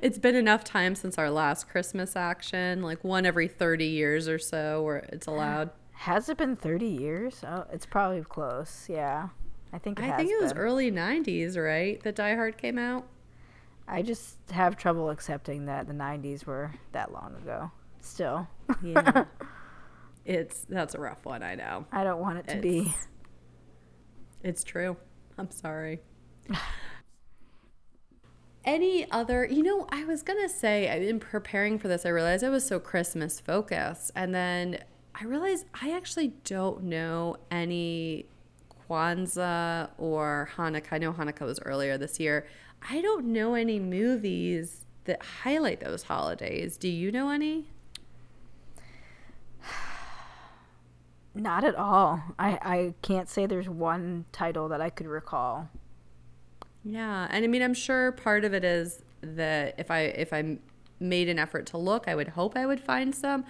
It's 0.00 0.18
been 0.18 0.36
enough 0.36 0.62
time 0.62 0.94
since 0.94 1.18
our 1.18 1.28
last 1.28 1.68
Christmas 1.68 2.14
action, 2.14 2.82
like 2.82 3.02
one 3.02 3.26
every 3.26 3.48
30 3.48 3.84
years 3.84 4.28
or 4.28 4.38
so, 4.38 4.82
where 4.82 4.98
it's 5.12 5.26
allowed. 5.26 5.70
Has 5.92 6.28
it 6.28 6.36
been 6.36 6.54
30 6.54 6.86
years? 6.86 7.42
Oh, 7.44 7.64
it's 7.72 7.86
probably 7.86 8.22
close. 8.22 8.86
Yeah. 8.88 9.28
I 9.72 9.78
think 9.78 9.98
it 9.98 10.04
I 10.04 10.16
think 10.16 10.30
it 10.30 10.40
was 10.40 10.52
early 10.52 10.92
90s, 10.92 11.56
right? 11.56 12.00
That 12.04 12.14
Die 12.14 12.34
Hard 12.36 12.56
came 12.58 12.78
out. 12.78 13.08
I 13.88 14.02
just 14.02 14.36
have 14.52 14.76
trouble 14.76 15.10
accepting 15.10 15.66
that 15.66 15.88
the 15.88 15.94
90s 15.94 16.44
were 16.44 16.72
that 16.92 17.12
long 17.12 17.34
ago. 17.42 17.72
Still, 18.06 18.46
Yeah. 18.82 19.24
it's 20.24 20.64
that's 20.68 20.94
a 20.94 21.00
rough 21.00 21.24
one, 21.24 21.42
I 21.42 21.54
know. 21.56 21.86
I 21.92 22.04
don't 22.04 22.20
want 22.20 22.38
it 22.38 22.48
to 22.48 22.56
be. 22.60 22.94
It's- 24.42 24.62
true. 24.64 24.96
I'm 25.38 25.50
sorry. 25.50 26.00
Any 28.64 29.08
other, 29.12 29.46
you 29.46 29.62
know, 29.62 29.86
I 29.90 30.04
was 30.04 30.22
going 30.22 30.40
to 30.42 30.48
say, 30.52 30.88
I- 30.88 30.96
in 31.08 31.20
preparing 31.20 31.78
for 31.78 31.86
this, 31.88 32.04
I 32.04 32.08
realized 32.08 32.42
I 32.42 32.48
was 32.48 32.66
so 32.66 32.80
Christmas 32.80 33.38
focused. 33.38 34.10
And 34.16 34.34
then 34.34 34.78
I 35.14 35.24
realized 35.24 35.66
I 35.80 35.92
actually 35.92 36.28
don't 36.44 36.84
know 36.84 37.36
any 37.50 38.26
Kwanzaa 38.88 39.90
or 39.98 40.48
Hanukkah. 40.56 40.92
I 40.92 40.98
know 40.98 41.12
Hanukkah 41.12 41.42
was 41.46 41.60
earlier 41.60 41.96
this 41.96 42.18
year. 42.18 42.46
I 42.88 43.00
don't 43.00 43.26
know 43.26 43.54
any 43.54 43.78
movies 43.78 44.84
that 45.04 45.22
highlight 45.42 45.80
those 45.80 46.02
holidays. 46.04 46.76
Do 46.76 46.88
you 46.88 47.12
know 47.12 47.30
any? 47.30 47.70
Not 51.36 51.64
at 51.64 51.74
all. 51.74 52.22
I, 52.38 52.58
I 52.62 52.94
can't 53.02 53.28
say 53.28 53.44
there's 53.44 53.68
one 53.68 54.24
title 54.32 54.68
that 54.70 54.80
I 54.80 54.88
could 54.88 55.06
recall. 55.06 55.68
Yeah, 56.82 57.26
and 57.30 57.44
I 57.44 57.48
mean, 57.48 57.62
I'm 57.62 57.74
sure 57.74 58.12
part 58.12 58.44
of 58.44 58.54
it 58.54 58.64
is 58.64 59.02
that 59.20 59.74
if 59.76 59.90
I 59.90 60.00
if 60.00 60.32
I 60.32 60.58
made 60.98 61.28
an 61.28 61.38
effort 61.38 61.66
to 61.66 61.78
look, 61.78 62.08
I 62.08 62.14
would 62.14 62.28
hope 62.28 62.56
I 62.56 62.64
would 62.64 62.80
find 62.80 63.14
some. 63.14 63.44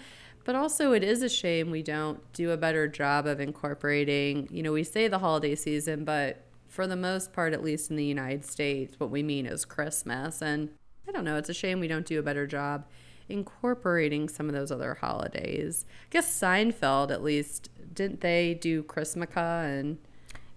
But 0.44 0.54
also, 0.54 0.92
it 0.92 1.04
is 1.04 1.22
a 1.22 1.28
shame 1.28 1.70
we 1.70 1.82
don't 1.82 2.20
do 2.32 2.50
a 2.50 2.56
better 2.56 2.88
job 2.88 3.26
of 3.26 3.40
incorporating. 3.40 4.48
You 4.50 4.62
know, 4.62 4.72
we 4.72 4.84
say 4.84 5.08
the 5.08 5.18
holiday 5.18 5.54
season, 5.54 6.04
but 6.04 6.44
for 6.68 6.86
the 6.86 6.96
most 6.96 7.32
part, 7.32 7.52
at 7.52 7.62
least 7.62 7.90
in 7.90 7.96
the 7.96 8.04
United 8.04 8.44
States, 8.44 8.98
what 8.98 9.10
we 9.10 9.22
mean 9.22 9.46
is 9.46 9.64
Christmas. 9.64 10.42
And 10.42 10.70
I 11.08 11.12
don't 11.12 11.24
know, 11.24 11.36
it's 11.36 11.48
a 11.48 11.54
shame 11.54 11.80
we 11.80 11.88
don't 11.88 12.06
do 12.06 12.18
a 12.18 12.22
better 12.22 12.46
job 12.46 12.84
incorporating 13.28 14.28
some 14.28 14.48
of 14.48 14.54
those 14.54 14.70
other 14.70 14.94
holidays. 14.94 15.84
I 16.04 16.08
guess 16.10 16.40
Seinfeld, 16.40 17.10
at 17.10 17.22
least, 17.22 17.68
didn't 17.92 18.20
they 18.20 18.54
do 18.54 18.82
Christmukkah 18.82 19.78
and 19.78 19.98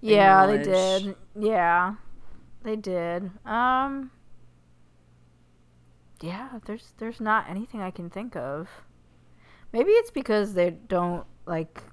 Yeah, 0.01 0.45
they 0.45 0.63
did. 0.63 1.15
Yeah, 1.35 1.95
they 2.63 2.75
did. 2.75 3.31
Um, 3.45 4.11
yeah, 6.21 6.59
there's 6.65 6.93
there's 6.97 7.19
not 7.19 7.49
anything 7.49 7.81
I 7.81 7.91
can 7.91 8.09
think 8.09 8.35
of. 8.35 8.69
Maybe 9.71 9.91
it's 9.91 10.11
because 10.11 10.53
they 10.53 10.71
don't 10.71 11.25
like 11.45 11.83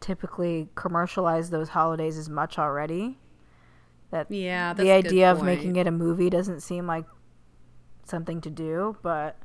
typically 0.00 0.68
commercialize 0.74 1.50
those 1.50 1.70
holidays 1.70 2.18
as 2.18 2.28
much 2.28 2.58
already. 2.58 3.18
That 4.10 4.30
Yeah, 4.30 4.72
the 4.72 4.84
that's 4.84 4.88
a 4.88 5.02
good 5.02 5.06
idea 5.06 5.32
of 5.32 5.42
making 5.42 5.76
it 5.76 5.86
a 5.86 5.90
movie 5.90 6.30
doesn't 6.30 6.60
seem 6.60 6.86
like 6.86 7.06
something 8.04 8.40
to 8.42 8.50
do, 8.50 8.96
but 9.02 9.36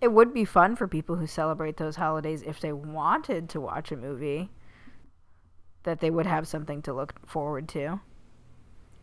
it 0.00 0.12
would 0.12 0.34
be 0.34 0.44
fun 0.44 0.76
for 0.76 0.86
people 0.86 1.16
who 1.16 1.26
celebrate 1.26 1.76
those 1.76 1.96
holidays 1.96 2.42
if 2.42 2.60
they 2.60 2.72
wanted 2.72 3.48
to 3.50 3.60
watch 3.60 3.92
a 3.92 3.96
movie 3.96 4.50
that 5.84 6.00
they 6.00 6.10
would 6.10 6.26
have 6.26 6.48
something 6.48 6.82
to 6.82 6.92
look 6.92 7.14
forward 7.26 7.68
to. 7.68 8.00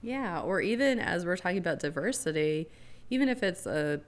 Yeah, 0.02 0.42
or 0.42 0.62
even 0.62 1.00
as 1.00 1.26
we're 1.26 1.38
talking 1.38 1.60
about 1.60 1.80
diversity, 1.80 2.70
even 3.10 3.30
if 3.30 3.44
it's 3.44 3.66
a 3.66 4.02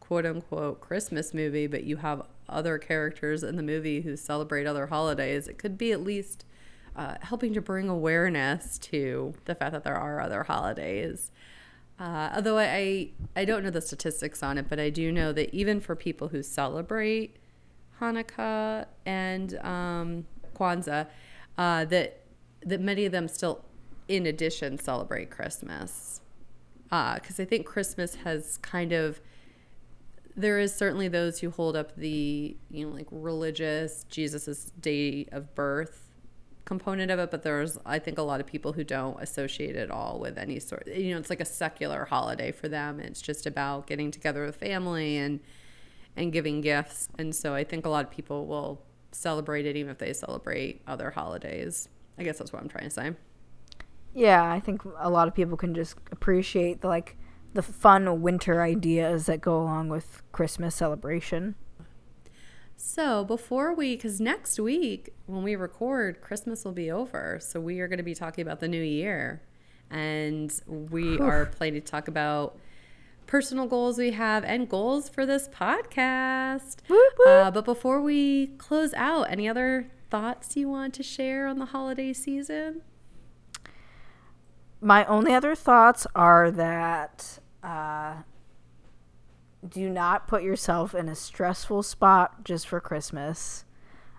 quote 0.00 0.26
unquote 0.26 0.80
Christmas 0.80 1.32
movie, 1.32 1.66
but 1.66 1.84
you 1.84 1.96
have 1.96 2.22
other 2.48 2.78
characters 2.78 3.42
in 3.42 3.56
the 3.56 3.62
movie 3.62 4.02
who 4.02 4.16
celebrate 4.16 4.66
other 4.66 4.86
holidays, 4.86 5.48
it 5.48 5.58
could 5.58 5.78
be 5.78 5.92
at 5.92 6.02
least 6.02 6.44
uh, 6.94 7.16
helping 7.22 7.52
to 7.54 7.60
bring 7.60 7.88
awareness 7.88 8.78
to 8.78 9.34
the 9.44 9.54
fact 9.54 9.72
that 9.72 9.84
there 9.84 9.96
are 9.96 10.20
other 10.20 10.44
holidays. 10.44 11.30
Uh, 11.98 12.30
although 12.34 12.58
I, 12.58 13.10
I 13.34 13.44
don't 13.44 13.64
know 13.64 13.70
the 13.70 13.80
statistics 13.80 14.42
on 14.42 14.58
it, 14.58 14.68
but 14.68 14.78
I 14.78 14.90
do 14.90 15.10
know 15.10 15.32
that 15.32 15.54
even 15.54 15.80
for 15.80 15.96
people 15.96 16.28
who 16.28 16.42
celebrate 16.42 17.36
Hanukkah 18.00 18.86
and 19.06 19.58
um, 19.60 20.26
Kwanzaa, 20.54 21.06
uh, 21.56 21.84
that 21.86 22.20
that 22.64 22.80
many 22.80 23.06
of 23.06 23.12
them 23.12 23.28
still, 23.28 23.64
in 24.08 24.26
addition, 24.26 24.78
celebrate 24.78 25.30
Christmas. 25.30 26.20
Because 26.84 27.40
I 27.40 27.44
think 27.44 27.66
Christmas 27.66 28.16
has 28.16 28.58
kind 28.58 28.92
of 28.92 29.20
there 30.36 30.58
is 30.58 30.74
certainly 30.74 31.08
those 31.08 31.40
who 31.40 31.50
hold 31.50 31.76
up 31.76 31.96
the 31.96 32.56
you 32.70 32.86
know 32.86 32.94
like 32.94 33.08
religious 33.10 34.04
Jesus's 34.10 34.72
day 34.80 35.26
of 35.32 35.54
birth 35.54 36.05
component 36.66 37.10
of 37.10 37.18
it, 37.18 37.30
but 37.30 37.42
there's 37.42 37.78
I 37.86 37.98
think 37.98 38.18
a 38.18 38.22
lot 38.22 38.40
of 38.40 38.46
people 38.46 38.74
who 38.74 38.84
don't 38.84 39.18
associate 39.22 39.76
it 39.76 39.90
all 39.90 40.18
with 40.18 40.36
any 40.36 40.60
sort. 40.60 40.86
You 40.86 41.14
know, 41.14 41.18
it's 41.18 41.30
like 41.30 41.40
a 41.40 41.46
secular 41.46 42.04
holiday 42.04 42.52
for 42.52 42.68
them. 42.68 43.00
It's 43.00 43.22
just 43.22 43.46
about 43.46 43.86
getting 43.86 44.10
together 44.10 44.44
with 44.44 44.56
family 44.56 45.16
and 45.16 45.40
and 46.16 46.32
giving 46.32 46.60
gifts. 46.60 47.08
And 47.18 47.34
so 47.34 47.54
I 47.54 47.64
think 47.64 47.86
a 47.86 47.88
lot 47.88 48.04
of 48.04 48.10
people 48.10 48.46
will 48.46 48.82
celebrate 49.12 49.64
it 49.64 49.76
even 49.76 49.90
if 49.90 49.98
they 49.98 50.12
celebrate 50.12 50.82
other 50.86 51.10
holidays. 51.10 51.88
I 52.18 52.24
guess 52.24 52.38
that's 52.38 52.52
what 52.52 52.60
I'm 52.60 52.68
trying 52.68 52.84
to 52.84 52.90
say. 52.90 53.12
Yeah, 54.12 54.50
I 54.50 54.60
think 54.60 54.82
a 54.98 55.10
lot 55.10 55.28
of 55.28 55.34
people 55.34 55.56
can 55.56 55.74
just 55.74 55.96
appreciate 56.10 56.80
the 56.80 56.88
like 56.88 57.16
the 57.54 57.62
fun 57.62 58.20
winter 58.20 58.62
ideas 58.62 59.26
that 59.26 59.40
go 59.40 59.58
along 59.58 59.88
with 59.88 60.22
Christmas 60.32 60.74
celebration. 60.74 61.54
So 62.76 63.24
before 63.24 63.74
we, 63.74 63.96
because 63.96 64.20
next 64.20 64.60
week 64.60 65.14
when 65.26 65.42
we 65.42 65.56
record, 65.56 66.20
Christmas 66.20 66.64
will 66.64 66.72
be 66.72 66.90
over. 66.90 67.38
So 67.40 67.60
we 67.60 67.80
are 67.80 67.88
going 67.88 67.98
to 67.98 68.04
be 68.04 68.14
talking 68.14 68.42
about 68.42 68.60
the 68.60 68.68
new 68.68 68.82
year. 68.82 69.42
And 69.90 70.52
we 70.68 71.18
are 71.18 71.46
planning 71.46 71.80
to 71.80 71.86
talk 71.86 72.08
about 72.08 72.58
personal 73.26 73.66
goals 73.66 73.98
we 73.98 74.12
have 74.12 74.44
and 74.44 74.68
goals 74.68 75.08
for 75.08 75.26
this 75.26 75.48
podcast. 75.48 76.76
Whoop, 76.88 77.14
whoop. 77.18 77.28
Uh, 77.28 77.50
but 77.50 77.64
before 77.64 78.00
we 78.00 78.48
close 78.58 78.94
out, 78.94 79.30
any 79.30 79.48
other 79.48 79.90
thoughts 80.10 80.56
you 80.56 80.68
want 80.68 80.94
to 80.94 81.02
share 81.02 81.46
on 81.46 81.58
the 81.58 81.66
holiday 81.66 82.12
season? 82.12 82.82
My 84.80 85.04
only 85.06 85.32
other 85.32 85.54
thoughts 85.54 86.06
are 86.14 86.50
that 86.50 87.38
uh, 87.62 88.16
do 89.66 89.88
not 89.88 90.28
put 90.28 90.42
yourself 90.42 90.94
in 90.94 91.08
a 91.08 91.14
stressful 91.14 91.82
spot 91.82 92.44
just 92.44 92.68
for 92.68 92.80
Christmas. 92.80 93.64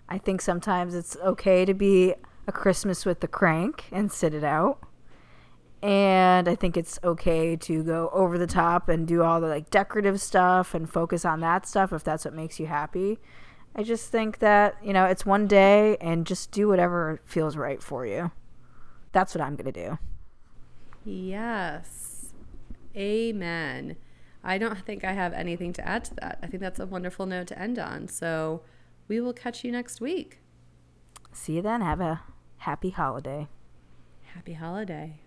I 0.08 0.18
think 0.18 0.40
sometimes 0.40 0.94
it's 0.94 1.16
okay 1.16 1.64
to 1.64 1.74
be 1.74 2.14
a 2.46 2.52
Christmas 2.52 3.04
with 3.04 3.20
the 3.20 3.28
crank 3.28 3.84
and 3.92 4.10
sit 4.10 4.34
it 4.34 4.44
out. 4.44 4.80
And 5.82 6.48
I 6.48 6.56
think 6.56 6.76
it's 6.76 6.98
okay 7.04 7.54
to 7.56 7.84
go 7.84 8.10
over 8.12 8.36
the 8.36 8.46
top 8.46 8.88
and 8.88 9.06
do 9.06 9.22
all 9.22 9.40
the 9.40 9.46
like 9.46 9.70
decorative 9.70 10.20
stuff 10.20 10.74
and 10.74 10.90
focus 10.90 11.24
on 11.24 11.40
that 11.40 11.66
stuff 11.66 11.92
if 11.92 12.02
that's 12.02 12.24
what 12.24 12.34
makes 12.34 12.58
you 12.58 12.66
happy. 12.66 13.18
I 13.76 13.84
just 13.84 14.10
think 14.10 14.38
that, 14.40 14.76
you 14.82 14.92
know, 14.92 15.04
it's 15.04 15.24
one 15.24 15.46
day 15.46 15.96
and 16.00 16.26
just 16.26 16.50
do 16.50 16.66
whatever 16.68 17.20
feels 17.24 17.56
right 17.56 17.80
for 17.82 18.04
you. 18.04 18.32
That's 19.12 19.34
what 19.34 19.42
I'm 19.42 19.54
going 19.54 19.72
to 19.72 19.86
do. 19.86 19.98
Yes. 21.04 22.34
Amen. 22.96 23.96
I 24.42 24.58
don't 24.58 24.78
think 24.84 25.04
I 25.04 25.12
have 25.12 25.32
anything 25.32 25.72
to 25.74 25.86
add 25.86 26.04
to 26.06 26.14
that. 26.16 26.38
I 26.42 26.46
think 26.46 26.62
that's 26.62 26.80
a 26.80 26.86
wonderful 26.86 27.26
note 27.26 27.48
to 27.48 27.58
end 27.58 27.78
on. 27.78 28.08
So 28.08 28.62
we 29.08 29.20
will 29.20 29.32
catch 29.32 29.64
you 29.64 29.72
next 29.72 30.00
week. 30.00 30.40
See 31.32 31.54
you 31.54 31.62
then. 31.62 31.80
Have 31.80 32.00
a 32.00 32.22
happy 32.58 32.90
holiday. 32.90 33.48
Happy 34.34 34.54
holiday. 34.54 35.20